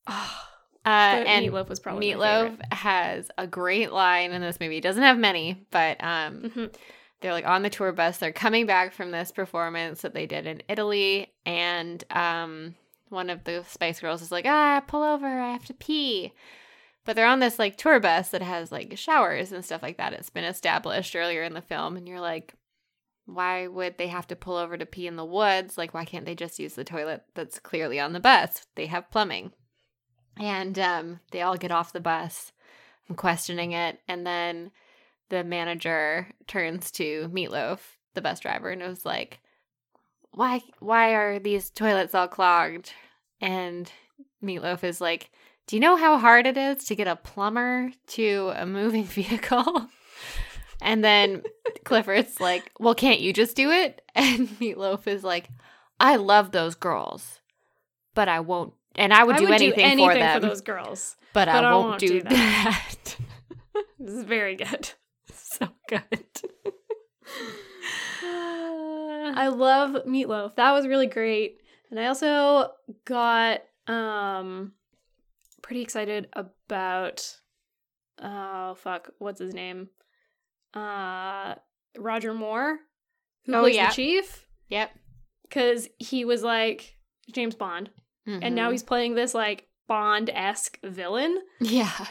Oh, 0.07 0.39
Uh, 0.85 1.21
and 1.27 1.43
Meat 1.43 1.51
Loaf 1.51 1.67
was 1.67 1.79
probably 1.81 1.99
Meat 2.07 2.15
Loaf 2.15 2.53
has 2.71 3.29
a 3.37 3.45
great 3.45 3.91
line 3.91 4.31
in 4.31 4.41
this 4.41 4.57
movie. 4.59 4.75
He 4.75 4.81
doesn't 4.81 5.03
have 5.03 5.17
many, 5.19 5.67
but 5.69 6.01
um 6.03 6.41
Mhm. 6.55 6.73
They're 7.21 7.33
like 7.33 7.47
on 7.47 7.63
the 7.63 7.69
tour 7.69 7.91
bus. 7.91 8.17
They're 8.17 8.31
coming 8.31 8.65
back 8.65 8.93
from 8.93 9.11
this 9.11 9.31
performance 9.31 10.01
that 10.01 10.13
they 10.13 10.25
did 10.25 10.45
in 10.47 10.61
Italy, 10.67 11.33
and 11.45 12.03
um, 12.11 12.75
one 13.09 13.29
of 13.29 13.43
the 13.43 13.63
Spice 13.67 13.99
Girls 13.99 14.21
is 14.21 14.31
like, 14.31 14.45
"Ah, 14.47 14.83
pull 14.87 15.03
over! 15.03 15.27
I 15.27 15.51
have 15.51 15.65
to 15.65 15.73
pee." 15.73 16.33
But 17.05 17.15
they're 17.15 17.25
on 17.27 17.39
this 17.39 17.57
like 17.57 17.77
tour 17.77 17.99
bus 17.99 18.29
that 18.29 18.41
has 18.41 18.71
like 18.71 18.97
showers 18.97 19.51
and 19.51 19.63
stuff 19.63 19.81
like 19.81 19.97
that. 19.97 20.13
It's 20.13 20.29
been 20.29 20.43
established 20.43 21.15
earlier 21.15 21.43
in 21.43 21.53
the 21.53 21.61
film, 21.61 21.95
and 21.97 22.07
you're 22.07 22.19
like, 22.19 22.53
why 23.27 23.67
would 23.67 23.97
they 23.97 24.07
have 24.07 24.25
to 24.27 24.35
pull 24.35 24.55
over 24.55 24.77
to 24.77 24.85
pee 24.85 25.05
in 25.05 25.17
the 25.17 25.25
woods? 25.25 25.77
Like, 25.77 25.93
why 25.93 26.05
can't 26.05 26.25
they 26.25 26.33
just 26.33 26.59
use 26.59 26.73
the 26.73 26.85
toilet 26.85 27.23
that's 27.35 27.59
clearly 27.59 27.99
on 27.99 28.13
the 28.13 28.21
bus? 28.21 28.65
They 28.75 28.85
have 28.85 29.11
plumbing. 29.11 29.51
And 30.37 30.79
um, 30.79 31.19
they 31.31 31.41
all 31.41 31.57
get 31.57 31.71
off 31.71 31.91
the 31.91 31.99
bus. 31.99 32.53
I'm 33.09 33.15
questioning 33.15 33.73
it, 33.73 33.99
and 34.07 34.25
then 34.25 34.71
the 35.29 35.43
manager 35.43 36.27
turns 36.47 36.91
to 36.91 37.27
Meat 37.29 37.51
Loaf, 37.51 37.97
the 38.13 38.21
bus 38.21 38.39
driver, 38.39 38.69
and 38.69 38.81
was 38.81 39.05
like, 39.05 39.39
"Why? 40.31 40.61
Why 40.79 41.13
are 41.15 41.39
these 41.39 41.69
toilets 41.69 42.15
all 42.15 42.27
clogged?" 42.27 42.91
And 43.41 43.91
Meat 44.41 44.59
Loaf 44.61 44.83
is 44.83 45.01
like, 45.01 45.31
"Do 45.67 45.75
you 45.75 45.79
know 45.79 45.95
how 45.95 46.17
hard 46.17 46.45
it 46.47 46.57
is 46.57 46.85
to 46.85 46.95
get 46.95 47.07
a 47.07 47.15
plumber 47.15 47.91
to 48.07 48.51
a 48.55 48.65
moving 48.65 49.03
vehicle?" 49.19 49.87
And 50.81 51.03
then 51.03 51.43
Clifford's 51.85 52.39
like, 52.39 52.71
"Well, 52.79 52.95
can't 52.95 53.19
you 53.19 53.33
just 53.33 53.55
do 53.55 53.71
it?" 53.71 54.01
And 54.15 54.59
Meat 54.59 54.77
Loaf 54.77 55.07
is 55.07 55.23
like, 55.23 55.49
"I 55.99 56.15
love 56.15 56.51
those 56.51 56.75
girls, 56.75 57.39
but 58.13 58.27
I 58.29 58.39
won't." 58.39 58.73
And 58.95 59.13
I 59.13 59.23
would, 59.23 59.35
I 59.35 59.39
do, 59.39 59.43
would 59.45 59.53
anything 59.53 59.77
do 59.77 59.81
anything 59.83 60.09
for 60.09 60.15
them, 60.15 60.41
those 60.41 60.61
girls. 60.61 61.17
but, 61.31 61.47
I, 61.47 61.53
but 61.53 61.65
I 61.65 61.73
won't, 61.73 61.87
won't 61.87 61.99
do, 61.99 62.07
do 62.07 62.21
that. 62.21 63.15
This 63.99 64.13
is 64.13 64.23
very 64.23 64.55
good. 64.55 64.91
So 65.59 65.67
good. 65.87 66.03
I 68.23 69.47
love 69.53 70.05
Meat 70.05 70.27
Loaf. 70.29 70.55
That 70.55 70.71
was 70.71 70.87
really 70.87 71.07
great. 71.07 71.61
And 71.89 71.99
I 71.99 72.07
also 72.07 72.71
got 73.05 73.61
um 73.87 74.73
pretty 75.61 75.81
excited 75.81 76.27
about 76.33 77.37
oh 78.21 78.75
fuck, 78.75 79.09
what's 79.19 79.39
his 79.39 79.53
name? 79.53 79.89
Uh 80.73 81.55
Roger 81.97 82.33
Moore, 82.33 82.79
who 83.45 83.53
Oh, 83.55 83.61
plays 83.61 83.75
yeah. 83.75 83.89
the 83.89 83.95
chief. 83.95 84.47
yep. 84.69 84.91
Cause 85.49 85.87
he 85.97 86.25
was 86.25 86.43
like 86.43 86.97
James 87.31 87.55
Bond. 87.55 87.89
And 88.25 88.55
now 88.55 88.67
Mhm. 88.67 88.71
he's 88.73 88.83
playing 88.83 89.15
this 89.15 89.33
like 89.33 89.69
Bond-esque 89.87 90.79
villain. 90.83 91.41
yeah. 91.61 92.05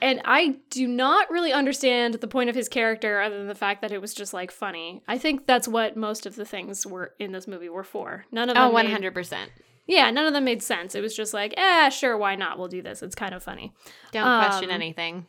And 0.00 0.20
I 0.24 0.56
do 0.70 0.86
not 0.86 1.30
really 1.30 1.52
understand 1.52 2.14
the 2.14 2.28
point 2.28 2.48
of 2.50 2.54
his 2.56 2.68
character 2.68 3.20
other 3.20 3.36
than 3.38 3.48
the 3.48 3.54
fact 3.54 3.82
that 3.82 3.90
it 3.92 4.00
was 4.00 4.14
just 4.14 4.32
like 4.32 4.50
funny. 4.52 5.02
I 5.08 5.18
think 5.18 5.46
that's 5.46 5.66
what 5.66 5.96
most 5.96 6.24
of 6.26 6.36
the 6.36 6.44
things 6.44 6.86
were 6.86 7.14
in 7.18 7.32
this 7.32 7.48
movie 7.48 7.68
were 7.68 7.82
for. 7.84 8.24
None 8.30 8.48
of 8.48 8.54
them 8.54 8.64
Oh, 8.64 8.70
one 8.70 8.86
hundred 8.86 9.14
percent. 9.14 9.50
Yeah, 9.86 10.10
none 10.10 10.26
of 10.26 10.32
them 10.34 10.44
made 10.44 10.62
sense. 10.62 10.94
It 10.94 11.00
was 11.00 11.16
just 11.16 11.32
like, 11.34 11.54
eh, 11.56 11.88
sure, 11.88 12.16
why 12.16 12.34
not? 12.36 12.58
We'll 12.58 12.68
do 12.68 12.82
this. 12.82 13.02
It's 13.02 13.14
kind 13.14 13.34
of 13.34 13.42
funny. 13.42 13.72
Don't 14.12 14.44
question 14.44 14.68
Um, 14.70 14.74
anything. 14.74 15.26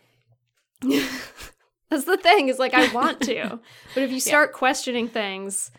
That's 1.89 2.03
the 2.05 2.17
thing, 2.17 2.49
is 2.49 2.59
like 2.59 2.73
I 2.73 2.87
want 2.93 3.21
to. 3.21 3.59
but 3.95 4.03
if 4.03 4.11
you 4.11 4.19
start 4.19 4.53
questioning 4.53 5.07
things, 5.07 5.71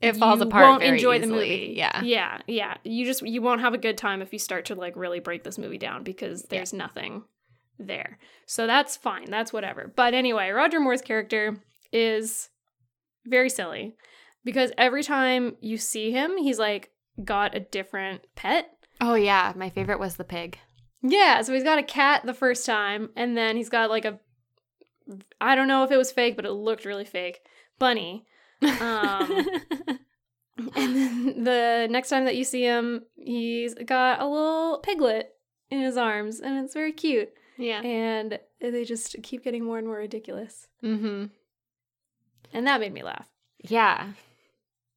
It 0.00 0.16
falls 0.16 0.40
apart. 0.40 0.40
you 0.40 0.48
apart 0.48 0.80
Won't 0.82 0.94
enjoy 0.94 1.18
the 1.20 1.28
movie. 1.28 1.74
Yeah. 1.76 2.02
yeah, 2.02 2.38
yeah. 2.48 2.76
You 2.82 3.04
just 3.06 3.22
you 3.22 3.40
won't 3.40 3.60
have 3.60 3.74
a 3.74 3.78
good 3.78 3.96
time 3.96 4.20
if 4.22 4.32
you 4.32 4.38
start 4.40 4.64
to 4.66 4.74
like 4.74 4.96
really 4.96 5.20
break 5.20 5.44
this 5.44 5.58
movie 5.58 5.78
down 5.78 6.02
because 6.02 6.42
there's 6.44 6.72
nothing 6.72 7.22
there. 7.78 8.18
So 8.46 8.66
that's 8.66 8.96
fine. 8.96 9.30
That's 9.30 9.52
whatever. 9.52 9.92
But 9.94 10.14
anyway, 10.14 10.50
Roger 10.50 10.80
Moore's 10.80 11.02
character 11.02 11.56
is 11.92 12.48
very 13.26 13.50
silly 13.50 13.94
because 14.44 14.72
every 14.76 15.02
time 15.02 15.56
you 15.60 15.78
see 15.78 16.10
him, 16.10 16.36
he's 16.36 16.58
like 16.58 16.90
got 17.24 17.54
a 17.54 17.60
different 17.60 18.22
pet. 18.34 18.70
Oh 19.00 19.14
yeah, 19.14 19.52
my 19.56 19.70
favorite 19.70 20.00
was 20.00 20.16
the 20.16 20.24
pig. 20.24 20.58
Yeah, 21.02 21.42
so 21.42 21.52
he's 21.52 21.64
got 21.64 21.78
a 21.78 21.82
cat 21.82 22.22
the 22.24 22.34
first 22.34 22.64
time, 22.64 23.10
and 23.16 23.36
then 23.36 23.56
he's 23.56 23.68
got 23.68 23.90
like 23.90 24.04
a 24.04 24.20
I 25.40 25.54
don't 25.54 25.68
know 25.68 25.84
if 25.84 25.90
it 25.90 25.96
was 25.96 26.12
fake, 26.12 26.36
but 26.36 26.44
it 26.44 26.52
looked 26.52 26.84
really 26.84 27.04
fake. 27.04 27.40
Bunny. 27.78 28.24
Um, 28.62 28.70
and 30.76 30.96
then 30.96 31.44
the 31.44 31.88
next 31.90 32.08
time 32.08 32.24
that 32.26 32.36
you 32.36 32.44
see 32.44 32.62
him, 32.62 33.02
he's 33.16 33.74
got 33.74 34.20
a 34.20 34.26
little 34.26 34.78
piglet 34.78 35.34
in 35.70 35.80
his 35.80 35.96
arms, 35.96 36.40
and 36.40 36.64
it's 36.64 36.74
very 36.74 36.92
cute. 36.92 37.30
Yeah. 37.56 37.80
And 37.82 38.38
they 38.60 38.84
just 38.84 39.16
keep 39.22 39.44
getting 39.44 39.64
more 39.64 39.78
and 39.78 39.86
more 39.86 39.96
ridiculous. 39.96 40.68
Mm-hmm. 40.82 41.26
And 42.52 42.66
that 42.66 42.80
made 42.80 42.92
me 42.92 43.02
laugh. 43.02 43.26
Yeah. 43.60 44.08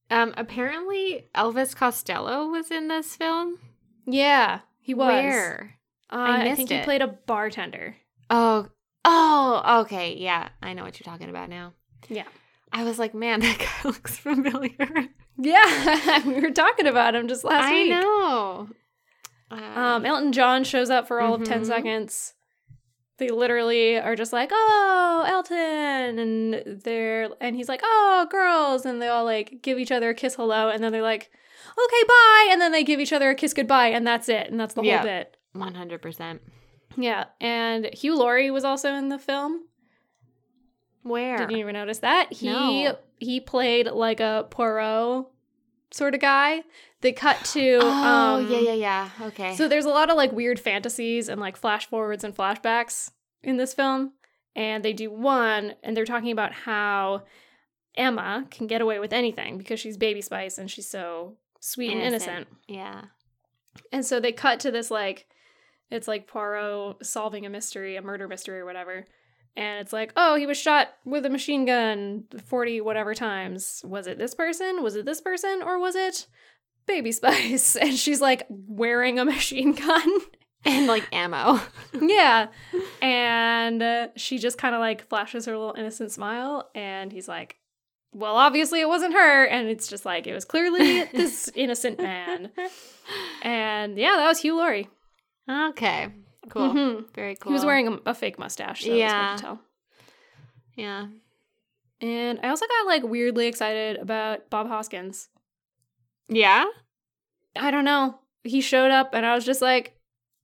Um. 0.09 0.33
Apparently, 0.37 1.25
Elvis 1.35 1.75
Costello 1.75 2.47
was 2.47 2.69
in 2.71 2.87
this 2.87 3.15
film. 3.15 3.57
Yeah, 4.05 4.59
he 4.79 4.93
was. 4.93 5.07
Where? 5.07 5.77
Uh, 6.11 6.15
I 6.15 6.49
I, 6.51 6.55
think 6.55 6.69
he 6.69 6.81
played 6.81 7.01
a 7.01 7.07
bartender. 7.07 7.95
Oh. 8.29 8.67
Oh. 9.03 9.81
Okay. 9.81 10.15
Yeah, 10.15 10.49
I 10.61 10.73
know 10.73 10.83
what 10.83 10.99
you're 10.99 11.05
talking 11.11 11.29
about 11.29 11.49
now. 11.49 11.73
Yeah. 12.09 12.25
I 12.71 12.83
was 12.83 12.99
like, 12.99 13.13
man, 13.15 13.39
that 13.41 13.57
guy 13.57 13.89
looks 13.89 14.17
familiar. 14.17 15.07
Yeah, 15.37 16.23
we 16.25 16.39
were 16.39 16.51
talking 16.51 16.87
about 16.87 17.15
him 17.15 17.27
just 17.27 17.43
last 17.43 17.65
I 17.65 17.71
week. 17.71 17.91
I 17.93 17.99
know. 17.99 18.69
Um, 19.51 20.05
Elton 20.05 20.31
John 20.33 20.63
shows 20.63 20.89
up 20.89 21.07
for 21.07 21.21
all 21.21 21.33
of 21.35 21.43
10 21.43 21.61
Mhm. 21.61 21.65
seconds. 21.65 22.33
They 23.17 23.29
literally 23.29 23.97
are 23.97 24.15
just 24.15 24.33
like, 24.33 24.49
"Oh, 24.51 25.23
Elton." 25.27 26.19
And 26.19 26.81
they're 26.83 27.29
and 27.39 27.55
he's 27.55 27.69
like, 27.69 27.81
"Oh, 27.83 28.27
girls." 28.29 28.85
And 28.85 29.01
they 29.01 29.07
all 29.07 29.23
like 29.23 29.59
give 29.61 29.79
each 29.79 29.91
other 29.91 30.09
a 30.09 30.13
kiss 30.13 30.35
hello 30.35 30.69
and 30.69 30.83
then 30.83 30.91
they're 30.91 31.01
like, 31.01 31.31
"Okay, 31.71 32.03
bye." 32.07 32.49
And 32.51 32.59
then 32.61 32.71
they 32.73 32.83
give 32.83 32.99
each 32.99 33.13
other 33.13 33.29
a 33.29 33.35
kiss 33.35 33.53
goodbye 33.53 33.87
and 33.87 34.05
that's 34.05 34.27
it. 34.29 34.49
And 34.51 34.59
that's 34.59 34.73
the 34.73 34.83
Yeah. 34.83 34.97
whole 34.97 35.05
bit. 35.07 35.37
one 35.53 35.75
hundred 35.75 36.01
percent. 36.01 36.41
Yeah. 36.97 37.25
And 37.39 37.89
Hugh 37.93 38.17
Laurie 38.17 38.51
was 38.51 38.65
also 38.65 38.93
in 38.93 39.07
the 39.09 39.19
film. 39.19 39.61
Where? 41.03 41.37
Didn't 41.37 41.51
you 41.51 41.57
even 41.59 41.73
notice 41.73 41.99
that? 41.99 42.33
He 42.33 42.47
No. 42.49 42.97
he 43.19 43.39
played 43.39 43.87
like 43.87 44.19
a 44.19 44.47
Poirot 44.49 45.27
sort 45.91 46.15
of 46.15 46.19
guy. 46.19 46.63
They 47.05 47.11
cut 47.11 47.37
to 47.53 47.77
Oh 47.83 48.37
um, 48.37 48.51
yeah, 48.51 48.61
yeah, 48.61 48.73
yeah. 48.73 49.09
Okay. 49.27 49.55
So 49.55 49.67
there's 49.67 49.85
a 49.85 49.89
lot 49.89 50.09
of 50.09 50.17
like 50.17 50.31
weird 50.31 50.59
fantasies 50.59 51.29
and 51.29 51.39
like 51.39 51.55
flash 51.55 51.87
forwards 51.87 52.23
and 52.23 52.35
flashbacks 52.35 53.11
in 53.43 53.57
this 53.57 53.75
film. 53.75 54.13
And 54.55 54.83
they 54.83 54.91
do 54.91 55.11
one, 55.11 55.75
and 55.83 55.95
they're 55.95 56.05
talking 56.05 56.31
about 56.31 56.51
how 56.51 57.25
Emma 57.93 58.47
can 58.49 58.65
get 58.65 58.81
away 58.81 58.97
with 58.97 59.13
anything 59.13 59.59
because 59.59 59.79
she's 59.79 59.97
baby 59.97 60.21
spice 60.21 60.57
and 60.57 60.71
she's 60.71 60.89
so 60.89 61.37
sweet 61.59 61.91
and 61.91 62.01
innocent. 62.01 62.47
Yeah. 62.67 63.03
And 63.91 64.03
so 64.03 64.19
they 64.19 64.31
cut 64.31 64.59
to 64.61 64.71
this 64.71 64.89
like 64.89 65.27
it's 65.91 66.07
like 66.07 66.25
Poirot 66.25 67.05
solving 67.05 67.45
a 67.45 67.51
mystery, 67.51 67.97
a 67.97 68.01
murder 68.01 68.27
mystery 68.27 68.57
or 68.57 68.65
whatever. 68.65 69.05
And 69.55 69.79
it's 69.79 69.93
like, 69.93 70.11
oh, 70.17 70.37
he 70.37 70.47
was 70.47 70.57
shot 70.57 70.87
with 71.05 71.23
a 71.23 71.29
machine 71.29 71.65
gun 71.65 72.23
40 72.47 72.81
whatever 72.81 73.13
times. 73.13 73.83
Was 73.85 74.07
it 74.07 74.17
this 74.17 74.33
person? 74.33 74.81
Was 74.81 74.95
it 74.95 75.05
this 75.05 75.21
person? 75.21 75.61
Or 75.63 75.77
was 75.77 75.93
it 75.93 76.25
Baby 76.87 77.11
Spice? 77.11 77.75
And 77.81 77.95
she's 77.97 78.21
like 78.21 78.45
wearing 78.49 79.19
a 79.19 79.25
machine 79.25 79.73
gun. 79.73 80.19
And 80.67 80.87
like 80.87 81.03
ammo. 81.13 81.61
yeah. 82.01 82.47
And 82.99 83.83
uh, 83.83 84.07
she 84.15 84.39
just 84.39 84.57
kind 84.57 84.73
of 84.73 84.79
like 84.81 85.07
flashes 85.07 85.45
her 85.45 85.55
little 85.55 85.75
innocent 85.77 86.11
smile. 86.11 86.71
And 86.73 87.11
he's 87.11 87.27
like, 87.27 87.57
well, 88.13 88.35
obviously 88.35 88.81
it 88.81 88.87
wasn't 88.87 89.13
her. 89.13 89.45
And 89.45 89.67
it's 89.67 89.87
just 89.87 90.05
like, 90.05 90.25
it 90.25 90.33
was 90.33 90.43
clearly 90.43 91.03
this 91.03 91.51
innocent 91.53 91.99
man. 91.99 92.49
And 93.43 93.95
yeah, 93.95 94.15
that 94.15 94.27
was 94.27 94.39
Hugh 94.39 94.57
Laurie. 94.57 94.89
Okay. 95.47 96.07
Cool. 96.49 96.73
Mhm. 96.73 97.13
Very 97.13 97.35
cool. 97.35 97.51
He 97.51 97.53
was 97.53 97.63
wearing 97.63 97.87
a, 97.87 97.99
a 98.07 98.13
fake 98.15 98.39
mustache. 98.39 98.85
So 98.85 98.89
yeah. 98.89 98.95
Yeah. 98.95 99.33
It 99.33 99.37
to 99.37 99.43
tell. 99.43 99.59
Yeah. 100.75 101.05
And 102.01 102.39
I 102.41 102.49
also 102.49 102.65
got 102.65 102.87
like 102.87 103.03
weirdly 103.03 103.45
excited 103.45 103.97
about 103.97 104.49
Bob 104.49 104.67
Hoskins. 104.67 105.29
Yeah. 106.27 106.65
I 107.55 107.71
don't 107.71 107.85
know. 107.85 108.19
He 108.43 108.61
showed 108.61 108.91
up 108.91 109.13
and 109.13 109.25
I 109.25 109.35
was 109.35 109.45
just 109.45 109.61
like, 109.61 109.97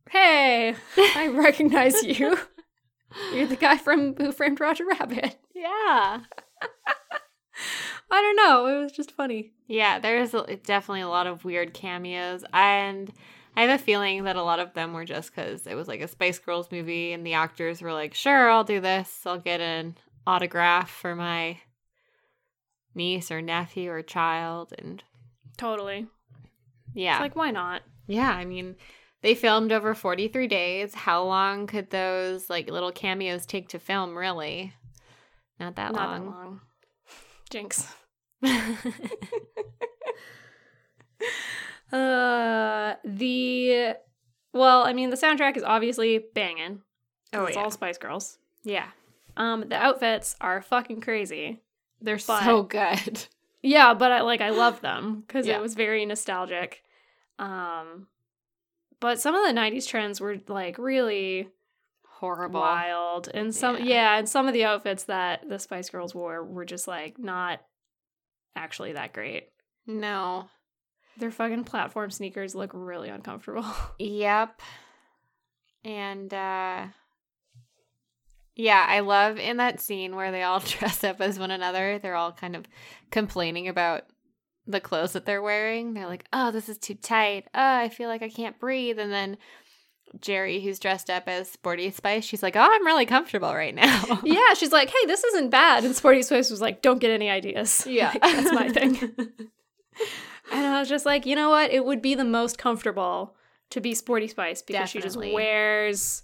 hey, 0.09 0.75
I 0.97 1.27
recognize 1.34 2.01
you. 2.03 2.38
You're 3.34 3.47
the 3.47 3.55
guy 3.55 3.77
from 3.77 4.15
Who 4.15 4.32
Framed 4.32 4.59
Roger 4.59 4.86
Rabbit. 4.86 5.38
Yeah. 5.53 6.21
I 8.11 8.21
don't 8.21 8.36
know. 8.36 8.65
It 8.67 8.84
was 8.84 8.91
just 8.91 9.11
funny. 9.11 9.51
Yeah, 9.67 9.99
there's 9.99 10.32
definitely 10.32 11.01
a 11.01 11.09
lot 11.09 11.27
of 11.27 11.45
weird 11.45 11.73
cameos. 11.73 12.43
And 12.53 13.11
I 13.55 13.61
have 13.63 13.79
a 13.79 13.84
feeling 13.84 14.23
that 14.23 14.36
a 14.36 14.43
lot 14.43 14.59
of 14.59 14.73
them 14.73 14.93
were 14.93 15.05
just 15.05 15.34
because 15.34 15.67
it 15.67 15.75
was 15.75 15.88
like 15.88 16.01
a 16.01 16.07
Spice 16.07 16.39
Girls 16.39 16.71
movie 16.71 17.13
and 17.13 17.25
the 17.25 17.34
actors 17.34 17.82
were 17.82 17.93
like, 17.93 18.13
sure, 18.13 18.49
I'll 18.49 18.63
do 18.63 18.79
this. 18.79 19.21
I'll 19.25 19.39
get 19.39 19.61
an 19.61 19.95
autograph 20.25 20.89
for 20.89 21.15
my 21.15 21.59
niece 22.95 23.32
or 23.32 23.41
nephew 23.41 23.91
or 23.91 24.01
child. 24.01 24.73
And 24.77 25.03
Totally. 25.62 26.07
yeah. 26.95 27.20
Like, 27.20 27.36
why 27.36 27.51
not? 27.51 27.84
yeah, 28.07 28.32
I 28.32 28.45
mean, 28.45 28.76
they 29.22 29.36
filmed 29.36 29.72
over 29.72 29.93
43 29.93 30.47
days. 30.47 30.95
How 30.95 31.24
long 31.24 31.68
could 31.68 31.91
those 31.91 32.49
like 32.49 32.68
little 32.68 32.91
cameos 32.91 33.45
take 33.45 33.70
to 33.70 33.80
film, 33.80 34.18
really? 34.18 34.74
Not 35.59 35.76
that 35.76 35.93
not 35.93 36.09
long. 36.09 36.26
that 36.26 36.32
long. 36.32 36.62
Jinx. 37.51 37.88
Uh, 41.91 42.95
the 43.03 43.93
well, 44.53 44.84
I 44.84 44.93
mean, 44.93 45.09
the 45.09 45.18
soundtrack 45.18 45.57
is 45.57 45.64
obviously 45.64 46.24
banging. 46.34 46.82
Oh, 47.34 47.43
it's 47.43 47.57
yeah. 47.57 47.64
all 47.64 47.70
Spice 47.72 47.97
Girls. 47.97 48.38
yeah. 48.64 48.88
Um, 49.36 49.66
the 49.68 49.76
outfits 49.76 50.36
are 50.39 50.62
fucking 50.62 51.01
crazy. 51.01 51.62
They're 52.01 52.18
so 52.18 52.64
good. 52.64 53.26
Yeah, 53.64 53.93
but 53.93 54.12
I 54.12 54.22
like 54.22 54.41
I 54.41 54.49
love 54.49 54.82
them 54.82 55.24
because 55.26 55.45
Yeah. 55.47 55.57
it 55.57 55.62
was 55.62 55.76
very 55.76 56.05
nostalgic. 56.05 56.84
Um, 57.39 58.07
but 58.99 59.20
some 59.20 59.36
of 59.36 59.45
the 59.45 59.53
'90s 59.53 59.88
trends 59.88 60.20
were 60.22 60.38
like 60.47 60.78
really 60.78 61.49
Horrible. 62.05 62.59
wild, 62.59 63.30
and 63.34 63.53
some 63.53 63.78
Yeah. 63.78 63.84
yeah. 63.84 64.18
and 64.18 64.30
some 64.30 64.47
of 64.47 64.53
the 64.53 64.66
outfits 64.66 65.03
that 65.05 65.47
the 65.49 65.59
Spice 65.59 65.89
Girls 65.89 66.14
wore 66.16 66.43
were 66.43 66.66
just 66.66 66.88
like 66.88 67.18
not 67.20 67.62
actually 68.55 68.93
that 68.93 69.14
great. 69.14 69.49
No. 69.88 70.49
Their 71.18 71.32
fucking 71.32 71.64
platform 71.66 72.09
sneakers 72.12 72.55
look 72.55 72.72
really 72.74 73.09
uncomfortable. 73.09 73.66
Yep. 73.99 74.62
And 75.84 76.34
uh 76.34 76.88
yeah, 78.55 78.85
I 78.87 78.99
love 78.99 79.37
in 79.37 79.57
that 79.57 79.79
scene 79.79 80.15
where 80.15 80.31
they 80.31 80.43
all 80.43 80.59
dress 80.65 81.03
up 81.03 81.21
as 81.21 81.39
one 81.39 81.51
another. 81.51 81.99
They're 81.99 82.15
all 82.15 82.31
kind 82.31 82.55
of 82.55 82.65
complaining 83.11 83.67
about 83.67 84.03
the 84.67 84.79
clothes 84.79 85.13
that 85.13 85.25
they're 85.25 85.41
wearing. 85.41 85.93
They're 85.93 86.07
like, 86.07 86.25
"Oh, 86.31 86.51
this 86.51 86.69
is 86.69 86.77
too 86.77 86.95
tight. 86.95 87.45
Oh, 87.53 87.75
I 87.75 87.89
feel 87.89 88.09
like 88.09 88.21
I 88.21 88.29
can't 88.29 88.59
breathe." 88.59 88.99
And 88.99 89.11
then 89.11 89.37
Geri, 90.19 90.61
who's 90.61 90.79
dressed 90.79 91.09
up 91.09 91.27
as 91.27 91.49
Sporty 91.49 91.89
Spice, 91.91 92.23
she's 92.23 92.43
like, 92.43 92.55
"Oh, 92.55 92.69
I'm 92.71 92.85
really 92.85 93.05
comfortable 93.05 93.53
right 93.53 93.73
now." 93.73 94.21
yeah, 94.23 94.53
she's 94.55 94.71
like, 94.71 94.89
"Hey, 94.89 95.05
this 95.07 95.23
isn't 95.23 95.49
bad," 95.49 95.83
and 95.83 95.95
Sporty 95.95 96.21
Spice 96.21 96.49
was 96.51 96.61
like, 96.61 96.81
"Don't 96.81 96.99
get 96.99 97.11
any 97.11 97.29
ideas." 97.29 97.85
Yeah. 97.91 98.09
Like, 98.09 98.21
that's 98.21 98.53
my 98.53 98.69
thing. 98.69 99.13
And 100.51 100.65
I 100.65 100.79
was 100.79 100.89
just 100.89 101.05
like, 101.05 101.25
you 101.25 101.35
know 101.35 101.49
what? 101.49 101.71
It 101.71 101.85
would 101.85 102.01
be 102.01 102.13
the 102.13 102.25
most 102.25 102.57
comfortable 102.57 103.35
to 103.69 103.79
be 103.79 103.93
Sporty 103.95 104.27
Spice 104.27 104.61
because 104.61 104.89
she 104.89 104.99
just 104.99 105.17
wears 105.17 106.23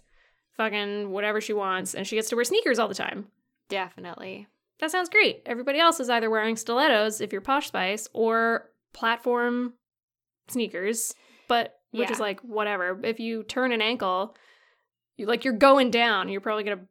fucking 0.57 1.09
whatever 1.11 1.39
she 1.39 1.53
wants 1.53 1.93
and 1.93 2.05
she 2.05 2.15
gets 2.15 2.29
to 2.29 2.35
wear 2.35 2.43
sneakers 2.45 2.79
all 2.79 2.87
the 2.87 2.93
time. 2.95 3.27
Definitely. 3.69 4.47
That 4.79 4.91
sounds 4.91 5.09
great. 5.09 5.41
Everybody 5.45 5.79
else 5.79 5.99
is 5.99 6.09
either 6.09 6.29
wearing 6.29 6.55
stilettos 6.55 7.21
if 7.21 7.31
you're 7.31 7.41
Posh 7.41 7.67
Spice 7.67 8.07
or 8.13 8.69
platform 8.93 9.73
sneakers, 10.47 11.13
but 11.47 11.79
which 11.91 12.11
is 12.11 12.19
like 12.19 12.39
whatever. 12.41 12.99
If 13.03 13.19
you 13.19 13.43
turn 13.43 13.71
an 13.71 13.81
ankle, 13.81 14.35
you 15.15 15.25
like 15.25 15.43
you're 15.45 15.53
going 15.53 15.89
down. 15.89 16.29
You're 16.29 16.41
probably 16.41 16.63
gonna 16.63 16.85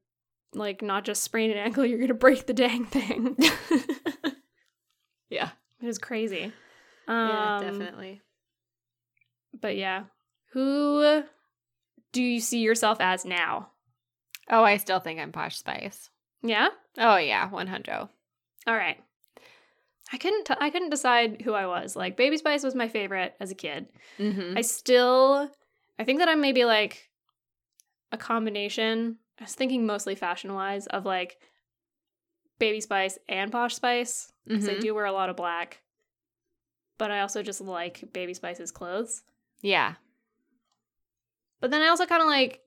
like 0.52 0.82
not 0.82 1.04
just 1.04 1.22
sprain 1.22 1.50
an 1.50 1.58
ankle. 1.58 1.84
You're 1.86 2.00
gonna 2.00 2.14
break 2.14 2.46
the 2.46 2.54
dang 2.54 2.84
thing. 2.86 3.36
Yeah. 5.28 5.50
it 5.82 5.86
is 5.88 5.98
crazy. 5.98 6.52
yeah, 7.08 7.56
Um, 7.56 7.62
definitely. 7.62 8.22
But 9.60 9.76
yeah, 9.76 10.04
who 10.52 11.22
do 12.16 12.22
you 12.22 12.40
see 12.40 12.60
yourself 12.60 12.96
as 12.98 13.26
now? 13.26 13.68
Oh, 14.48 14.62
I 14.64 14.78
still 14.78 15.00
think 15.00 15.20
I'm 15.20 15.32
Posh 15.32 15.58
Spice. 15.58 16.08
Yeah. 16.42 16.68
Oh 16.96 17.16
yeah, 17.18 17.50
100. 17.50 17.92
All 17.94 18.08
right. 18.74 18.96
I 20.12 20.16
couldn't. 20.16 20.44
T- 20.46 20.54
I 20.58 20.70
couldn't 20.70 20.88
decide 20.90 21.42
who 21.42 21.52
I 21.52 21.66
was. 21.66 21.94
Like 21.94 22.16
Baby 22.16 22.36
Spice 22.38 22.62
was 22.62 22.74
my 22.74 22.88
favorite 22.88 23.34
as 23.40 23.50
a 23.50 23.54
kid. 23.54 23.88
Mm-hmm. 24.18 24.56
I 24.56 24.62
still. 24.62 25.50
I 25.98 26.04
think 26.04 26.20
that 26.20 26.28
I'm 26.28 26.40
maybe 26.40 26.64
like 26.64 27.10
a 28.12 28.16
combination. 28.16 29.18
I 29.38 29.44
was 29.44 29.54
thinking 29.54 29.84
mostly 29.84 30.14
fashion 30.14 30.54
wise 30.54 30.86
of 30.86 31.04
like 31.04 31.36
Baby 32.58 32.80
Spice 32.80 33.18
and 33.28 33.52
Posh 33.52 33.74
Spice 33.74 34.32
because 34.46 34.64
Mm-hmm. 34.64 34.74
they 34.74 34.80
do 34.80 34.94
wear 34.94 35.04
a 35.04 35.12
lot 35.12 35.28
of 35.28 35.36
black. 35.36 35.82
But 36.98 37.10
I 37.10 37.20
also 37.20 37.42
just 37.42 37.60
like 37.60 38.04
Baby 38.12 38.32
Spice's 38.32 38.70
clothes. 38.70 39.22
Yeah. 39.60 39.94
But 41.60 41.70
then 41.70 41.82
I 41.82 41.88
also 41.88 42.06
kind 42.06 42.22
of 42.22 42.28
like 42.28 42.60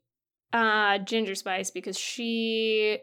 uh 0.53 0.97
Ginger 0.99 1.35
Spice 1.35 1.69
because 1.71 1.97
she 1.97 2.99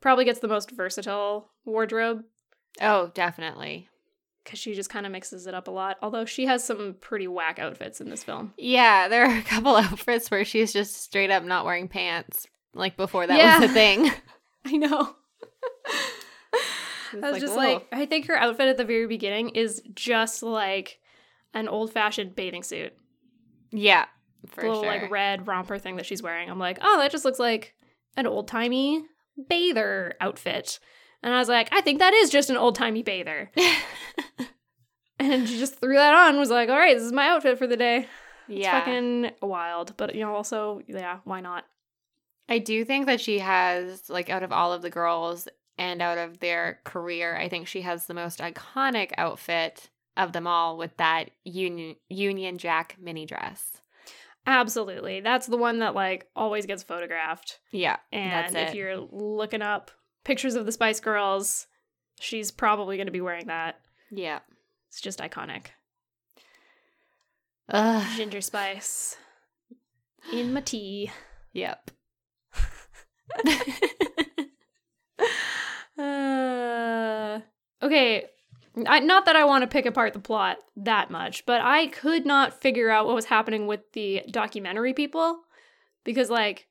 probably 0.00 0.24
gets 0.24 0.38
the 0.40 0.48
most 0.48 0.70
versatile 0.70 1.50
wardrobe 1.64 2.22
Oh, 2.80 3.10
definitely. 3.14 3.88
because 4.44 4.60
she 4.60 4.74
just 4.74 4.88
kind 4.90 5.04
of 5.04 5.10
mixes 5.12 5.46
it 5.48 5.54
up 5.54 5.66
a 5.66 5.72
lot. 5.72 5.96
Although 6.02 6.24
she 6.24 6.46
has 6.46 6.62
some 6.62 6.94
pretty 7.00 7.26
whack 7.26 7.58
outfits 7.58 8.00
in 8.00 8.08
this 8.10 8.22
film. 8.22 8.54
Yeah, 8.56 9.08
there 9.08 9.24
are 9.26 9.36
a 9.38 9.42
couple 9.42 9.74
outfits 9.76 10.30
where 10.30 10.44
she's 10.44 10.72
just 10.72 10.96
straight 11.02 11.30
up 11.30 11.42
not 11.42 11.64
wearing 11.64 11.88
pants. 11.88 12.46
Like 12.74 12.96
before 12.96 13.26
that 13.26 13.36
Yeah. 13.38 13.58
was 13.60 13.70
a 13.70 13.72
thing. 13.74 14.10
I 14.64 14.72
know. 14.76 15.16
I 17.12 17.16
was 17.20 17.32
like, 17.32 17.40
just 17.40 17.54
whoa. 17.54 17.60
like, 17.74 17.86
I 17.90 18.06
think 18.06 18.26
her 18.26 18.36
outfit 18.36 18.68
at 18.68 18.76
the 18.76 18.84
very 18.84 19.06
beginning 19.06 19.50
is 19.50 19.82
just 19.94 20.42
like 20.42 20.98
an 21.54 21.66
old 21.66 21.90
fashioned 21.92 22.36
bathing 22.36 22.62
suit. 22.62 22.92
yeah, 23.72 24.04
for 24.46 24.62
little 24.62 24.82
sure. 24.82 24.90
like 24.90 25.10
red 25.10 25.46
romper 25.46 25.78
thing 25.78 25.96
that 25.96 26.06
she's 26.06 26.22
wearing. 26.22 26.50
I'm 26.50 26.58
like, 26.58 26.78
oh, 26.80 26.98
that 26.98 27.10
just 27.10 27.24
looks 27.24 27.38
like 27.38 27.74
an 28.16 28.26
old 28.26 28.48
timey 28.48 29.04
bather 29.48 30.14
outfit. 30.20 30.78
And 31.22 31.34
I 31.34 31.38
was 31.38 31.48
like, 31.48 31.68
I 31.72 31.80
think 31.80 31.98
that 31.98 32.14
is 32.14 32.30
just 32.30 32.50
an 32.50 32.56
old 32.56 32.74
timey 32.76 33.02
bather. 33.02 33.50
And 35.18 35.48
she 35.48 35.58
just 35.58 35.80
threw 35.80 35.94
that 35.94 36.14
on. 36.14 36.38
Was 36.38 36.50
like, 36.50 36.68
all 36.68 36.76
right, 36.76 36.96
this 36.96 37.04
is 37.04 37.12
my 37.12 37.28
outfit 37.28 37.58
for 37.58 37.66
the 37.66 37.76
day. 37.76 38.06
It's 38.48 38.60
yeah, 38.60 38.78
fucking 38.78 39.32
wild, 39.42 39.94
but 39.96 40.14
you 40.14 40.20
know, 40.22 40.34
also, 40.34 40.80
yeah, 40.86 41.18
why 41.24 41.40
not? 41.40 41.64
I 42.48 42.58
do 42.58 42.84
think 42.84 43.06
that 43.06 43.20
she 43.20 43.40
has 43.40 44.08
like 44.08 44.30
out 44.30 44.42
of 44.42 44.52
all 44.52 44.72
of 44.72 44.80
the 44.80 44.90
girls 44.90 45.48
and 45.76 46.00
out 46.00 46.18
of 46.18 46.40
their 46.40 46.80
career, 46.84 47.36
I 47.36 47.48
think 47.48 47.66
she 47.66 47.82
has 47.82 48.06
the 48.06 48.14
most 48.14 48.38
iconic 48.38 49.12
outfit 49.18 49.90
of 50.16 50.32
them 50.32 50.46
all 50.46 50.76
with 50.78 50.96
that 50.96 51.30
Union 51.44 51.96
Union 52.08 52.56
Jack 52.56 52.96
mini 53.00 53.26
dress. 53.26 53.80
Absolutely, 54.50 55.20
that's 55.20 55.46
the 55.46 55.58
one 55.58 55.80
that 55.80 55.94
like 55.94 56.26
always 56.34 56.64
gets 56.64 56.82
photographed. 56.82 57.58
Yeah, 57.70 57.96
And 58.10 58.56
if 58.56 58.74
you're 58.74 58.96
looking 58.96 59.60
up 59.60 59.90
pictures 60.24 60.54
of 60.54 60.64
the 60.64 60.72
Spice 60.72 61.00
Girls, 61.00 61.66
she's 62.18 62.50
probably 62.50 62.96
going 62.96 63.08
to 63.08 63.12
be 63.12 63.20
wearing 63.20 63.46
that. 63.48 63.78
yeah. 64.10 64.38
It's 64.88 65.02
just 65.02 65.18
iconic. 65.18 65.66
Ugh. 67.68 68.06
Ginger 68.16 68.40
Spice 68.40 69.16
in 70.32 70.54
my 70.54 70.62
tea. 70.62 71.10
Yep. 71.52 71.90
Uh, 75.98 77.40
okay, 77.82 78.26
I, 78.86 79.00
not 79.00 79.24
that 79.24 79.36
I 79.36 79.44
want 79.44 79.62
to 79.62 79.68
pick 79.68 79.86
apart 79.86 80.12
the 80.12 80.18
plot 80.18 80.58
that 80.76 81.10
much, 81.10 81.46
but 81.46 81.60
I 81.60 81.86
could 81.88 82.26
not 82.26 82.60
figure 82.60 82.90
out 82.90 83.06
what 83.06 83.14
was 83.14 83.24
happening 83.26 83.66
with 83.66 83.80
the 83.92 84.22
documentary 84.30 84.92
people 84.92 85.40
because, 86.04 86.30
like, 86.30 86.66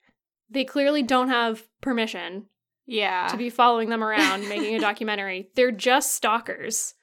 they 0.50 0.64
clearly 0.64 1.04
don't 1.04 1.30
have 1.30 1.64
permission 1.82 2.46
yeah. 2.86 3.28
to 3.28 3.38
be 3.38 3.50
following 3.50 3.90
them 3.90 4.04
around 4.04 4.48
making 4.48 4.76
a 4.76 4.80
documentary. 4.80 5.50
They're 5.56 5.72
just 5.72 6.14
stalkers. 6.14 6.94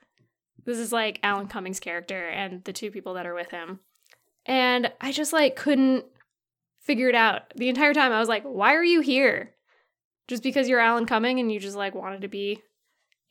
This 0.64 0.78
is 0.78 0.92
like 0.92 1.20
Alan 1.22 1.46
Cummings' 1.46 1.80
character 1.80 2.28
and 2.28 2.64
the 2.64 2.72
two 2.72 2.90
people 2.90 3.14
that 3.14 3.26
are 3.26 3.34
with 3.34 3.50
him. 3.50 3.80
And 4.46 4.92
I 5.00 5.12
just 5.12 5.32
like 5.32 5.56
couldn't 5.56 6.06
figure 6.80 7.08
it 7.08 7.14
out. 7.14 7.52
The 7.56 7.68
entire 7.68 7.94
time 7.94 8.12
I 8.12 8.18
was 8.18 8.28
like, 8.28 8.44
why 8.44 8.74
are 8.74 8.84
you 8.84 9.00
here? 9.00 9.54
Just 10.26 10.42
because 10.42 10.68
you're 10.68 10.80
Alan 10.80 11.06
Cumming 11.06 11.38
and 11.38 11.52
you 11.52 11.60
just 11.60 11.76
like 11.76 11.94
wanted 11.94 12.22
to 12.22 12.28
be 12.28 12.62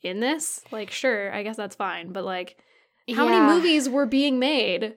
in 0.04 0.20
this? 0.20 0.62
Like, 0.70 0.90
sure, 0.90 1.32
I 1.32 1.42
guess 1.42 1.56
that's 1.56 1.76
fine. 1.76 2.12
But 2.12 2.24
like, 2.24 2.56
how 3.14 3.24
Yeah. 3.24 3.30
many 3.30 3.54
movies 3.54 3.88
were 3.88 4.06
being 4.06 4.38
made? 4.38 4.94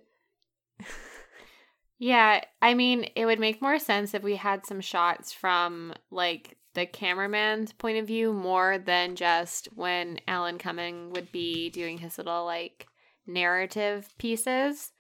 Yeah, 2.00 2.44
I 2.62 2.76
mean, 2.76 3.10
it 3.16 3.26
would 3.26 3.40
make 3.40 3.62
more 3.62 3.80
sense 3.80 4.14
if 4.14 4.22
we 4.22 4.36
had 4.36 4.66
some 4.68 4.82
shots 4.82 5.34
from 5.34 5.94
like 6.12 6.56
the 6.76 6.86
cameraman's 6.86 7.74
point 7.74 7.98
of 7.98 8.06
view 8.06 8.34
more 8.34 8.78
than 8.78 9.16
just 9.16 9.66
when 9.74 10.20
Alan 10.28 10.60
Cumming 10.60 11.10
would 11.14 11.32
be 11.32 11.72
doing 11.72 11.98
his 11.98 12.20
little 12.20 12.46
like 12.46 12.86
narrative 13.26 14.14
pieces. 14.20 14.92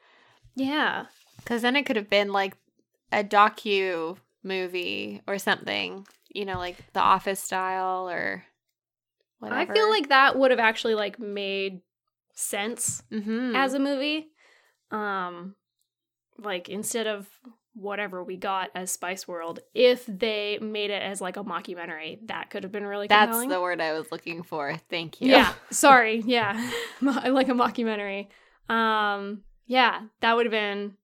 Yeah. 0.56 1.06
Because 1.38 1.62
then 1.62 1.76
it 1.76 1.86
could 1.86 1.98
have 1.98 2.10
been 2.10 2.34
like 2.34 2.58
a 3.12 3.24
docu 3.24 4.18
movie 4.44 5.22
or 5.28 5.38
something, 5.38 6.08
you 6.30 6.46
know, 6.46 6.58
like 6.58 6.78
The 6.94 7.00
Office 7.00 7.40
style 7.40 8.10
or 8.10 8.44
whatever. 9.40 9.60
I 9.72 9.74
feel 9.74 9.90
like 9.90 10.10
that 10.10 10.38
would 10.38 10.52
have 10.52 10.60
actually 10.60 10.96
like 10.96 11.20
made 11.20 11.82
sense 12.34 13.02
Mhm. 13.12 13.56
as 13.56 13.74
a 13.74 13.80
movie. 13.80 14.28
Um 14.92 15.56
like 16.40 16.70
instead 16.70 17.08
of 17.08 17.28
whatever 17.74 18.24
we 18.24 18.38
got 18.38 18.70
as 18.74 18.92
Spice 18.92 19.28
World, 19.28 19.60
if 19.74 20.06
they 20.08 20.58
made 20.60 20.90
it 20.90 21.02
as 21.02 21.22
like 21.22 21.38
a 21.38 21.44
mockumentary, 21.44 22.18
that 22.28 22.50
could 22.50 22.64
have 22.64 22.72
been 22.72 22.86
really 22.86 23.08
cool. 23.08 23.16
that's 23.16 23.28
compelling. 23.32 23.50
the 23.50 23.62
word 23.62 23.82
I 23.82 23.94
was 23.94 24.12
looking 24.12 24.42
for. 24.44 24.76
Thank 24.90 25.22
you. 25.22 25.30
Yeah, 25.32 25.54
sorry. 25.72 26.22
Yeah. 26.26 26.54
Like 27.02 27.50
a 27.50 27.54
mockumentary. 27.54 28.28
Um 28.70 29.44
yeah, 29.66 30.02
that 30.22 30.36
would 30.36 30.46
have 30.46 30.52
been 30.52 30.96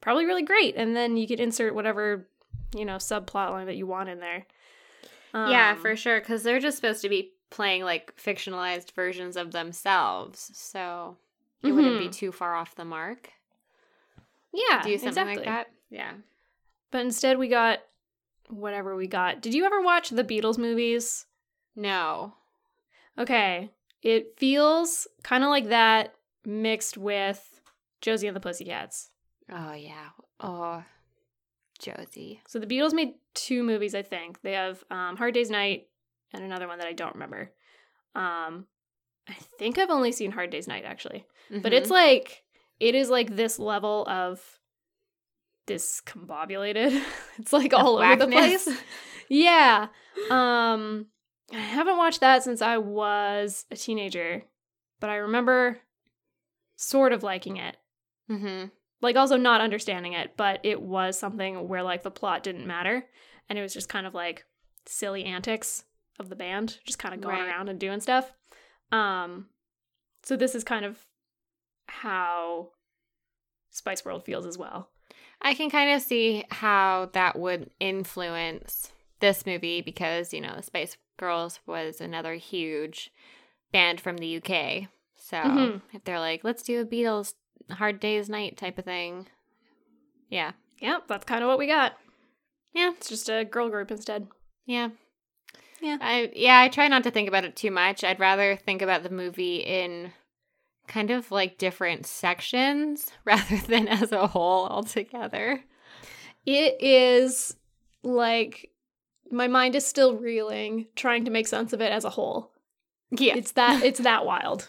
probably 0.00 0.24
really 0.26 0.42
great 0.44 0.74
and 0.76 0.94
then 0.96 1.16
you 1.16 1.26
could 1.28 1.40
insert 1.40 1.74
whatever, 1.74 2.28
you 2.74 2.84
know, 2.84 2.96
subplot 2.96 3.50
line 3.50 3.66
that 3.66 3.76
you 3.76 3.86
want 3.86 4.08
in 4.08 4.20
there. 4.20 4.46
Um, 5.34 5.50
yeah, 5.50 5.72
Um, 5.72 5.80
for 5.80 5.94
sure. 5.96 6.18
Because 6.20 6.42
they're 6.42 6.60
just 6.60 6.76
supposed 6.78 7.02
to 7.02 7.08
be 7.08 7.32
playing 7.50 7.82
like 7.84 8.14
fictionalized 8.16 8.92
versions 8.92 9.36
of 9.36 9.52
themselves, 9.52 10.50
so 10.54 11.16
it 11.62 11.72
wouldn't 11.72 11.98
be 11.98 12.08
Mhm. 12.08 12.12
too 12.12 12.32
far 12.32 12.54
off 12.54 12.74
the 12.74 12.84
mark. 12.84 13.32
Yeah, 14.52 14.82
Do 14.82 14.96
something 14.98 15.08
exactly. 15.08 15.36
like 15.36 15.44
that. 15.44 15.70
Yeah. 15.90 16.12
But 16.90 17.02
instead, 17.02 17.38
we 17.38 17.48
got 17.48 17.80
whatever 18.48 18.96
we 18.96 19.06
got. 19.06 19.40
Did 19.42 19.54
you 19.54 19.64
ever 19.64 19.80
watch 19.80 20.08
the 20.10 20.24
Beatles 20.24 20.56
movies? 20.58 21.26
No. 21.76 22.34
Okay. 23.18 23.70
It 24.02 24.38
feels 24.38 25.06
kind 25.22 25.44
of 25.44 25.50
like 25.50 25.68
that 25.68 26.14
mixed 26.44 26.96
with 26.96 27.60
Josie 28.00 28.26
and 28.26 28.36
the 28.36 28.40
Pussycats. 28.40 29.10
Oh 29.50 29.72
yeah. 29.72 30.10
Oh, 30.40 30.84
Josie. 31.78 32.40
So 32.46 32.58
the 32.58 32.66
Beatles 32.66 32.92
made 32.94 33.14
two 33.34 33.62
movies, 33.62 33.94
I 33.94 34.02
think. 34.02 34.40
They 34.42 34.52
have 34.52 34.82
um, 34.90 35.16
Hard 35.16 35.34
Day's 35.34 35.50
Night 35.50 35.88
and 36.32 36.44
another 36.44 36.66
one 36.68 36.78
that 36.78 36.88
I 36.88 36.92
don't 36.92 37.14
remember. 37.14 37.52
Um, 38.14 38.66
I 39.28 39.34
think 39.58 39.78
I've 39.78 39.90
only 39.90 40.12
seen 40.12 40.30
Hard 40.30 40.50
Day's 40.50 40.68
Night 40.68 40.84
actually, 40.86 41.26
but 41.62 41.72
it's 41.72 41.88
Mhm. 41.88 41.92
like 41.92 42.44
it 42.80 42.94
is 42.94 43.10
like 43.10 43.34
this 43.36 43.58
level 43.58 44.06
of 44.08 44.40
discombobulated. 45.66 47.02
it's 47.38 47.52
like 47.52 47.72
Of 47.72 47.80
all 47.80 47.98
over 47.98 48.16
the 48.16 48.26
place. 48.26 48.68
yeah. 49.28 49.88
Um, 50.30 51.06
I 51.52 51.58
haven't 51.58 51.96
watched 51.98 52.20
that 52.20 52.42
since 52.42 52.62
I 52.62 52.78
was 52.78 53.66
a 53.70 53.76
teenager, 53.76 54.42
but 55.00 55.10
I 55.10 55.16
remember 55.16 55.78
sort 56.76 57.12
of 57.12 57.22
liking 57.22 57.56
it. 57.56 57.76
Mm-hmm. 58.30 58.66
Like 59.00 59.16
also 59.16 59.36
not 59.36 59.60
understanding 59.60 60.12
it, 60.14 60.36
but 60.36 60.60
it 60.64 60.80
was 60.82 61.18
something 61.18 61.68
where 61.68 61.82
like 61.82 62.02
the 62.02 62.10
plot 62.10 62.42
didn't 62.42 62.66
matter 62.66 63.04
and 63.48 63.58
it 63.58 63.62
was 63.62 63.72
just 63.72 63.88
kind 63.88 64.06
of 64.06 64.14
like 64.14 64.44
silly 64.86 65.24
antics 65.24 65.84
of 66.18 66.28
the 66.28 66.36
band 66.36 66.78
just 66.84 66.98
kind 66.98 67.14
of 67.14 67.20
going 67.20 67.36
Right. 67.38 67.48
around 67.48 67.68
and 67.68 67.78
doing 67.78 68.00
stuff. 68.00 68.32
Um 68.92 69.48
so 70.22 70.36
this 70.36 70.54
is 70.54 70.64
kind 70.64 70.84
of 70.84 70.98
how 71.86 72.70
Spice 73.70 74.04
World 74.04 74.24
feels 74.24 74.46
as 74.46 74.58
well. 74.58 74.90
I 75.40 75.54
can 75.54 75.70
kind 75.70 75.90
of 75.92 76.02
see 76.02 76.44
how 76.50 77.10
that 77.12 77.38
would 77.38 77.70
influence 77.78 78.92
this 79.20 79.46
movie 79.46 79.80
because, 79.80 80.32
you 80.32 80.40
know, 80.40 80.54
the 80.56 80.62
Spice 80.62 80.96
Girls 81.16 81.60
was 81.66 82.00
another 82.00 82.34
huge 82.34 83.12
band 83.72 84.00
from 84.00 84.16
the 84.18 84.26
UK. 84.40 84.88
So 85.16 85.36
Mhm. 85.38 85.82
if 85.92 86.04
they're 86.04 86.18
like, 86.20 86.42
let's 86.44 86.62
do 86.62 86.80
a 86.80 86.84
Beatles 86.84 87.34
Hard 87.70 88.00
Day's 88.00 88.28
Night 88.28 88.56
type 88.56 88.78
of 88.78 88.84
thing. 88.84 89.28
Yeah. 90.28 90.52
Yep, 90.80 91.06
that's 91.08 91.24
kind 91.24 91.42
of 91.42 91.48
what 91.48 91.58
we 91.58 91.66
got. 91.66 91.98
Yeah. 92.72 92.90
It's 92.92 93.08
just 93.08 93.28
a 93.28 93.44
girl 93.44 93.68
group 93.68 93.90
instead. 93.90 94.28
Yeah. 94.66 94.90
Yeah. 95.80 95.98
I 96.00 96.32
yeah, 96.34 96.60
I 96.60 96.68
try 96.68 96.88
not 96.88 97.04
to 97.04 97.10
think 97.10 97.28
about 97.28 97.44
it 97.44 97.56
too 97.56 97.70
much. 97.70 98.04
I'd 98.04 98.20
rather 98.20 98.56
think 98.56 98.82
about 98.82 99.02
the 99.02 99.10
movie 99.10 99.56
in 99.58 100.12
kind 100.86 101.10
of 101.10 101.30
like 101.30 101.58
different 101.58 102.06
sections 102.06 103.10
rather 103.24 103.56
than 103.58 103.88
as 103.88 104.12
a 104.12 104.26
whole 104.26 104.66
altogether. 104.66 105.62
It 106.46 106.82
is 106.82 107.56
like 108.02 108.70
my 109.30 109.48
mind 109.48 109.74
is 109.74 109.84
still 109.86 110.16
reeling 110.16 110.86
trying 110.96 111.24
to 111.26 111.30
make 111.30 111.46
sense 111.46 111.72
of 111.72 111.80
it 111.80 111.92
as 111.92 112.04
a 112.04 112.10
whole. 112.10 112.52
Yeah. 113.10 113.36
It's 113.36 113.52
that 113.52 113.82
it's 113.84 114.00
that 114.00 114.26
wild. 114.26 114.68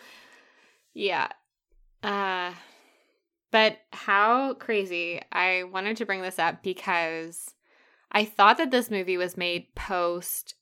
Yeah. 0.94 1.30
Uh 2.04 2.54
but 3.52 3.80
how 3.92 4.54
crazy. 4.56 5.22
I 5.32 5.64
wanted 5.64 5.98
to 5.98 6.06
bring 6.06 6.22
this 6.22 6.38
up 6.38 6.62
because 6.62 7.56
I 8.12 8.26
thought 8.26 8.58
that 8.58 8.70
this 8.72 8.92
movie 8.92 9.18
was 9.18 9.38
made 9.38 9.74
post 9.76 10.56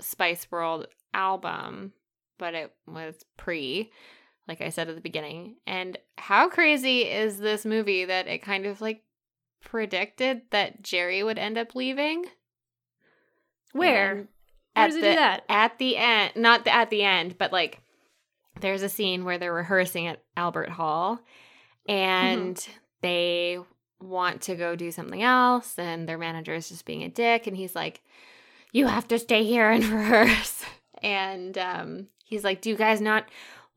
Spice 0.00 0.46
World 0.50 0.86
album, 1.14 1.92
but 2.38 2.54
it 2.54 2.72
was 2.86 3.24
pre, 3.36 3.90
like 4.48 4.60
I 4.60 4.70
said 4.70 4.88
at 4.88 4.94
the 4.94 5.00
beginning. 5.00 5.56
And 5.66 5.98
how 6.18 6.48
crazy 6.48 7.02
is 7.02 7.38
this 7.38 7.64
movie 7.64 8.04
that 8.04 8.26
it 8.26 8.42
kind 8.42 8.66
of 8.66 8.80
like 8.80 9.02
predicted 9.64 10.42
that 10.50 10.82
Geri 10.82 11.22
would 11.22 11.38
end 11.38 11.58
up 11.58 11.74
leaving? 11.74 12.24
Where? 13.72 14.10
And 14.10 14.18
Where 14.18 14.28
at 14.76 14.86
does 14.88 14.96
it 14.96 15.00
the, 15.02 15.10
do 15.10 15.14
that? 15.16 15.44
At 15.48 15.78
the 15.78 15.96
end, 15.96 16.32
not 16.36 16.64
the, 16.64 16.74
at 16.74 16.90
the 16.90 17.02
end, 17.02 17.38
but 17.38 17.52
like 17.52 17.80
there's 18.60 18.82
a 18.82 18.88
scene 18.88 19.24
where 19.24 19.38
they're 19.38 19.52
rehearsing 19.52 20.06
at 20.06 20.22
Albert 20.36 20.70
Hall 20.70 21.20
and 21.88 22.56
Mm-hmm. 22.56 22.72
they 23.02 23.58
want 24.00 24.42
to 24.42 24.54
go 24.56 24.74
do 24.76 24.90
something 24.90 25.22
else 25.22 25.78
and 25.78 26.08
their 26.08 26.18
manager 26.18 26.54
is 26.54 26.68
just 26.68 26.84
being 26.84 27.02
a 27.04 27.08
dick 27.08 27.46
and 27.46 27.56
he's 27.56 27.74
like 27.74 28.02
you 28.72 28.86
have 28.86 29.06
to 29.08 29.18
stay 29.18 29.44
here 29.44 29.70
and 29.70 29.84
rehearse. 30.00 30.64
And 31.02 31.56
um 31.58 32.08
he's 32.24 32.44
like 32.44 32.60
do 32.60 32.70
you 32.70 32.76
guys 32.76 33.00
not 33.00 33.26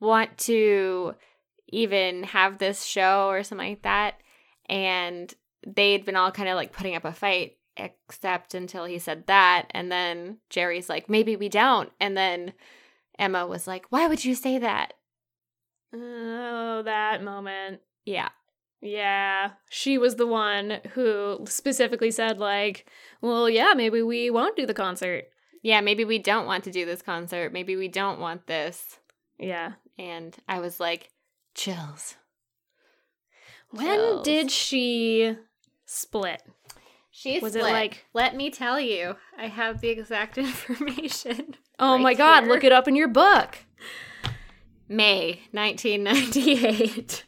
want 0.00 0.36
to 0.38 1.14
even 1.68 2.22
have 2.24 2.58
this 2.58 2.84
show 2.84 3.28
or 3.28 3.42
something 3.42 3.70
like 3.70 3.82
that? 3.82 4.20
And 4.68 5.32
they'd 5.66 6.04
been 6.04 6.16
all 6.16 6.32
kind 6.32 6.48
of 6.48 6.56
like 6.56 6.72
putting 6.72 6.96
up 6.96 7.04
a 7.04 7.12
fight 7.12 7.56
except 7.76 8.54
until 8.54 8.84
he 8.84 8.98
said 8.98 9.26
that. 9.26 9.66
And 9.70 9.92
then 9.92 10.38
Geri's 10.50 10.88
like 10.88 11.08
maybe 11.08 11.36
we 11.36 11.48
don't. 11.48 11.90
And 12.00 12.16
then 12.16 12.52
Emma 13.18 13.46
was 13.46 13.66
like 13.66 13.86
why 13.90 14.06
would 14.06 14.24
you 14.24 14.34
say 14.34 14.58
that? 14.58 14.94
Oh, 15.94 16.82
that 16.84 17.22
moment. 17.22 17.80
yeah 18.04 18.28
Yeah, 18.82 19.52
she 19.70 19.98
was 19.98 20.16
the 20.16 20.26
one 20.26 20.80
who 20.92 21.40
specifically 21.46 22.10
said, 22.10 22.38
like, 22.38 22.88
well, 23.20 23.48
yeah, 23.48 23.72
maybe 23.74 24.02
we 24.02 24.30
won't 24.30 24.56
do 24.56 24.66
the 24.66 24.74
concert. 24.74 25.24
yeah 25.62 25.80
maybe 25.80 26.04
we 26.04 26.18
don't 26.18 26.46
want 26.46 26.62
to 26.64 26.70
do 26.70 26.84
this 26.84 27.02
concert 27.02 27.52
maybe 27.52 27.74
we 27.74 27.88
don't 27.88 28.20
want 28.20 28.46
this 28.46 28.98
Yeah. 29.38 29.72
and 29.98 30.36
I 30.46 30.60
was 30.60 30.78
like 30.78 31.08
chills 31.54 32.16
When 33.70 33.86
Chills. 33.86 34.24
did 34.24 34.50
she 34.50 35.36
split? 35.86 36.42
she 37.10 37.40
Was 37.40 37.56
it 37.56 37.62
like- 37.62 38.04
let 38.12 38.36
me 38.36 38.50
tell 38.50 38.78
you 38.78 39.16
I 39.38 39.48
have 39.48 39.80
the 39.80 39.88
exact 39.88 40.38
information 40.48 41.56
Oh 41.78 41.94
Right 41.94 42.02
my 42.02 42.14
god, 42.14 42.44
here. 42.44 42.52
look 42.52 42.62
it 42.64 42.72
up 42.72 42.86
in 42.88 42.94
your 42.96 43.08
book. 43.08 43.58
May 44.88 45.40
1998 45.52 47.24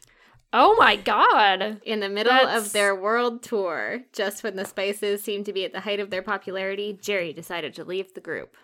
Oh 0.51 0.75
my 0.79 0.95
god. 0.95 1.81
In 1.85 1.99
the 1.99 2.09
middle 2.09 2.33
That's- 2.33 2.67
of 2.67 2.73
their 2.73 2.95
world 2.95 3.43
tour, 3.43 4.01
just 4.13 4.43
when 4.43 4.55
the 4.55 4.65
Spices 4.65 5.21
seemed 5.23 5.45
to 5.45 5.53
be 5.53 5.63
at 5.65 5.73
the 5.73 5.81
height 5.81 5.99
of 5.99 6.09
their 6.09 6.23
popularity, 6.23 6.97
Geri 6.99 7.33
decided 7.33 7.73
to 7.75 7.83
leave 7.83 8.13
the 8.13 8.21
group. 8.21 8.55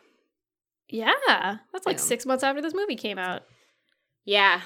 Yeah. 0.89 1.13
That's 1.71 1.85
like 1.85 1.97
Boom. 1.97 2.05
six 2.05 2.25
months 2.25 2.43
after 2.43 2.61
this 2.61 2.73
movie 2.73 2.95
came 2.95 3.17
out. 3.19 3.43
Yeah, 4.23 4.61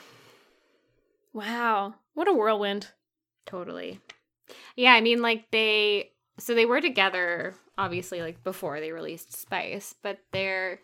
Wow. 1.34 1.96
What 2.14 2.28
a 2.28 2.34
whirlwind. 2.34 2.88
totally. 3.46 4.00
Yeah, 4.76 4.94
I 4.94 5.02
mean, 5.02 5.22
like, 5.22 5.52
they. 5.52 6.12
So 6.40 6.56
they 6.56 6.66
were 6.66 6.82
together, 6.82 7.54
obviously, 7.78 8.22
like, 8.22 8.44
before 8.44 8.80
they 8.80 8.92
released 8.92 9.34
Spice, 9.34 9.94
but 10.02 10.20
their 10.32 10.80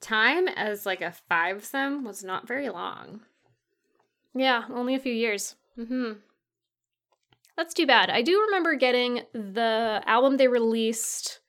time 0.00 0.48
as, 0.48 0.86
like, 0.86 1.00
a 1.02 1.12
fivesome 1.30 2.04
was 2.04 2.22
not 2.24 2.46
very 2.48 2.68
long. 2.70 3.20
Yeah, 4.34 4.64
only 4.72 4.94
a 4.94 5.00
few 5.00 5.12
years. 5.12 5.56
Mm 5.78 5.88
hmm. 5.88 6.12
That's 7.56 7.74
too 7.74 7.86
bad. 7.86 8.10
I 8.10 8.22
do 8.22 8.40
remember 8.46 8.74
getting 8.74 9.22
the 9.32 10.02
album 10.06 10.36
they 10.36 10.48
released 10.48 11.40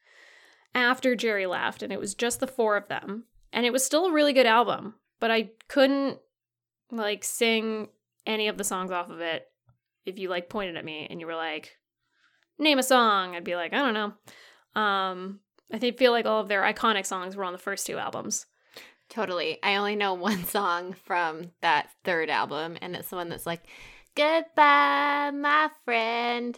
after 0.76 1.16
Geri 1.16 1.48
left, 1.48 1.82
and 1.82 1.92
it 1.92 2.00
was 2.00 2.14
just 2.14 2.40
the 2.40 2.48
four 2.48 2.78
of 2.78 2.88
them. 2.88 3.24
And 3.52 3.66
it 3.66 3.74
was 3.74 3.84
still 3.84 4.08
a 4.08 4.12
really 4.12 4.34
good 4.34 4.46
album, 4.46 4.96
but 5.20 5.32
I 5.32 5.50
couldn't 5.68 6.20
like 6.92 7.24
sing 7.24 7.88
any 8.26 8.48
of 8.48 8.58
the 8.58 8.64
songs 8.64 8.92
off 8.92 9.10
of 9.10 9.20
it 9.20 9.48
if 10.06 10.20
you 10.20 10.30
like 10.30 10.50
pointed 10.50 10.78
at 10.78 10.86
me 10.86 11.08
and 11.10 11.20
you 11.20 11.26
were 11.26 11.36
like, 11.36 11.78
name 12.60 12.78
a 12.78 12.84
song. 12.84 13.36
I'd 13.36 13.44
be 13.44 13.56
like, 13.56 13.74
I 13.74 13.78
don't 13.78 13.94
know. 13.94 14.82
Um, 14.82 15.40
I 15.72 15.80
think 15.80 15.98
feel 15.98 16.12
like 16.12 16.26
all 16.26 16.42
of 16.42 16.48
their 16.48 16.62
iconic 16.62 17.06
songs 17.06 17.36
were 17.36 17.44
on 17.44 17.54
the 17.54 17.60
first 17.60 17.88
two 17.88 17.98
albums. 17.98 18.46
Totally. 19.10 19.60
I 19.64 19.76
only 19.76 19.96
know 19.96 20.14
one 20.32 20.44
song 20.46 20.94
from 21.06 21.52
that 21.62 21.90
third 22.04 22.30
album, 22.30 22.78
and 22.82 22.96
it's 22.96 23.10
the 23.10 23.16
one 23.16 23.30
that's 23.30 23.46
like, 23.46 23.62
Goodbye, 24.16 25.32
my 25.34 25.70
friend. 25.84 26.58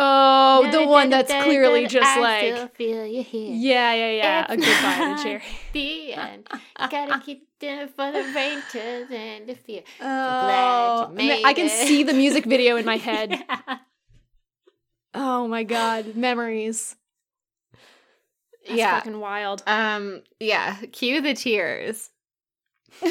Oh, 0.00 0.68
the 0.70 0.86
one 0.86 1.10
that's 1.10 1.30
clearly 1.30 1.86
just 1.88 2.06
I 2.06 2.20
like 2.20 2.54
still 2.54 2.68
feel 2.68 3.04
you 3.04 3.22
here. 3.24 3.52
Yeah, 3.52 3.92
yeah, 3.94 4.10
yeah. 4.12 4.46
It's 4.48 4.52
A 4.52 4.56
goodbye 4.56 5.16
to 5.16 5.22
Cherry. 5.22 5.42
The 5.72 6.12
end. 6.14 6.48
Gotta 6.78 7.18
keep 7.26 7.48
doing 7.58 7.88
for 7.88 8.12
the 8.12 8.22
rain 8.34 8.62
to 8.72 9.36
interfere. 9.42 9.82
Oh, 10.00 11.08
you 11.10 11.14
man, 11.16 11.44
I 11.44 11.52
can 11.52 11.66
it. 11.66 11.88
see 11.88 12.04
the 12.04 12.12
music 12.14 12.44
video 12.46 12.76
in 12.76 12.84
my 12.84 12.96
head. 13.08 13.30
Yeah. 13.32 13.78
Oh 15.14 15.48
my 15.48 15.64
god, 15.64 16.14
memories. 16.14 16.94
That's 18.68 18.78
yeah. 18.78 18.98
fucking 18.98 19.18
wild. 19.18 19.62
Um. 19.66 20.22
Yeah. 20.38 20.76
Cue 20.92 21.20
the 21.20 21.34
tears. 21.34 22.10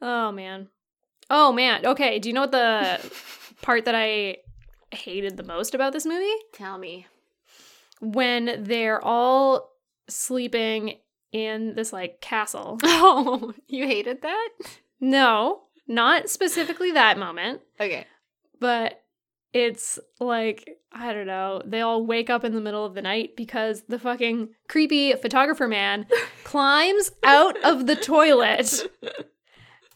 oh 0.00 0.32
man. 0.32 0.68
Oh 1.30 1.52
man. 1.52 1.86
Okay, 1.86 2.18
do 2.18 2.28
you 2.28 2.32
know 2.34 2.42
what 2.42 2.52
the 2.52 3.12
part 3.62 3.84
that 3.84 3.94
I 3.94 4.38
hated 4.90 5.36
the 5.36 5.42
most 5.42 5.74
about 5.74 5.92
this 5.92 6.06
movie? 6.06 6.32
Tell 6.52 6.78
me. 6.78 7.06
When 8.00 8.64
they're 8.64 9.04
all 9.04 9.72
sleeping 10.08 10.98
in 11.32 11.74
this 11.74 11.92
like 11.92 12.20
castle. 12.20 12.78
Oh, 13.00 13.52
you 13.68 13.86
hated 13.86 14.22
that? 14.22 14.48
No, 15.00 15.62
not 15.86 16.28
specifically 16.28 16.90
that 16.92 17.16
moment, 17.18 17.60
Okay. 17.80 18.06
but 18.58 19.02
it's 19.52 19.98
like 20.20 20.76
I 20.92 21.12
don't 21.12 21.26
know. 21.26 21.62
They 21.64 21.80
all 21.80 22.04
wake 22.06 22.30
up 22.30 22.44
in 22.44 22.54
the 22.54 22.60
middle 22.60 22.84
of 22.84 22.94
the 22.94 23.02
night 23.02 23.36
because 23.36 23.82
the 23.88 23.98
fucking 23.98 24.48
creepy 24.68 25.12
photographer 25.14 25.68
man 25.68 26.06
climbs 26.44 27.10
out 27.24 27.56
of 27.64 27.86
the 27.86 27.96
toilet. 27.96 28.90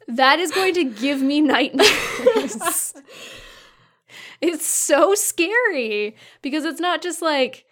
That 0.08 0.38
is 0.38 0.50
going 0.50 0.74
to 0.74 0.84
give 0.84 1.22
me 1.22 1.40
nightmares. 1.40 2.94
it's 4.40 4.66
so 4.66 5.14
scary 5.14 6.16
because 6.42 6.64
it's 6.64 6.80
not 6.80 7.02
just 7.02 7.22
like 7.22 7.64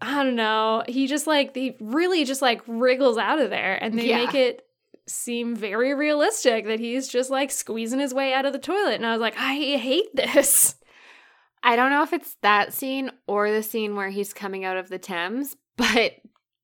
I 0.00 0.22
don't 0.22 0.36
know. 0.36 0.84
He 0.86 1.06
just 1.06 1.26
like 1.26 1.54
he 1.54 1.76
really 1.80 2.24
just 2.24 2.42
like 2.42 2.62
wriggles 2.66 3.18
out 3.18 3.38
of 3.40 3.50
there 3.50 3.74
and 3.82 3.98
they 3.98 4.08
Yeah. 4.08 4.24
make 4.24 4.34
it 4.34 4.66
seem 5.06 5.56
very 5.56 5.94
realistic 5.94 6.64
that 6.66 6.78
he's 6.80 7.08
just 7.08 7.30
like 7.30 7.50
squeezing 7.50 7.98
his 8.00 8.14
way 8.14 8.32
out 8.32 8.44
of 8.46 8.52
the 8.52 8.58
toilet 8.58 8.94
and 8.94 9.06
I 9.06 9.12
was 9.12 9.20
like, 9.20 9.36
I 9.36 9.54
hate 9.54 10.14
this. 10.14 10.76
I 11.64 11.76
don't 11.76 11.90
know 11.90 12.02
if 12.02 12.12
it's 12.12 12.36
that 12.42 12.72
scene 12.72 13.10
or 13.26 13.50
the 13.52 13.62
scene 13.62 13.94
where 13.94 14.10
he's 14.10 14.32
coming 14.32 14.64
out 14.64 14.76
of 14.76 14.88
the 14.88 14.98
Thames, 14.98 15.56
but 15.76 16.14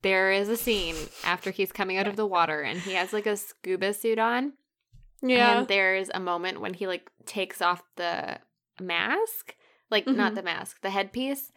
there 0.02 0.32
is 0.32 0.48
a 0.48 0.56
scene 0.56 0.96
after 1.24 1.50
he's 1.50 1.70
coming 1.72 1.96
out 1.98 2.06
of 2.08 2.16
the 2.16 2.26
water 2.26 2.62
and 2.62 2.78
he 2.80 2.94
has 2.94 3.12
like 3.12 3.26
a 3.26 3.36
scuba 3.36 3.92
suit 3.92 4.18
on. 4.18 4.52
Yeah. 5.22 5.58
And 5.60 5.68
there's 5.68 6.10
a 6.14 6.20
moment 6.20 6.60
when 6.60 6.74
he 6.74 6.86
like 6.86 7.10
takes 7.26 7.60
off 7.62 7.82
the 7.96 8.38
mask, 8.80 9.54
like 9.90 10.06
not 10.06 10.32
Mhm. 10.32 10.36
the 10.36 10.42
mask, 10.42 10.80
the 10.82 10.90
headpiece, 10.90 11.52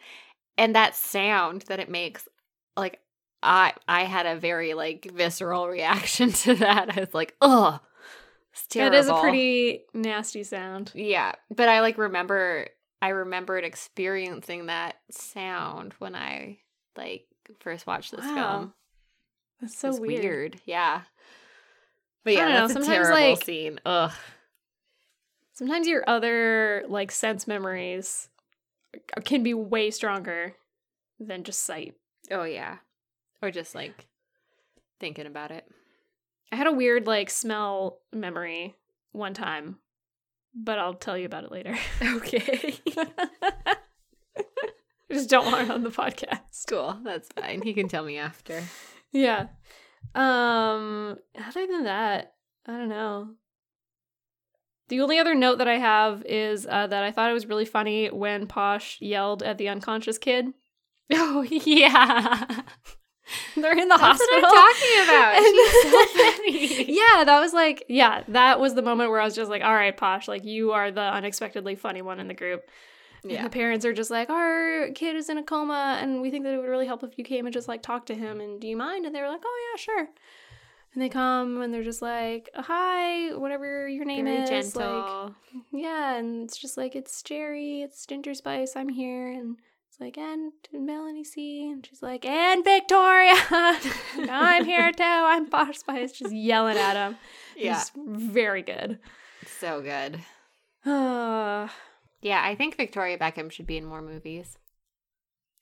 and 0.58 0.76
that 0.76 0.96
sound 0.96 1.64
that 1.64 1.80
it 1.80 1.90
makes, 1.90 2.28
like 2.76 3.00
I 3.44 3.74
I 3.88 4.04
had 4.04 4.26
a 4.26 4.36
very 4.36 4.74
like 4.74 5.10
visceral 5.14 5.68
reaction 5.68 6.32
to 6.44 6.56
that. 6.56 6.96
I 6.96 7.00
was 7.02 7.14
like, 7.14 7.36
ugh, 7.42 7.80
it's 8.54 8.68
terrible. 8.68 8.98
is 8.98 9.08
a 9.08 9.20
pretty 9.20 9.82
nasty 9.94 10.44
sound. 10.44 10.92
yeah. 10.96 11.34
But 11.56 11.70
I 11.70 11.82
like 11.82 11.98
remember 11.98 12.68
I 13.02 13.10
remembered 13.10 13.64
experiencing 13.64 14.68
that 14.68 14.98
sound 15.10 15.94
when 16.00 16.14
I 16.16 16.60
like 16.96 17.26
first 17.60 17.88
watched 17.88 18.12
this 18.12 18.26
Wow. 18.26 18.36
film. 18.36 18.74
That's 19.60 19.78
so 19.78 19.90
weird. 20.00 20.24
weird. 20.24 20.62
Yeah. 20.66 21.02
But 22.24 22.34
yeah, 22.34 22.40
don't 22.46 22.54
know, 22.54 22.68
that's 22.68 22.88
a 22.88 22.90
terrible 22.92 23.32
like- 23.32 23.44
scene. 23.44 23.80
Ugh. 23.86 24.12
Sometimes 25.54 25.88
your 25.88 26.04
other 26.08 26.84
like 26.88 27.12
sense 27.12 27.48
memories 27.48 28.30
uh, 29.16 29.22
can 29.22 29.44
be 29.44 29.54
way 29.54 29.92
stronger 29.92 30.56
than 31.20 31.44
just 31.44 31.62
sight. 31.64 31.96
Oh 32.32 32.44
yeah. 32.44 32.78
Or 33.42 33.52
just 33.52 33.74
like 33.76 34.08
thinking 35.00 35.26
about 35.26 35.52
it. 35.52 35.66
I 36.52 36.56
had 36.56 36.68
a 36.68 36.72
weird 36.72 37.08
like 37.08 37.30
smell 37.30 38.00
memory 38.14 38.76
one 39.14 39.34
time, 39.34 39.78
but 40.54 40.78
I'll 40.80 40.94
tell 40.94 41.18
you 41.18 41.26
about 41.26 41.44
it 41.46 41.52
later. 41.52 41.78
Okay. 42.02 42.76
I 42.98 43.76
just 45.12 45.30
don't 45.30 45.46
want 45.46 45.64
it 45.70 45.72
on 45.72 45.84
the 45.84 45.90
podcast. 45.90 46.68
cool. 46.68 46.98
That's 47.04 47.30
fine. 47.30 47.62
He 47.62 47.74
can 47.74 47.88
tell 47.88 48.04
me 48.04 48.18
after. 48.18 48.64
Yeah. 49.12 49.48
Um 50.16 51.18
other 51.38 51.68
than 51.68 51.84
that, 51.86 52.34
I 52.68 52.72
don't 52.74 52.90
know. 52.90 53.30
The 54.90 55.00
only 55.02 55.20
other 55.20 55.34
note 55.36 55.60
that 55.60 55.70
I 55.70 55.78
have 55.78 56.22
is 56.26 56.68
uh, 56.70 56.86
that 56.88 57.02
I 57.02 57.12
thought 57.12 57.30
it 57.30 57.34
was 57.34 57.46
really 57.46 57.64
funny 57.64 58.10
when 58.10 58.46
Posh 58.46 58.98
yelled 59.00 59.42
at 59.42 59.58
the 59.58 59.70
unconscious 59.70 60.18
kid. 60.18 60.48
Oh 61.14 61.42
yeah. 61.44 62.62
They're 63.56 63.78
in 63.78 63.88
the 63.88 63.98
That's 63.98 64.02
hospital. 64.02 64.42
talking 64.42 65.04
about. 65.04 65.36
And- 65.38 65.56
She's 65.72 65.92
so 65.92 66.06
funny. 66.08 66.94
yeah, 66.98 67.24
that 67.24 67.40
was 67.40 67.54
like, 67.54 67.86
yeah, 67.88 68.24
that 68.30 68.60
was 68.60 68.76
the 68.76 68.82
moment 68.82 69.10
where 69.10 69.20
I 69.20 69.26
was 69.26 69.36
just 69.36 69.50
like, 69.50 69.64
all 69.64 69.74
right, 69.74 69.96
Posh, 69.96 70.28
like 70.28 70.44
you 70.46 70.72
are 70.72 70.92
the 70.92 71.02
unexpectedly 71.02 71.76
funny 71.76 72.02
one 72.02 72.20
in 72.20 72.28
the 72.28 72.34
group. 72.34 72.70
And 73.24 73.32
Yeah. 73.32 73.44
the 73.44 73.50
parents 73.50 73.86
are 73.86 73.94
just 73.94 74.10
like, 74.12 74.30
our 74.30 74.90
kid 74.96 75.16
is 75.16 75.30
in 75.30 75.38
a 75.38 75.44
coma, 75.44 76.00
and 76.02 76.22
we 76.22 76.32
think 76.32 76.44
that 76.44 76.54
it 76.54 76.58
would 76.58 76.70
really 76.70 76.88
help 76.88 77.04
if 77.04 77.18
you 77.18 77.24
came 77.24 77.46
and 77.46 77.54
just 77.54 77.68
like 77.68 77.82
talk 77.84 78.06
to 78.08 78.16
him. 78.16 78.42
And 78.42 78.60
do 78.60 78.68
you 78.68 78.76
mind? 78.78 79.06
And 79.06 79.14
they 79.14 79.22
were 79.22 79.28
like, 79.28 79.44
oh 79.46 79.70
yeah, 79.74 79.78
sure. 79.80 80.08
And 80.94 81.02
they 81.02 81.08
come 81.08 81.62
and 81.62 81.74
they're 81.74 81.84
just 81.84 82.02
like, 82.02 82.50
hi, 82.56 83.34
whatever 83.36 83.88
your 83.88 84.04
name 84.06 84.26
Very 84.26 84.42
is, 84.58 84.76
like, 84.76 85.32
yeah, 85.72 86.16
and 86.16 86.44
it's 86.44 86.58
just 86.58 86.76
like 86.78 86.96
it's 86.98 87.22
Geri, 87.22 87.82
it's 87.82 88.06
Ginger 88.06 88.34
Spice, 88.34 88.74
I'm 88.76 88.90
here, 88.90 89.32
and 89.32 89.56
like 90.02 90.18
and 90.18 90.52
Melanie 90.74 91.24
C, 91.24 91.70
and 91.72 91.86
she's 91.86 92.02
like 92.02 92.26
and 92.26 92.64
Victoria, 92.64 93.34
I'm 93.52 94.66
here 94.66 94.92
too, 94.98 95.04
I'm 95.04 95.50
Posh 95.50 95.78
Spice, 95.78 96.12
just 96.12 96.34
yelling 96.34 96.78
at 96.78 96.96
him. 96.96 97.18
yeah. 97.56 97.80
It's 97.80 97.92
very 97.96 98.64
good. 98.64 99.00
So 99.60 99.82
good. 99.82 100.20
Uh, 100.86 101.68
Yeah, 102.24 102.40
I 102.44 102.54
think 102.54 102.78
Victoria 102.78 103.18
Beckham 103.18 103.52
should 103.52 103.66
be 103.66 103.78
in 103.78 103.86
more 103.86 104.02
movies. 104.02 104.58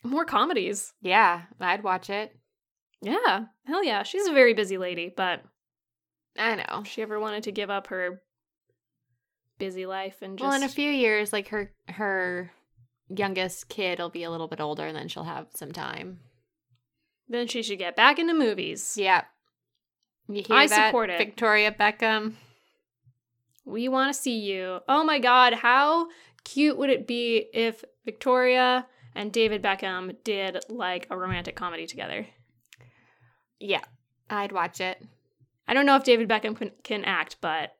more 0.03 0.25
comedies. 0.25 0.93
Yeah, 1.01 1.43
I'd 1.59 1.83
watch 1.83 2.09
it. 2.09 2.35
Yeah, 3.01 3.45
hell 3.65 3.81
yeah, 3.83 4.03
she's 4.03 4.27
a 4.27 4.33
very 4.33 4.53
busy 4.53 4.77
lady, 4.77 5.13
but 5.15 5.41
I 6.37 6.55
know. 6.55 6.81
if 6.81 6.87
she 6.87 7.01
ever 7.01 7.17
wanted 7.17 7.43
to 7.43 7.53
give 7.53 7.69
up 7.69 7.87
her 7.87 8.21
busy 9.57 9.85
life 9.85 10.21
and 10.21 10.37
just 10.37 10.45
Well, 10.47 10.55
in 10.57 10.63
a 10.63 10.69
few 10.69 10.89
years, 10.91 11.31
like 11.31 11.47
her 11.49 11.71
her 11.89 12.51
youngest 13.09 13.69
kid 13.69 13.99
will 13.99 14.09
be 14.09 14.23
a 14.23 14.31
little 14.31 14.47
bit 14.47 14.61
older, 14.61 14.85
and 14.85 14.95
then 14.95 15.07
she'll 15.07 15.23
have 15.23 15.47
some 15.53 15.71
time. 15.71 16.19
then 17.27 17.47
she 17.47 17.61
should 17.61 17.79
get 17.79 17.95
back 17.95 18.17
into 18.19 18.33
movies. 18.33 18.95
Yeah. 18.97 19.23
You 20.27 20.43
hear 20.45 20.55
I 20.55 20.67
that, 20.67 20.89
support 20.89 21.09
it. 21.09 21.17
Victoria 21.17 21.71
Beckham. 21.71 22.33
We 23.65 23.87
want 23.87 24.13
to 24.13 24.19
see 24.19 24.39
you. 24.39 24.79
Oh 24.87 25.03
my 25.03 25.19
god, 25.19 25.53
how 25.53 26.07
cute 26.43 26.77
would 26.77 26.89
it 26.89 27.07
be 27.07 27.47
if 27.53 27.83
Victoria 28.05 28.87
and 29.15 29.31
David 29.31 29.61
Beckham 29.61 30.15
did 30.23 30.59
like 30.69 31.07
a 31.09 31.17
romantic 31.17 31.55
comedy 31.55 31.85
together? 31.87 32.25
Yeah, 33.59 33.83
I'd 34.29 34.51
watch 34.51 34.79
it. 34.81 35.03
I 35.67 35.73
don't 35.73 35.85
know 35.85 35.95
if 35.95 36.03
David 36.03 36.27
Beckham 36.29 36.55
can, 36.55 36.71
can 36.83 37.05
act, 37.05 37.37
but 37.41 37.75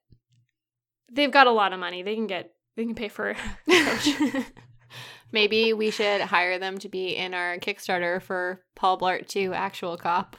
they've 1.12 1.32
got 1.32 1.48
a 1.48 1.52
lot 1.52 1.74
of 1.74 1.80
money. 1.80 2.04
They 2.04 2.16
can 2.16 2.28
get 2.28 2.52
they 2.76 2.86
can 2.86 2.96
pay 2.96 3.08
for 3.08 3.36
Maybe 5.32 5.74
we 5.74 5.92
should 5.92 6.22
hire 6.22 6.58
them 6.60 6.78
to 6.80 6.90
be 6.90 7.16
in 7.16 7.34
our 7.34 7.58
Kickstarter 7.58 8.22
for 8.22 8.64
Paul 8.76 8.98
Blart 9.00 9.28
2 9.28 9.54
Actual 9.54 9.96
Cop. 9.98 10.36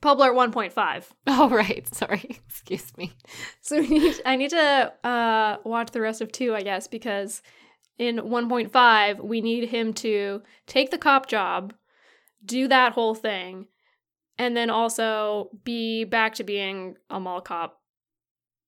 Paul 0.00 0.16
Blart 0.16 0.34
1.5. 0.52 1.04
Oh, 1.26 1.48
right. 1.50 1.86
Sorry. 1.94 2.22
Excuse 2.48 2.96
me. 2.96 3.12
So 3.60 3.80
need, 3.80 4.20
I 4.24 4.36
need 4.36 4.50
to 4.50 4.92
uh, 5.04 5.56
watch 5.64 5.90
the 5.90 6.00
rest 6.00 6.20
of 6.20 6.32
2, 6.32 6.54
I 6.54 6.62
guess, 6.62 6.86
because 6.86 7.42
in 7.98 8.16
1.5 8.16 9.24
we 9.24 9.40
need 9.40 9.68
him 9.68 9.92
to 9.94 10.42
take 10.66 10.90
the 10.90 10.98
cop 10.98 11.26
job, 11.28 11.74
do 12.44 12.68
that 12.68 12.92
whole 12.92 13.14
thing, 13.14 13.66
and 14.38 14.56
then 14.56 14.70
also 14.70 15.50
be 15.64 16.04
back 16.04 16.34
to 16.36 16.44
being 16.44 16.96
a 17.10 17.18
mall 17.18 17.40
cop 17.40 17.80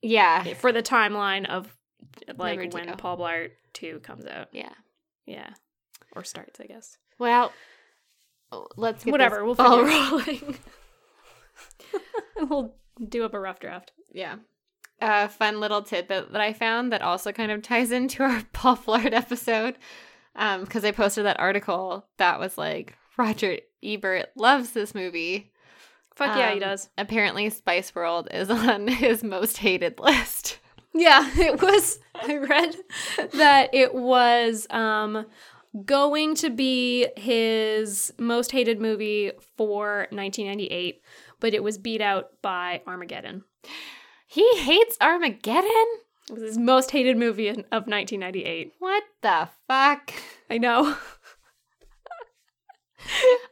Yeah. 0.03 0.43
for 0.55 0.73
the 0.73 0.83
timeline 0.83 1.47
of 1.49 1.75
like 2.37 2.73
when. 2.73 2.97
Paul 2.97 3.19
Blart 3.19 3.51
2 3.75 4.01
comes 4.01 4.27
out. 4.27 4.49
Yeah. 4.53 4.73
Yeah. 5.29 5.51
Or 6.17 6.25
starts, 6.25 6.59
I 6.61 6.65
guess. 6.67 6.97
Well, 7.19 7.53
let's 8.77 9.05
get 9.05 9.13
Whatever, 9.13 9.45
we'll 9.45 9.55
ball 9.55 9.85
rolling. 9.85 10.57
we'll 12.49 12.75
do 13.09 13.25
up 13.25 13.35
a 13.35 13.41
rough 13.41 13.61
draft. 13.61 13.93
yeah. 14.13 14.37
A 15.01 15.29
fun 15.29 15.61
little 15.61 15.83
tidbit 15.83 16.33
that 16.33 16.41
I 16.41 16.53
found 16.53 16.91
that 16.93 17.03
also 17.03 17.31
kind 17.31 17.53
of 17.53 17.63
ties 17.63 17.93
into 17.93 18.25
our 18.25 18.43
Paul 18.53 18.77
Blart 18.77 19.13
episode. 19.13 19.77
Um, 20.35 20.63
because 20.63 20.85
I 20.85 20.91
posted 20.91 21.25
that 21.25 21.39
article 21.39 22.07
that 22.19 22.41
was 22.41 22.59
like 22.59 22.97
Roger 23.17 23.59
Ebert 23.83 24.31
loves 24.37 24.71
this 24.73 24.95
movie. 24.97 25.53
Fuck 26.17 26.37
yeah, 26.37 26.49
he 26.49 26.55
Um, 26.55 26.61
does. 26.61 26.89
Apparently, 26.99 27.49
Spice 27.51 27.95
World 27.95 28.27
is 28.33 28.51
on 28.51 28.89
his 28.89 29.23
most 29.23 29.59
hated 29.59 30.01
list. 30.01 30.59
Yeah, 30.95 31.29
it 31.39 31.61
was. 31.61 31.99
I 32.15 32.37
read 32.37 32.77
that 33.35 33.71
it 33.73 33.95
was 33.95 34.67
um 34.71 35.27
going 35.85 36.35
to 36.37 36.51
be 36.51 37.09
his 37.17 38.13
most 38.19 38.51
hated 38.53 38.81
movie 38.81 39.33
for 39.57 40.07
1998, 40.11 41.01
but 41.41 41.55
it 41.55 41.63
was 41.63 41.79
beat 41.79 42.01
out 42.01 42.31
by 42.43 42.83
Armageddon. 42.87 43.45
He 44.27 44.47
hates 44.59 44.97
Armageddon. 45.01 45.87
It 46.29 46.35
was 46.35 46.43
his 46.43 46.59
most 46.59 46.91
hated 46.91 47.17
movie 47.17 47.49
of 47.49 47.57
1998. 47.61 48.73
What 48.79 49.03
the 49.23 49.49
fuck? 49.67 50.13
I 50.51 50.59
know. 50.59 50.97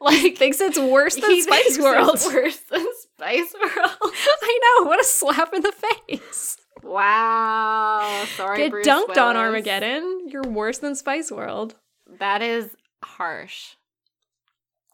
Like 0.01 0.37
Thinks 0.37 0.61
it's 0.61 0.79
worse 0.79 1.15
than 1.15 1.31
he 1.31 1.41
Spice 1.43 1.79
World. 1.79 2.11
it's 2.15 2.27
worse 2.27 2.59
than 2.71 2.87
Spice 3.01 3.55
World. 3.55 3.97
I 4.03 4.59
know. 4.79 4.87
What 4.87 5.01
a 5.01 5.05
slap 5.05 5.55
in 5.55 5.63
the 5.63 5.73
face. 6.09 6.59
Wow. 6.83 8.25
Sorry, 8.37 8.59
Get 8.59 8.71
Bruce 8.71 8.87
dunked 8.87 9.17
on 9.17 9.37
Armageddon. 9.37 10.29
You're 10.29 10.43
worse 10.43 10.79
than 10.79 10.95
Spice 10.95 11.31
World. 11.31 11.75
That 12.19 12.43
is 12.43 12.77
harsh. 13.03 13.75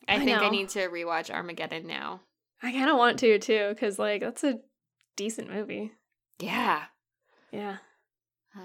I, 0.09 0.16
I 0.16 0.24
think 0.24 0.41
I 0.41 0.49
need 0.49 0.68
to 0.70 0.89
rewatch 0.89 1.30
Armageddon 1.30 1.87
now. 1.87 2.20
I 2.62 2.72
kind 2.72 2.91
of 2.91 2.97
want 2.97 3.18
to 3.20 3.39
too, 3.39 3.68
because 3.70 3.99
like 3.99 4.20
that's 4.20 4.45
a 4.45 4.61
decent 5.16 5.53
movie. 5.53 5.93
Yeah. 6.39 6.85
Yeah. 7.51 7.78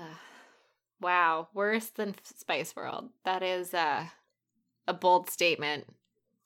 wow. 1.01 1.49
Worse 1.53 1.89
than 1.89 2.15
Spice 2.23 2.75
World. 2.75 3.09
That 3.25 3.43
is 3.43 3.73
uh, 3.73 4.05
a 4.87 4.93
bold 4.93 5.29
statement. 5.29 5.85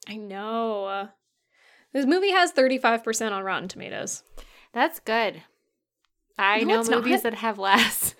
I 0.07 0.17
know. 0.17 1.09
This 1.93 2.05
movie 2.05 2.31
has 2.31 2.53
35% 2.53 3.31
on 3.31 3.43
Rotten 3.43 3.67
Tomatoes. 3.67 4.23
That's 4.73 4.99
good. 4.99 5.43
I 6.41 6.59
No, 6.63 6.65
know 6.75 6.79
it's 6.81 6.89
not. 6.89 7.03
movies 7.03 7.21
that 7.23 7.35
have 7.35 7.57
less. 7.57 8.15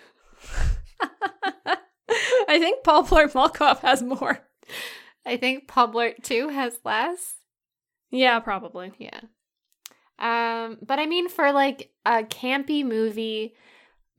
I 2.48 2.60
think 2.60 2.84
Paul 2.84 3.04
Blart 3.06 3.54
Cop 3.54 3.82
has 3.82 4.04
more. 4.04 4.40
I 5.26 5.38
think 5.38 5.68
Pub 5.68 5.94
Blurt 5.94 6.24
2 6.24 6.50
has 6.50 6.80
less. 6.84 7.36
Yeah, 8.10 8.40
probably. 8.40 8.92
Yeah. 8.98 9.20
Um, 10.20 10.78
but 10.86 11.00
I 11.00 11.06
mean, 11.06 11.30
for 11.30 11.52
like 11.52 11.92
a 12.06 12.24
campy 12.24 12.84
movie 12.86 13.56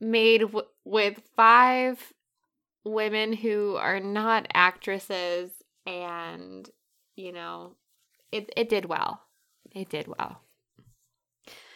made 0.01 0.41
w- 0.41 0.67
with 0.83 1.21
five 1.35 2.11
women 2.83 3.31
who 3.33 3.75
are 3.77 3.99
not 3.99 4.47
actresses, 4.53 5.51
and 5.85 6.69
you 7.15 7.31
know, 7.31 7.75
it 8.31 8.51
it 8.57 8.67
did 8.69 8.85
well. 8.85 9.21
It 9.71 9.89
did 9.89 10.07
well. 10.07 10.41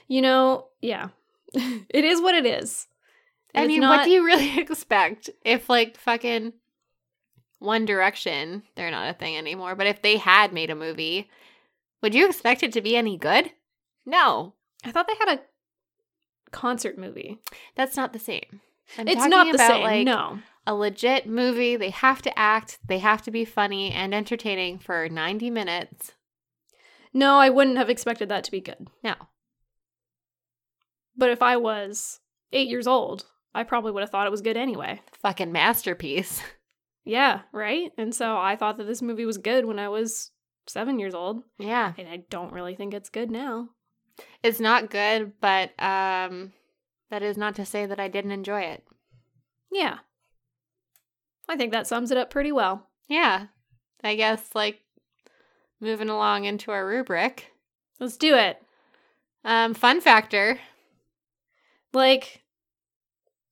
You 0.08 0.22
know, 0.22 0.68
yeah. 0.82 1.10
it 1.90 2.06
is 2.06 2.22
what 2.22 2.36
it 2.36 2.46
is. 2.46 2.88
I 3.56 3.68
mean, 3.68 3.82
not- 3.82 4.00
what 4.00 4.06
do 4.06 4.12
you 4.12 4.26
really 4.26 4.60
expect 4.60 5.30
if 5.44 5.70
like 5.70 5.98
fucking 5.98 6.54
One 7.60 7.86
Direction, 7.86 8.64
they're 8.76 8.92
not 8.92 9.10
a 9.10 9.14
thing 9.14 9.38
anymore, 9.38 9.76
but 9.76 9.88
if 9.88 10.02
they 10.02 10.18
had 10.18 10.54
made 10.54 10.70
a 10.70 10.76
movie, 10.76 11.30
would 12.02 12.14
you 12.14 12.28
expect 12.28 12.64
it 12.64 12.74
to 12.74 12.82
be 12.82 12.96
any 12.96 13.18
good? 13.18 13.52
No. 14.06 14.54
I 14.86 14.92
thought 14.92 15.08
they 15.08 15.26
had 15.26 15.40
a 15.40 15.42
concert 16.52 16.98
movie. 16.98 17.40
That's 17.76 17.98
not 17.98 18.14
the 18.14 18.20
same. 18.20 18.62
I'm 18.98 19.08
it's 19.08 19.26
not 19.26 19.46
the 19.46 19.56
about, 19.56 19.70
same. 19.70 19.84
Like, 19.84 20.06
no. 20.06 20.40
a 20.66 20.74
legit 20.74 21.28
movie. 21.28 21.76
They 21.76 21.90
have 21.90 22.22
to 22.22 22.40
act, 22.40 22.80
they 22.88 23.00
have 23.00 23.22
to 23.24 23.32
be 23.32 23.44
funny 23.44 23.92
and 23.92 24.14
entertaining 24.14 24.80
for 24.80 25.10
90 25.10 25.50
minutes. 25.50 26.14
No, 27.14 27.38
I 27.38 27.50
wouldn't 27.50 27.78
have 27.78 27.90
expected 27.90 28.30
that 28.30 28.44
to 28.46 28.52
be 28.52 28.62
good. 28.62 28.88
No. 29.04 29.16
But 31.18 31.32
if 31.32 31.42
I 31.42 31.58
was 31.58 32.20
eight 32.54 32.68
years 32.68 32.88
old, 32.88 33.26
I 33.54 33.64
probably 33.64 33.92
would 33.92 34.02
have 34.02 34.12
thought 34.12 34.28
it 34.28 34.32
was 34.32 34.42
good 34.42 34.58
anyway. 34.58 35.02
Fucking 35.22 35.52
masterpiece. 35.52 36.42
Yeah, 37.08 37.44
right? 37.54 37.94
And 37.98 38.14
so 38.14 38.38
I 38.38 38.58
thought 38.58 38.76
that 38.78 38.84
this 38.84 39.02
movie 39.02 39.26
was 39.26 39.38
good 39.38 39.64
when 39.64 39.80
I 39.80 39.88
was 39.88 40.32
seven 40.68 41.00
years 41.00 41.16
old. 41.16 41.42
Yeah. 41.58 41.94
And 41.98 42.10
I 42.10 42.26
don't 42.30 42.52
really 42.52 42.76
think 42.76 42.94
it's 42.94 43.10
good 43.10 43.32
now. 43.32 43.70
It's 44.44 44.60
not 44.60 44.90
good, 44.90 45.32
but 45.40 45.70
um 45.82 46.52
that 47.10 47.24
is 47.24 47.38
not 47.38 47.56
to 47.56 47.66
say 47.66 47.86
that 47.86 48.02
I 48.02 48.10
didn't 48.10 48.32
enjoy 48.32 48.60
it. 48.64 48.84
Yeah. 49.72 50.00
I 51.48 51.56
think 51.56 51.72
that 51.72 51.88
sums 51.88 52.12
it 52.12 52.18
up 52.18 52.30
pretty 52.30 52.52
well. 52.52 52.90
Yeah. 53.08 53.46
I 54.04 54.16
guess 54.16 54.50
like 54.54 54.82
moving 55.80 56.10
along 56.10 56.44
into 56.44 56.72
our 56.72 56.86
rubric. 56.86 57.54
Let's 58.02 58.18
do 58.18 58.36
it. 58.36 58.62
Um 59.46 59.74
fun 59.74 60.02
factor. 60.02 60.60
Like, 61.98 62.44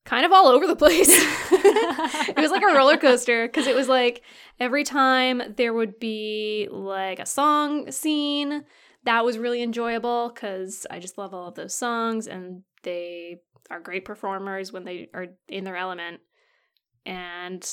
kind 0.05 0.25
of 0.25 0.31
all 0.31 0.47
over 0.47 0.67
the 0.67 0.75
place. 0.75 1.09
it 1.51 2.37
was 2.37 2.51
like 2.51 2.61
a 2.61 2.75
roller 2.75 2.97
coaster 2.97 3.47
because 3.47 3.67
it 3.67 3.75
was 3.75 3.89
like 3.89 4.21
every 4.59 4.83
time 4.83 5.41
there 5.57 5.73
would 5.73 5.99
be 5.99 6.67
like 6.71 7.19
a 7.19 7.25
song 7.25 7.91
scene 7.91 8.63
that 9.03 9.25
was 9.25 9.37
really 9.37 9.61
enjoyable 9.61 10.31
because 10.33 10.85
I 10.89 10.99
just 10.99 11.17
love 11.17 11.33
all 11.33 11.47
of 11.47 11.55
those 11.55 11.73
songs 11.73 12.27
and 12.27 12.63
they 12.83 13.41
are 13.69 13.79
great 13.79 14.05
performers 14.05 14.71
when 14.71 14.85
they 14.85 15.09
are 15.13 15.27
in 15.47 15.63
their 15.63 15.75
element. 15.75 16.21
And 17.05 17.67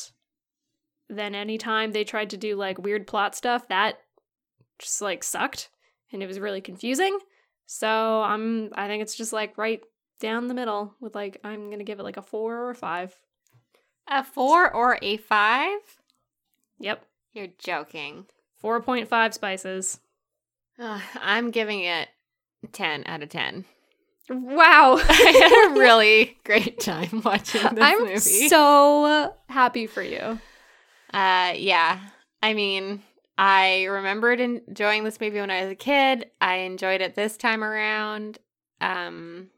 then 1.08 1.34
anytime 1.34 1.92
they 1.92 2.04
tried 2.04 2.30
to 2.30 2.36
do 2.36 2.56
like 2.56 2.78
weird 2.78 3.06
plot 3.06 3.34
stuff, 3.34 3.68
that 3.68 3.96
just 4.78 5.02
like 5.02 5.22
sucked 5.22 5.68
and 6.12 6.22
it 6.22 6.26
was 6.26 6.40
really 6.40 6.60
confusing. 6.60 7.18
So 7.66 7.88
I'm 7.88 8.70
I 8.74 8.86
think 8.86 9.02
it's 9.02 9.16
just 9.16 9.32
like 9.32 9.56
right 9.56 9.80
down 10.22 10.48
the 10.48 10.54
middle 10.54 10.94
with 11.00 11.14
like 11.14 11.38
I'm 11.44 11.70
gonna 11.70 11.84
give 11.84 12.00
it 12.00 12.04
like 12.04 12.16
a 12.16 12.22
four 12.22 12.56
or 12.56 12.70
a 12.70 12.74
five. 12.74 13.18
A 14.08 14.24
4 14.24 14.74
or 14.74 14.98
a 15.00 15.16
5? 15.16 15.78
Yep. 16.80 17.06
You're 17.34 17.46
joking. 17.58 18.26
4.5 18.62 19.32
spices. 19.32 20.00
Ugh, 20.78 21.00
I'm 21.20 21.52
giving 21.52 21.80
it 21.80 22.08
10 22.72 23.04
out 23.06 23.22
of 23.22 23.28
10. 23.28 23.64
Wow. 24.28 24.98
I 25.08 25.12
had 25.12 25.70
a 25.70 25.74
really 25.80 26.36
great 26.44 26.80
time 26.80 27.22
watching 27.24 27.62
this 27.74 27.84
I'm 27.84 28.00
movie. 28.00 28.18
so 28.48 29.34
happy 29.48 29.86
for 29.86 30.02
you. 30.02 30.40
uh 31.14 31.52
yeah. 31.54 32.00
I 32.42 32.54
mean, 32.54 33.02
I 33.38 33.84
remembered 33.84 34.40
enjoying 34.40 35.04
this 35.04 35.20
movie 35.20 35.38
when 35.38 35.50
I 35.50 35.62
was 35.62 35.70
a 35.72 35.76
kid. 35.76 36.28
I 36.40 36.56
enjoyed 36.56 37.00
it 37.00 37.14
this 37.14 37.36
time 37.36 37.62
around. 37.62 38.38
Um 38.80 39.48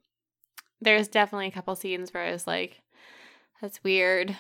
there's 0.85 1.09
definitely 1.09 1.49
a 1.49 1.53
couple 1.53 1.75
scenes 1.75 2.13
where 2.13 2.25
I 2.25 2.33
was 2.33 2.47
like 2.47 2.81
that's 3.61 3.83
weird, 3.83 4.37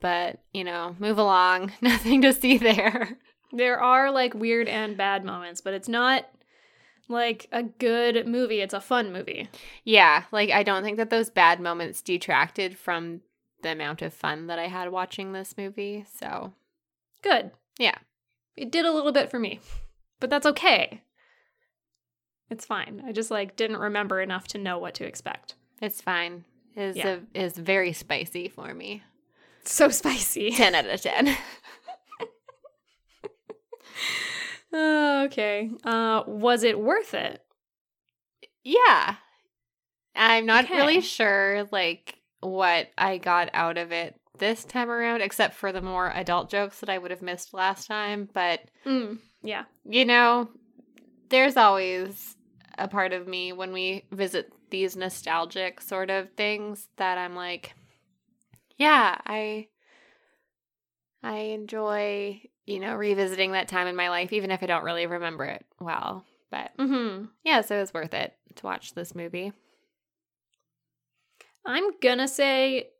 but 0.00 0.38
you 0.52 0.64
know, 0.64 0.96
move 0.98 1.18
along. 1.18 1.72
Nothing 1.80 2.22
to 2.22 2.32
see 2.32 2.58
there. 2.58 3.18
There 3.52 3.80
are 3.80 4.10
like 4.10 4.34
weird 4.34 4.68
and 4.68 4.96
bad 4.96 5.24
moments, 5.24 5.60
but 5.60 5.74
it's 5.74 5.88
not 5.88 6.26
like 7.08 7.48
a 7.52 7.62
good 7.62 8.26
movie. 8.26 8.60
It's 8.60 8.74
a 8.74 8.80
fun 8.80 9.12
movie. 9.12 9.48
Yeah, 9.84 10.24
like 10.32 10.50
I 10.50 10.62
don't 10.62 10.82
think 10.82 10.96
that 10.96 11.10
those 11.10 11.30
bad 11.30 11.60
moments 11.60 12.02
detracted 12.02 12.76
from 12.76 13.20
the 13.62 13.70
amount 13.70 14.02
of 14.02 14.12
fun 14.12 14.46
that 14.48 14.58
I 14.58 14.66
had 14.66 14.90
watching 14.90 15.32
this 15.32 15.54
movie. 15.56 16.04
So, 16.12 16.52
Good. 17.22 17.50
Yeah. 17.78 17.96
It 18.56 18.70
did 18.70 18.84
a 18.84 18.92
little 18.92 19.12
bit 19.12 19.30
for 19.30 19.38
me, 19.38 19.60
but 20.20 20.30
that's 20.30 20.46
okay. 20.46 21.02
It's 22.48 22.64
fine. 22.64 23.02
I 23.04 23.12
just 23.12 23.30
like 23.30 23.56
didn't 23.56 23.78
remember 23.78 24.20
enough 24.20 24.46
to 24.48 24.58
know 24.58 24.78
what 24.78 24.94
to 24.94 25.04
expect. 25.04 25.54
It's 25.80 26.00
fine. 26.00 26.44
Is 26.76 26.96
Yeah. 26.96 27.18
a, 27.34 27.38
is 27.40 27.56
very 27.56 27.92
spicy 27.92 28.48
for 28.48 28.72
me. 28.74 29.02
So 29.64 29.88
spicy. 29.88 30.50
10 30.56 30.74
out 30.74 30.86
of 30.86 31.00
10. 31.00 31.36
Oh, 34.72 35.22
okay. 35.26 35.70
Uh, 35.84 36.22
was 36.26 36.62
it 36.62 36.78
worth 36.78 37.14
it? 37.14 37.42
yeah. 38.64 39.16
I'm 40.18 40.46
not 40.46 40.64
Okay. 40.64 40.76
really 40.76 41.00
sure 41.02 41.68
like 41.70 42.18
what 42.40 42.88
I 42.96 43.18
got 43.18 43.50
out 43.52 43.76
of 43.78 43.92
it 43.92 44.18
this 44.38 44.64
time 44.64 44.90
around 44.90 45.20
except 45.20 45.54
for 45.54 45.72
the 45.72 45.82
more 45.82 46.10
adult 46.14 46.48
jokes 46.50 46.80
that 46.80 46.88
I 46.88 46.96
would 46.98 47.10
have 47.10 47.22
missed 47.22 47.52
last 47.54 47.86
time, 47.86 48.28
but 48.32 48.60
Mm, 48.86 49.18
yeah. 49.42 49.64
you 49.84 50.04
know, 50.04 50.48
there's 51.28 51.56
always 51.56 52.34
a 52.78 52.88
part 52.88 53.12
of 53.12 53.26
me 53.28 53.52
when 53.52 53.72
we 53.72 54.04
visit 54.10 54.52
these 54.70 54.96
nostalgic 54.96 55.80
sort 55.80 56.10
of 56.10 56.30
things 56.32 56.88
that 56.96 57.18
I'm 57.18 57.34
like, 57.34 57.74
yeah, 58.76 59.16
I 59.26 59.68
I 61.22 61.36
enjoy, 61.38 62.42
you 62.66 62.78
know, 62.80 62.94
revisiting 62.94 63.52
that 63.52 63.68
time 63.68 63.86
in 63.86 63.96
my 63.96 64.08
life 64.10 64.32
even 64.32 64.50
if 64.50 64.62
I 64.62 64.66
don't 64.66 64.84
really 64.84 65.06
remember 65.06 65.44
it 65.44 65.64
well. 65.80 66.24
But 66.50 66.76
Mm-hmm. 66.78 67.26
yeah, 67.44 67.60
so 67.62 67.76
it 67.76 67.80
was 67.80 67.94
worth 67.94 68.14
it 68.14 68.34
to 68.56 68.66
watch 68.66 68.94
this 68.94 69.14
movie. 69.14 69.52
I'm 71.64 71.98
gonna 72.00 72.28
say 72.28 72.90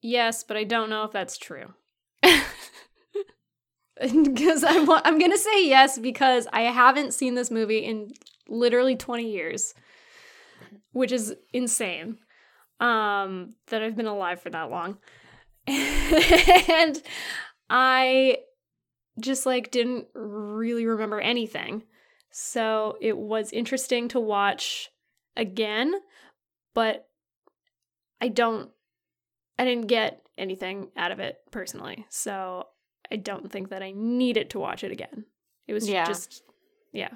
yes, 0.00 0.42
but 0.42 0.56
I 0.56 0.64
don't 0.64 0.88
know 0.90 1.04
if 1.04 1.12
that's 1.12 1.36
true. 1.36 1.74
because 4.00 4.64
I'm 4.64 4.88
I'm 4.90 5.18
gonna 5.18 5.38
say 5.38 5.66
yes 5.68 5.98
because 5.98 6.46
I 6.52 6.62
haven't 6.62 7.14
seen 7.14 7.34
this 7.34 7.50
movie 7.50 7.78
in 7.78 8.12
literally 8.48 8.96
20 8.96 9.30
years, 9.30 9.74
which 10.96 11.12
is 11.12 11.34
insane. 11.52 12.18
Um, 12.80 13.54
that 13.68 13.82
I've 13.82 13.96
been 13.96 14.06
alive 14.06 14.40
for 14.40 14.50
that 14.50 14.70
long, 14.70 14.98
and 15.66 17.02
I 17.70 18.38
just 19.20 19.46
like 19.46 19.70
didn't 19.70 20.08
really 20.14 20.86
remember 20.86 21.20
anything. 21.20 21.84
So 22.30 22.98
it 23.00 23.16
was 23.16 23.52
interesting 23.52 24.08
to 24.08 24.20
watch 24.20 24.90
again, 25.36 25.94
but 26.74 27.08
I 28.20 28.28
don't 28.28 28.70
I 29.58 29.64
didn't 29.64 29.86
get 29.86 30.20
anything 30.36 30.88
out 30.98 31.12
of 31.12 31.18
it 31.18 31.38
personally. 31.50 32.04
So 32.10 32.66
I 33.10 33.16
don't 33.16 33.50
think 33.50 33.70
that 33.70 33.82
I 33.82 33.92
needed 33.96 34.50
to 34.50 34.58
watch 34.58 34.84
it 34.84 34.92
again. 34.92 35.24
It 35.66 35.72
was 35.72 35.88
Yeah. 35.88 36.04
just 36.04 36.42
yeah. 36.92 37.12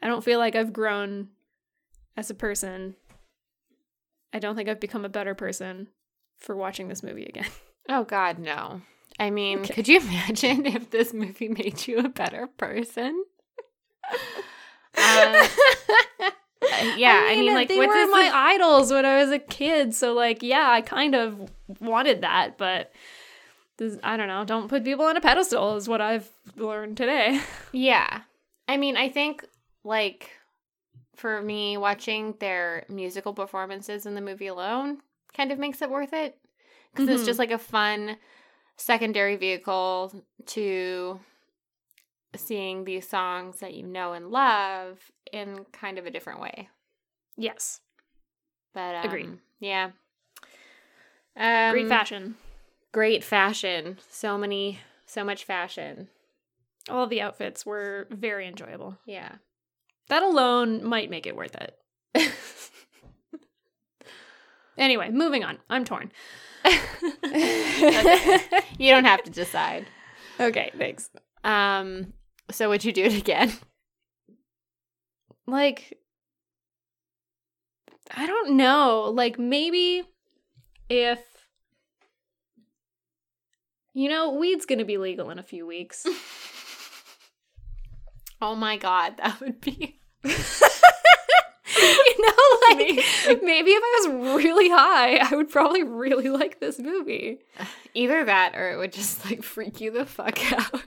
I 0.00 0.06
don't 0.06 0.24
feel 0.24 0.38
like 0.38 0.54
I've 0.54 0.72
grown 0.72 1.30
as 2.20 2.30
a 2.30 2.34
person. 2.34 2.94
I 4.32 4.38
don't 4.38 4.54
think 4.54 4.68
I've 4.68 4.78
become 4.78 5.04
a 5.04 5.08
better 5.08 5.34
person 5.34 5.88
for 6.38 6.54
watching 6.54 6.88
this 6.88 7.02
movie 7.02 7.24
again. 7.24 7.46
Oh 7.88 8.04
God, 8.04 8.38
no. 8.38 8.82
I 9.18 9.30
mean, 9.30 9.60
Okay. 9.60 9.74
could 9.74 9.88
you 9.88 9.98
imagine 10.00 10.64
if 10.64 10.90
this 10.90 11.12
movie 11.12 11.48
made 11.48 11.88
you 11.88 11.98
a 11.98 12.08
better 12.08 12.46
person? 12.46 13.24
Um, 14.12 14.14
yeah, 16.96 17.24
I 17.26 17.36
mean, 17.36 17.52
like, 17.54 17.66
they 17.68 17.78
what 17.78 17.88
were 17.88 18.06
my 18.12 18.22
this- 18.24 18.32
idols 18.32 18.92
when 18.92 19.04
I 19.04 19.20
was 19.22 19.30
a 19.32 19.40
kid, 19.40 19.92
so 19.94 20.12
like, 20.12 20.42
yeah, 20.42 20.68
I 20.70 20.82
kind 20.82 21.16
of 21.16 21.50
wanted 21.80 22.20
that, 22.20 22.58
but 22.58 22.92
this, 23.78 23.98
I 24.04 24.16
don't 24.16 24.28
know. 24.28 24.44
Don't 24.44 24.68
put 24.68 24.84
people 24.84 25.06
on 25.06 25.16
a 25.16 25.20
pedestal 25.20 25.76
is 25.76 25.88
what 25.88 26.00
I've 26.00 26.28
learned 26.56 26.96
today. 26.96 27.40
Yeah. 27.72 28.20
I 28.68 28.76
mean, 28.76 28.96
I 28.96 29.08
think 29.08 29.44
like 29.84 30.30
for 31.20 31.42
me 31.42 31.76
watching 31.76 32.34
their 32.40 32.84
musical 32.88 33.34
performances 33.34 34.06
in 34.06 34.14
the 34.14 34.20
movie 34.20 34.46
alone 34.48 34.98
kind 35.36 35.52
of 35.52 35.58
makes 35.58 35.82
it 35.82 35.90
worth 35.90 36.12
it 36.12 36.38
because 36.92 37.08
it's 37.08 37.22
Mhm. 37.22 37.26
just 37.26 37.38
like 37.38 37.50
a 37.50 37.58
fun 37.58 38.16
secondary 38.76 39.36
vehicle 39.36 40.24
to 40.46 41.20
seeing 42.34 42.84
these 42.84 43.06
songs 43.08 43.60
that 43.60 43.74
you 43.74 43.82
know 43.86 44.12
and 44.14 44.30
love 44.30 45.10
in 45.32 45.64
kind 45.72 45.98
of 45.98 46.06
a 46.06 46.10
different 46.10 46.40
way. 46.40 46.68
Yes, 47.36 47.80
But 48.72 48.94
um, 48.94 49.04
Agreed. 49.04 49.38
Yeah. 49.58 49.90
Um, 51.36 51.72
great 51.72 51.88
fashion. 51.88 52.36
Great 52.92 53.24
fashion. 53.24 53.98
So 54.10 54.36
many, 54.38 54.78
so 55.06 55.24
much 55.24 55.44
fashion. 55.44 56.08
All 56.88 57.06
the 57.06 57.20
outfits 57.20 57.64
were 57.66 58.06
very 58.10 58.46
enjoyable. 58.48 58.98
Yeah. 59.06 59.36
That 60.10 60.22
alone 60.22 60.84
might 60.84 61.08
make 61.08 61.26
it 61.26 61.36
worth 61.36 61.56
it. 61.56 61.76
Anyway, 64.80 65.10
moving 65.10 65.44
on. 65.44 65.58
I'm 65.68 65.84
torn. 65.84 66.10
Okay. 66.64 68.40
You 68.78 68.90
don't 68.92 69.04
have 69.04 69.22
to 69.24 69.30
decide. 69.30 69.86
okay, 70.40 70.70
thanks. 70.76 71.10
Um, 71.44 72.14
so 72.50 72.70
would 72.70 72.82
you 72.82 72.92
do 72.92 73.04
it 73.04 73.16
again? 73.16 73.52
like 75.46 75.98
I 78.10 78.26
don't 78.26 78.56
know. 78.56 79.12
Like 79.14 79.38
maybe 79.38 80.02
if 80.88 81.20
you 83.92 84.08
know, 84.08 84.32
weed's 84.32 84.64
going 84.64 84.78
to 84.78 84.84
be 84.86 84.96
legal 84.96 85.28
in 85.30 85.38
a 85.38 85.44
few 85.44 85.66
weeks. 85.66 86.06
Oh 88.42 88.54
my 88.54 88.78
god, 88.78 89.18
that 89.18 89.38
would 89.40 89.60
be 89.60 89.99
you 90.24 92.22
know, 92.22 92.34
like 92.70 93.42
maybe 93.42 93.70
if 93.70 93.82
I 93.82 94.08
was 94.08 94.36
really 94.42 94.68
high, 94.68 95.16
I 95.16 95.34
would 95.34 95.50
probably 95.50 95.82
really 95.82 96.28
like 96.30 96.60
this 96.60 96.78
movie. 96.78 97.38
either 97.94 98.24
that 98.24 98.54
or 98.54 98.70
it 98.72 98.76
would 98.76 98.92
just 98.92 99.24
like 99.24 99.42
freak 99.42 99.80
you 99.80 99.90
the 99.90 100.04
fuck 100.06 100.52
out. 100.74 100.84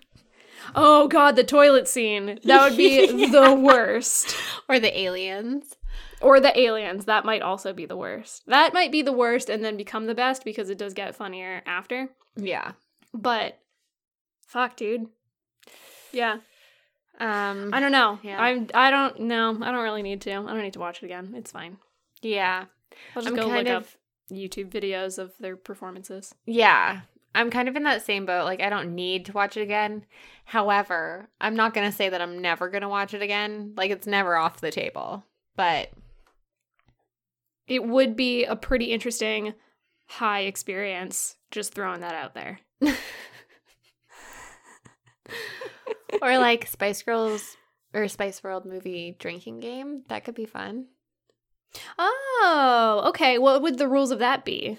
Oh 0.76 1.08
god, 1.08 1.36
the 1.36 1.44
toilet 1.44 1.88
scene. 1.88 2.40
That 2.44 2.70
would 2.70 2.78
be 2.78 3.06
Yeah. 3.12 3.30
the 3.30 3.54
worst. 3.54 4.36
Or 4.70 4.80
the 4.80 4.98
aliens. 4.98 5.76
Or 6.22 6.40
the 6.40 6.58
aliens. 6.58 7.06
That 7.06 7.26
might 7.26 7.42
also 7.42 7.74
be 7.74 7.86
the 7.86 7.98
worst. 7.98 8.44
That 8.48 8.74
might 8.74 8.92
be 8.92 9.02
the 9.02 9.12
worst 9.12 9.50
and 9.50 9.64
then 9.64 9.76
become 9.78 10.06
the 10.08 10.16
best 10.16 10.46
because 10.46 10.70
it 10.70 10.78
does 10.78 10.94
get 10.94 11.16
funnier 11.16 11.62
after. 11.66 12.10
Yeah. 12.38 12.72
But 13.14 13.60
fuck, 14.48 14.78
dude. 14.78 15.08
Yeah. 16.14 16.38
Um 17.24 17.70
I 17.74 17.80
don't 17.80 17.92
know. 17.92 18.20
Yeah. 18.22 18.40
I'm 18.42 18.68
I 18.74 18.92
don't 18.92 19.22
know. 19.22 19.58
I 19.62 19.72
don't 19.72 19.84
really 19.84 20.04
need 20.04 20.22
to. 20.22 20.32
I 20.32 20.36
don't 20.36 20.62
need 20.62 20.74
to 20.74 20.80
watch 20.80 21.02
it 21.02 21.06
again. 21.06 21.34
It's 21.36 21.52
fine. 21.52 21.78
yeah. 22.22 22.66
I'll 23.16 23.24
just 23.24 23.30
I'm 23.30 23.36
go 23.36 23.48
kind 23.48 23.68
look 23.68 23.78
of 23.78 23.84
up 23.84 23.90
YouTube 24.32 24.70
videos 24.70 25.18
of 25.18 25.32
their 25.40 25.56
performances. 25.56 26.36
Yeah. 26.46 27.02
I'm 27.36 27.50
kind 27.50 27.68
of 27.68 27.76
in 27.76 27.84
that 27.84 28.06
same 28.06 28.26
boat. 28.28 28.46
Like 28.46 28.62
I 28.62 28.70
don't 28.70 28.94
need 28.94 29.26
to 29.26 29.32
watch 29.34 29.58
it 29.58 29.62
again. 29.62 30.06
However, 30.46 31.30
I'm 31.42 31.56
not 31.56 31.74
going 31.74 31.90
to 31.90 31.96
say 31.96 32.10
that 32.10 32.22
I'm 32.22 32.40
never 32.42 32.70
going 32.70 32.82
to 32.84 32.90
watch 32.90 33.14
it 33.16 33.22
again. 33.24 33.74
Like 33.76 33.90
it's 33.90 34.06
never 34.06 34.36
off 34.36 34.62
the 34.62 34.70
table. 34.70 35.24
But 35.56 35.90
It 37.68 37.84
would 37.86 38.16
be 38.16 38.44
a 38.46 38.56
pretty 38.56 38.86
interesting 38.92 39.54
high 40.08 40.42
experience. 40.42 41.38
Just 41.50 41.74
throwing 41.74 42.02
that 42.02 42.14
out 42.16 42.34
there. 42.36 42.60
or 46.22 46.38
like 46.38 46.68
Spice 46.68 47.04
Girls 47.04 47.58
or 47.94 48.08
Spice 48.08 48.44
World 48.44 48.66
movie 48.66 49.16
drinking 49.20 49.60
game. 49.60 50.04
That 50.10 50.24
could 50.26 50.36
be 50.36 50.46
fun. 50.46 50.88
Oh, 51.98 53.04
okay. 53.08 53.38
What 53.38 53.62
would 53.62 53.78
the 53.78 53.88
rules 53.88 54.12
of 54.12 54.20
that 54.20 54.46
be? 54.46 54.78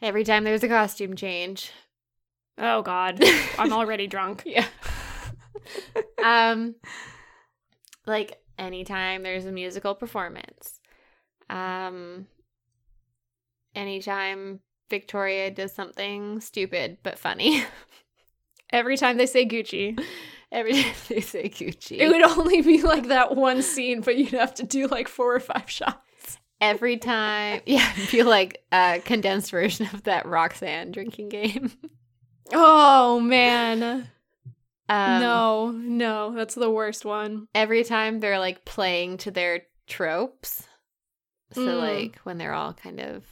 Every 0.00 0.24
time 0.24 0.44
there's 0.44 0.62
a 0.62 0.68
costume 0.68 1.16
change. 1.16 1.72
Oh 2.56 2.82
God, 2.82 3.22
I'm 3.58 3.72
already 3.72 4.06
drunk. 4.06 4.42
Yeah. 4.46 4.66
um 6.24 6.74
like 8.06 8.38
anytime 8.58 9.22
there's 9.22 9.44
a 9.44 9.52
musical 9.52 9.94
performance. 9.94 10.80
Um 11.50 12.26
anytime 13.74 14.60
Victoria 14.90 15.50
does 15.50 15.72
something 15.72 16.40
stupid 16.40 16.98
but 17.02 17.18
funny. 17.18 17.64
Every 18.70 18.96
time 18.96 19.16
they 19.16 19.26
say 19.26 19.46
Gucci, 19.46 19.98
Every 20.50 20.72
time 20.82 20.92
they 21.08 21.20
say 21.20 21.48
Gucci. 21.48 21.98
it 21.98 22.08
would 22.08 22.22
only 22.22 22.62
be 22.62 22.82
like 22.82 23.08
that 23.08 23.36
one 23.36 23.62
scene, 23.62 24.00
but 24.00 24.16
you'd 24.16 24.30
have 24.30 24.54
to 24.54 24.62
do 24.64 24.86
like 24.86 25.08
four 25.08 25.34
or 25.34 25.40
five 25.40 25.68
shots. 25.70 26.38
Every 26.60 26.96
time 26.96 27.60
yeah, 27.66 27.90
feel 27.92 28.26
like 28.26 28.62
a 28.72 29.00
condensed 29.04 29.50
version 29.50 29.88
of 29.92 30.04
that 30.04 30.26
Roxanne 30.26 30.90
drinking 30.92 31.28
game. 31.28 31.72
Oh 32.50 33.20
man, 33.20 34.08
Um, 34.88 35.20
no, 35.20 35.70
no, 35.70 36.34
that's 36.34 36.54
the 36.54 36.70
worst 36.70 37.04
one. 37.04 37.46
every 37.54 37.84
time 37.84 38.20
they're 38.20 38.38
like 38.38 38.64
playing 38.64 39.18
to 39.18 39.30
their 39.30 39.64
tropes. 39.86 40.66
So 41.52 41.60
Mm. 41.60 41.78
like 41.78 42.16
when 42.24 42.38
they're 42.38 42.54
all 42.54 42.72
kind 42.72 43.00
of 43.00 43.22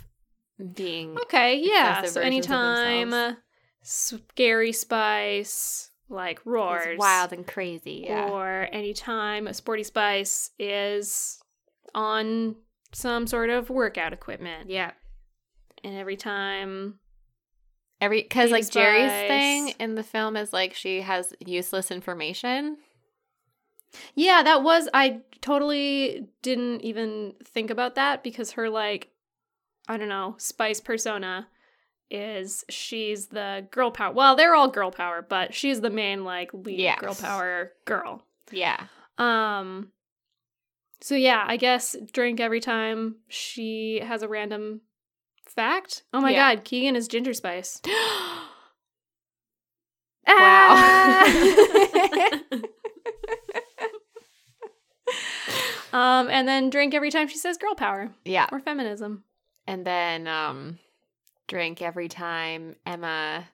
being 0.74 1.16
Okay, 1.22 1.60
yeah. 1.64 2.02
So 2.04 2.20
anytime 2.20 3.36
Scary 3.82 4.72
Spice 4.72 5.90
like 6.08 6.40
roars, 6.44 6.86
It's 6.86 6.98
wild 6.98 7.32
and 7.32 7.46
crazy. 7.46 8.04
Yeah. 8.06 8.28
or 8.28 8.68
anytime 8.72 9.46
a 9.46 9.54
Sporty 9.54 9.82
Spice 9.82 10.50
is 10.58 11.40
on 11.94 12.56
some 12.92 13.26
sort 13.26 13.50
of 13.50 13.70
workout 13.70 14.12
equipment, 14.12 14.70
yeah. 14.70 14.92
and 15.82 15.96
every 15.96 16.16
time 16.16 16.98
Every 18.00 18.22
because 18.22 18.50
like 18.50 18.68
Geri's 18.68 19.28
thing 19.28 19.74
in 19.80 19.94
the 19.94 20.02
film 20.02 20.36
is 20.36 20.52
like 20.52 20.74
she 20.74 21.00
has 21.00 21.32
useless 21.44 21.90
information. 21.90 22.76
Yeah, 24.14 24.42
that 24.42 24.62
was 24.62 24.88
I 24.92 25.22
totally 25.40 26.28
didn't 26.42 26.82
even 26.82 27.34
think 27.42 27.70
about 27.70 27.94
that 27.94 28.22
because 28.22 28.52
her 28.52 28.68
like 28.68 29.08
I 29.88 29.96
don't 29.96 30.10
know, 30.10 30.34
spice 30.36 30.80
persona 30.80 31.48
is 32.10 32.64
she's 32.68 33.28
the 33.28 33.66
girl 33.70 33.90
power. 33.90 34.12
Well, 34.12 34.36
they're 34.36 34.54
all 34.54 34.68
girl 34.68 34.90
power, 34.90 35.24
but 35.28 35.54
she's 35.54 35.80
the 35.80 35.90
main 35.90 36.24
like 36.24 36.52
lead 36.54 36.78
Yes. 36.78 37.00
girl 37.00 37.14
power 37.14 37.72
girl. 37.84 38.22
Yeah. 38.50 38.84
Um 39.18 39.92
so 41.00 41.14
yeah, 41.14 41.44
I 41.46 41.56
guess 41.56 41.96
drink 42.12 42.40
every 42.40 42.60
time 42.60 43.16
she 43.28 44.00
has 44.02 44.22
a 44.22 44.28
random 44.28 44.80
fact. 45.48 46.02
Oh 46.12 46.20
my 46.20 46.30
Yeah. 46.30 46.54
god, 46.54 46.64
Keegan 46.64 46.96
is 46.96 47.08
ginger 47.08 47.34
spice. 47.34 47.80
wow. 50.28 51.24
um 55.92 56.28
and 56.30 56.46
then 56.48 56.70
drink 56.70 56.94
every 56.94 57.10
time 57.10 57.28
she 57.28 57.36
says 57.38 57.56
girl 57.58 57.74
power 57.74 58.12
yeah. 58.24 58.46
or 58.52 58.60
feminism. 58.60 59.24
And 59.66 59.84
then 59.86 60.26
um 60.28 60.78
drink 61.48 61.82
every 61.82 62.08
time 62.08 62.76
Emma 62.84 63.46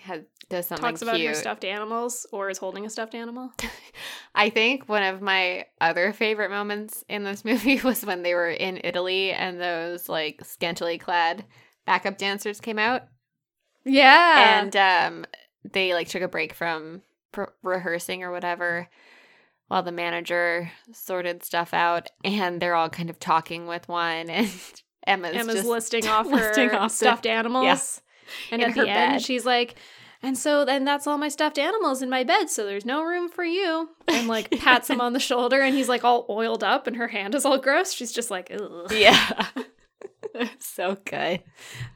has, 0.00 0.22
does 0.48 0.66
something 0.66 0.84
Talks 0.84 1.02
about 1.02 1.16
cute. 1.16 1.28
her 1.28 1.34
stuffed 1.34 1.64
animals 1.64 2.26
or 2.32 2.50
is 2.50 2.58
holding 2.58 2.84
a 2.84 2.90
stuffed 2.90 3.14
animal. 3.14 3.52
I 4.34 4.50
think 4.50 4.88
one 4.88 5.02
of 5.02 5.22
my 5.22 5.66
other 5.80 6.12
favorite 6.12 6.50
moments 6.50 7.04
in 7.08 7.24
this 7.24 7.44
movie 7.44 7.80
was 7.80 8.04
when 8.04 8.22
they 8.22 8.34
were 8.34 8.50
in 8.50 8.80
Italy 8.84 9.30
and 9.32 9.60
those 9.60 10.08
like 10.08 10.44
scantily 10.44 10.98
clad 10.98 11.44
backup 11.86 12.18
dancers 12.18 12.60
came 12.60 12.78
out 12.78 13.02
Yeah. 13.84 14.58
and 14.62 14.76
um 14.76 15.26
they 15.70 15.94
like 15.94 16.08
took 16.08 16.22
a 16.22 16.28
break 16.28 16.52
from 16.54 17.02
pr- 17.32 17.44
rehearsing 17.62 18.22
or 18.22 18.30
whatever 18.30 18.88
while 19.68 19.82
the 19.82 19.92
manager 19.92 20.70
sorted 20.92 21.42
stuff 21.44 21.72
out 21.72 22.08
and 22.22 22.60
they're 22.60 22.74
all 22.74 22.90
kind 22.90 23.08
of 23.10 23.18
talking 23.18 23.66
with 23.66 23.88
one 23.88 24.28
and 24.30 24.50
Emma's, 25.06 25.34
Emma's 25.36 25.54
just 25.56 25.66
listing 25.66 26.06
off 26.08 26.26
listing 26.26 26.70
her 26.70 26.76
off 26.80 26.92
stuffed 26.92 27.26
animals. 27.26 28.00
And 28.50 28.62
in 28.62 28.70
at 28.70 28.76
her 28.76 28.84
the 28.84 28.90
end, 28.90 29.22
she's 29.22 29.44
like, 29.44 29.74
and 30.22 30.36
so 30.38 30.64
then 30.64 30.84
that's 30.86 31.06
all 31.06 31.18
my 31.18 31.28
stuffed 31.28 31.58
animals 31.58 32.00
in 32.00 32.08
my 32.08 32.24
bed, 32.24 32.48
so 32.48 32.64
there's 32.64 32.86
no 32.86 33.02
room 33.02 33.28
for 33.28 33.44
you. 33.44 33.90
And 34.08 34.26
like 34.28 34.50
pats 34.60 34.88
him 34.88 35.00
on 35.00 35.12
the 35.12 35.20
shoulder, 35.20 35.60
and 35.60 35.74
he's 35.74 35.88
like 35.88 36.04
all 36.04 36.24
oiled 36.30 36.64
up, 36.64 36.86
and 36.86 36.96
her 36.96 37.08
hand 37.08 37.34
is 37.34 37.44
all 37.44 37.58
gross. 37.58 37.92
She's 37.92 38.12
just 38.12 38.30
like, 38.30 38.50
ugh. 38.50 38.90
yeah 38.92 39.46
so 40.58 40.96
good 41.04 41.42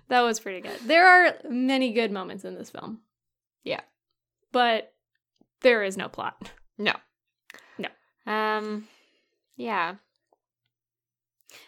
That 0.09 0.21
was 0.21 0.39
pretty 0.41 0.61
good. 0.61 0.79
There 0.85 1.07
are 1.09 1.35
many 1.49 1.93
good 1.93 2.13
moments 2.13 2.45
in 2.45 2.55
this 2.55 2.69
film. 2.71 3.01
Yeah. 3.65 3.81
But 4.53 4.93
there 5.63 5.83
is 5.83 5.97
no 5.97 6.09
plot. 6.09 6.51
no 6.77 6.93
No. 7.79 7.89
um 8.31 8.87
yeah 9.57 9.95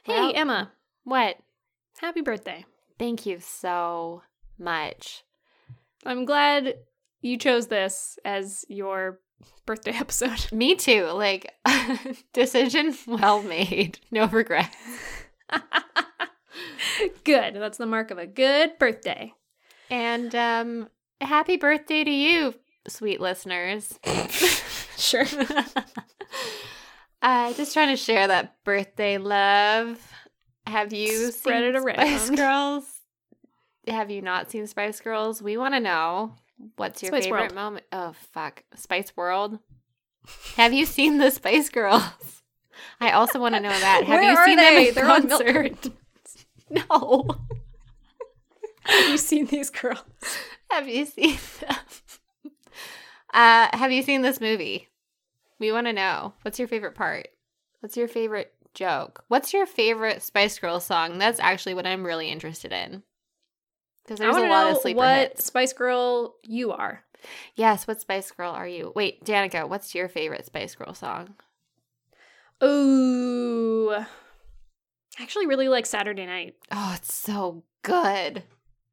Hey, 0.03 0.13
Well- 0.13 0.33
Emma, 0.35 0.73
what 1.11 1.37
happy 2.01 2.21
birthday. 2.21 2.65
thank 2.99 3.27
you 3.27 3.41
so 3.41 4.23
much 4.59 5.25
I'm 6.07 6.25
glad 6.25 6.75
you 7.21 7.37
chose 7.37 7.67
this 7.67 8.17
as 8.25 8.65
your 8.69 9.19
birthday 9.67 9.91
episode. 9.95 10.53
me 10.53 10.77
too 10.77 11.07
like 11.07 11.53
decision 12.33 12.95
well 13.09 13.43
made 13.43 13.99
no 14.13 14.27
regret 14.29 14.73
good. 17.25 17.55
That's 17.55 17.79
the 17.79 17.87
mark 17.87 18.11
of 18.13 18.19
a 18.19 18.27
good 18.27 18.79
birthday. 18.79 19.33
And 19.91 20.33
um 20.35 20.89
happy 21.21 21.57
birthday 21.57 22.05
to 22.05 22.11
you, 22.11 22.55
sweet 22.87 23.21
listeners. 23.21 23.99
Sure. 24.97 25.25
uh 27.23 27.53
just 27.55 27.73
trying 27.73 27.89
to 27.89 27.97
share 27.97 28.29
that 28.29 28.63
birthday 28.65 29.19
love. 29.19 29.99
Have 30.71 30.93
you 30.93 31.31
Spread 31.33 31.63
seen 31.63 31.75
it 31.75 31.77
around. 31.77 31.97
Spice 31.97 32.31
Girls? 32.37 32.85
Have 33.89 34.11
you 34.11 34.23
not 34.23 34.51
seen 34.51 34.67
Spice 34.67 35.01
Girls? 35.01 35.43
We 35.43 35.57
want 35.57 35.75
to 35.75 35.81
know 35.81 36.35
what's 36.77 37.03
your 37.03 37.11
Spice 37.11 37.25
favorite 37.25 37.41
World. 37.41 37.55
moment. 37.55 37.87
Oh 37.93 38.13
fuck. 38.33 38.63
Spice 38.75 39.17
World. 39.17 39.59
Have 40.57 40.73
you 40.73 40.87
seen 40.87 41.19
the 41.19 41.31
Spice 41.31 41.69
Girls? 41.69 42.03
I 43.01 43.11
also 43.13 43.41
want 43.41 43.55
to 43.55 43.61
know 43.61 43.69
that. 43.71 44.05
Have 44.07 44.21
Where 44.21 44.31
you 44.31 44.45
seen 44.45 44.57
they? 44.57 44.63
them 44.75 44.89
in 44.89 44.95
They're 44.95 45.05
concert? 45.05 45.91
No. 46.71 47.27
Have 48.85 49.09
you 49.11 49.19
seen 49.19 49.47
these 49.47 49.71
girls? 49.71 50.03
Have 50.71 50.89
you 50.89 51.05
seen 51.05 51.37
them? 51.61 51.77
Uh, 53.35 53.69
have 53.77 53.91
you 53.93 54.03
seen 54.03 54.23
this 54.23 54.41
movie? 54.41 54.89
We 55.59 55.73
want 55.73 55.87
to 55.89 55.93
know. 55.93 56.33
What's 56.43 56.59
your 56.59 56.69
favorite 56.69 56.95
part? 56.95 57.29
What's 57.81 57.97
your 57.97 58.09
favorite 58.09 58.53
joke? 58.75 59.25
What's 59.29 59.53
your 59.53 59.67
favorite 59.67 60.23
Spice 60.23 60.59
Girls 60.59 60.85
song? 60.85 61.19
That's 61.19 61.41
actually 61.41 61.75
what 61.75 61.87
I'm 61.87 62.05
really 62.05 62.29
interested 62.31 62.73
in. 62.73 63.03
Because 64.05 64.19
there's 64.19 64.37
a 64.37 64.41
lot 64.49 64.71
of 64.71 64.79
sleeper 64.79 64.99
what 64.99 65.19
hits. 65.31 65.45
Spice 65.45 65.73
Girl 65.73 66.37
you 66.43 66.73
are. 66.73 67.05
Yes, 67.55 67.87
what 67.87 68.01
Spice 68.01 68.31
Girl 68.31 68.51
are 68.51 68.67
you? 68.67 68.93
Wait, 68.97 69.25
Danica, 69.25 69.69
what's 69.69 69.95
your 69.95 70.09
favorite 70.09 70.47
Spice 70.47 70.75
Girl 70.75 70.95
song? 70.95 71.35
Ooh. 72.63 73.91
I 73.93 75.23
actually 75.23 75.47
really 75.47 75.69
like 75.69 75.87
Saturday 75.87 76.27
Night. 76.27 76.55
Oh, 76.71 76.95
it's 76.97 77.13
so 77.15 77.63
good. 77.83 78.43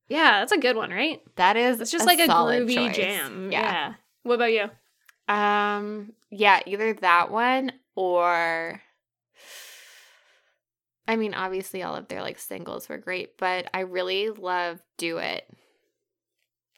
Yeah, 0.09 0.39
that's 0.39 0.51
a 0.51 0.57
good 0.57 0.75
one, 0.75 0.91
right? 0.91 1.21
That 1.36 1.57
is 1.57 1.82
It's 1.82 1.91
just 1.91 2.05
like 2.05 2.19
a 2.19 2.28
groovy 2.28 2.75
choice. 2.88 2.95
jam. 2.95 3.51
Yeah. 3.51 3.61
Yeah. 3.61 3.93
What 4.23 4.36
about 4.36 4.53
you? 4.53 4.69
Um, 5.28 6.13
yeah, 6.30 6.61
either 6.65 6.93
that 6.93 7.30
one 7.32 7.73
or 7.95 8.82
I 11.07 11.15
mean, 11.15 11.33
obviously 11.33 11.83
all 11.83 11.95
of 11.95 12.07
their 12.07 12.21
like 12.21 12.39
singles 12.39 12.89
were 12.89 12.97
great, 12.97 13.37
but 13.37 13.69
I 13.73 13.81
really 13.81 14.29
love 14.29 14.81
Do 14.97 15.17
It. 15.17 15.49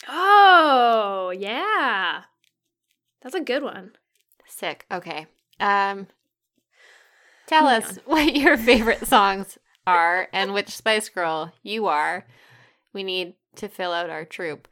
Oh, 0.08 1.34
yeah. 1.38 2.24
That's 3.22 3.36
a 3.36 3.42
good 3.42 3.64
one. 3.64 3.92
Sick. 4.46 4.86
Okay. 4.92 5.28
Um 5.60 6.08
tell 7.48 7.64
Moving 7.64 7.84
us 7.84 8.00
what 8.06 8.36
your 8.36 8.58
favorite 8.58 9.08
songs 9.08 9.58
are 9.86 10.28
and 10.32 10.54
which 10.54 10.70
Spice 10.70 11.10
Girl 11.10 11.52
you 11.64 11.88
are. 11.88 12.26
We 12.94 13.04
need 13.04 13.34
to 13.56 13.68
fill 13.68 13.92
out 13.92 14.10
our 14.10 14.26
troop. 14.26 14.68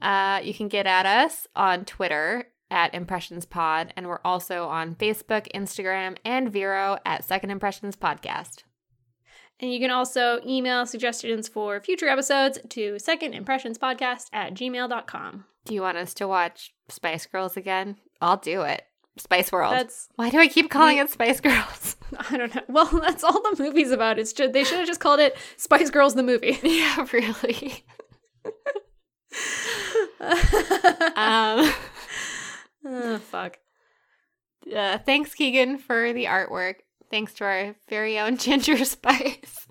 Uh, 0.00 0.40
you 0.42 0.54
can 0.54 0.68
get 0.68 0.86
at 0.86 1.04
us 1.04 1.46
on 1.54 1.84
Twitter 1.84 2.46
at 2.70 2.94
Impressions 2.94 3.44
Pod, 3.44 3.92
and 3.96 4.06
we're 4.06 4.20
also 4.24 4.66
on 4.68 4.94
Facebook, 4.94 5.50
Instagram, 5.52 6.16
and 6.24 6.50
Vero 6.50 6.98
at 7.04 7.24
Second 7.24 7.50
Impressions 7.50 7.96
Podcast. 7.96 8.62
And 9.60 9.72
you 9.72 9.78
can 9.78 9.90
also 9.90 10.40
email 10.46 10.86
suggestions 10.86 11.46
for 11.48 11.80
future 11.80 12.08
episodes 12.08 12.58
to 12.70 12.94
secondimpressionspodcast 12.94 14.26
at 14.32 14.54
gmail.com. 14.54 15.44
Do 15.66 15.74
you 15.74 15.82
want 15.82 15.98
us 15.98 16.14
to 16.14 16.26
watch 16.26 16.72
Spice 16.88 17.26
Girls 17.26 17.56
again? 17.56 17.96
I'll 18.22 18.38
do 18.38 18.62
it. 18.62 18.82
Spice 19.18 19.52
World. 19.52 19.74
That's, 19.74 20.08
Why 20.16 20.30
do 20.30 20.38
I 20.38 20.48
keep 20.48 20.70
calling 20.70 20.96
We- 20.96 21.02
it 21.02 21.10
Spice 21.10 21.40
Girls? 21.40 21.96
I 22.30 22.36
don't 22.38 22.54
know. 22.54 22.62
Well, 22.68 22.86
that's 23.02 23.22
all 23.22 23.42
the 23.42 23.62
movie's 23.62 23.90
about. 23.90 24.18
It's 24.18 24.32
just, 24.32 24.52
they 24.54 24.64
should 24.64 24.78
have 24.78 24.86
just 24.86 25.00
called 25.00 25.20
it 25.20 25.36
Spice 25.58 25.90
Girls 25.90 26.14
the 26.14 26.22
movie. 26.22 26.58
yeah, 26.62 27.06
really. 27.12 27.84
um, 30.20 31.72
oh, 32.86 33.18
fuck. 33.30 33.58
uh, 34.74 34.98
thanks, 34.98 35.34
Keegan, 35.34 35.78
for 35.78 36.12
the 36.12 36.24
artwork. 36.24 36.76
Thanks 37.10 37.34
to 37.34 37.44
our 37.44 37.74
very 37.88 38.18
own 38.18 38.36
Ginger 38.38 38.84
Spice. 38.84 39.66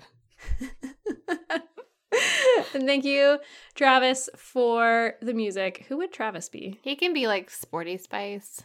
and 2.74 2.84
thank 2.86 3.06
you, 3.06 3.40
Travis, 3.76 4.30
for 4.36 5.14
the 5.22 5.34
music. 5.34 5.86
Who 5.88 5.98
would 5.98 6.12
Travis 6.12 6.50
be? 6.50 6.80
He 6.84 6.96
can 6.96 7.14
be 7.14 7.28
like 7.28 7.50
Sporty 7.50 7.98
Spice. 7.98 8.64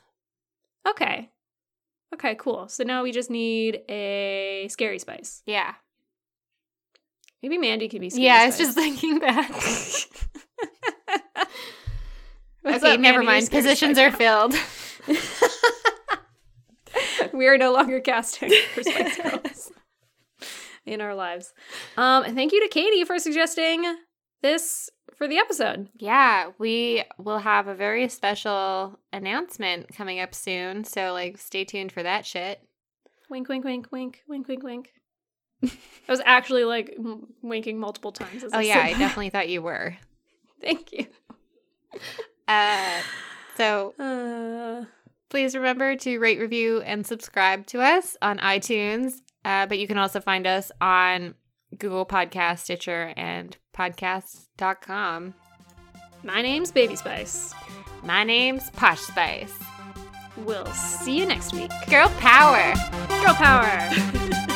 Okay. 0.87 1.31
Okay, 2.13 2.35
cool. 2.37 2.69
So 2.69 2.85
now 2.85 3.03
we 3.03 3.13
just 3.13 3.31
need 3.31 3.81
a 3.89 4.69
scary 4.69 4.99
spice. 4.99 5.43
Yeah. 5.47 5.75
Maybe 7.43 7.59
Mandy 7.59 7.89
could 7.89 8.01
be 8.01 8.11
scary 8.11 8.27
yeah, 8.27 8.37
I 8.43 8.47
was 8.47 8.57
just 8.59 8.75
thinking 8.77 9.19
that. 9.21 9.51
Okay, 12.67 12.95
up, 12.95 13.01
never 13.01 13.19
Mandy? 13.19 13.27
Mind. 13.27 13.51
Positions 13.51 13.99
are 13.99 14.11
filled. 14.11 14.55
we 17.33 17.47
are 17.47 17.59
no 17.59 17.73
longer 17.73 18.01
casting 18.01 18.51
for 18.75 18.83
Spice 18.83 19.17
Girls 19.19 19.73
in 20.87 21.01
our 21.01 21.15
lives. 21.15 21.53
Um, 21.97 22.25
and 22.25 22.35
thank 22.37 22.53
you 22.53 22.61
to 22.63 22.69
Katie 22.69 23.05
for 23.05 23.19
suggesting 23.19 23.85
this 24.43 24.91
for 25.17 25.27
the 25.29 25.39
episode. 25.39 25.89
Yeah, 25.97 26.51
we 26.59 27.05
will 27.19 27.39
have 27.39 27.69
a 27.69 27.75
very 27.75 28.09
special 28.09 28.99
announcement 29.13 29.95
coming 29.95 30.21
up 30.21 30.35
soon. 30.35 30.85
So, 30.85 31.13
like, 31.13 31.39
stay 31.39 31.65
tuned 31.65 31.93
for 31.93 32.03
that 32.03 32.27
shit. 32.27 32.61
Wink, 33.31 33.49
wink, 33.49 33.65
wink, 33.65 33.87
wink, 33.91 34.23
wink, 34.29 34.49
wink, 34.49 34.63
wink. 34.63 34.91
I 35.63 35.71
was 36.09 36.21
actually 36.27 36.65
like 36.65 36.95
m- 36.99 37.29
winking 37.41 37.79
multiple 37.79 38.13
times. 38.13 38.45
As 38.45 38.53
Oh, 38.53 38.59
I 38.59 38.63
yeah, 38.63 38.81
I 38.81 38.93
that. 38.93 38.99
definitely 38.99 39.31
thought 39.31 39.49
you 39.49 39.63
were. 39.63 39.97
Thank 40.61 40.93
you. 40.93 41.07
Uh, 42.47 43.01
so, 43.57 43.95
Uh, 43.99 44.85
please 45.35 45.57
remember 45.57 45.97
to 45.97 46.19
rate, 46.19 46.39
review, 46.39 46.81
and 46.83 47.05
subscribe 47.05 47.67
to 47.67 47.81
us 47.81 48.17
on 48.23 48.39
iTunes. 48.39 49.15
Uh, 49.45 49.67
but 49.67 49.81
you 49.81 49.89
can 49.89 49.99
also 49.99 50.21
find 50.21 50.47
us 50.47 50.71
on 50.81 51.35
Google 51.77 52.07
Podcast, 52.07 52.61
Stitcher, 52.61 53.13
and 53.17 53.57
podcasts.com. 53.77 55.35
my 56.23 56.41
name's 56.41 56.71
Baby 56.71 56.95
Spice. 56.95 57.53
My 58.05 58.23
name's 58.23 58.71
Posh 58.71 59.01
Spice. 59.01 59.59
We'll 60.37 60.67
see 60.67 61.19
you 61.19 61.27
next 61.27 61.53
week. 61.53 61.73
Girl 61.91 62.11
power! 62.21 62.73
Girl 63.09 63.35
power! 63.35 64.51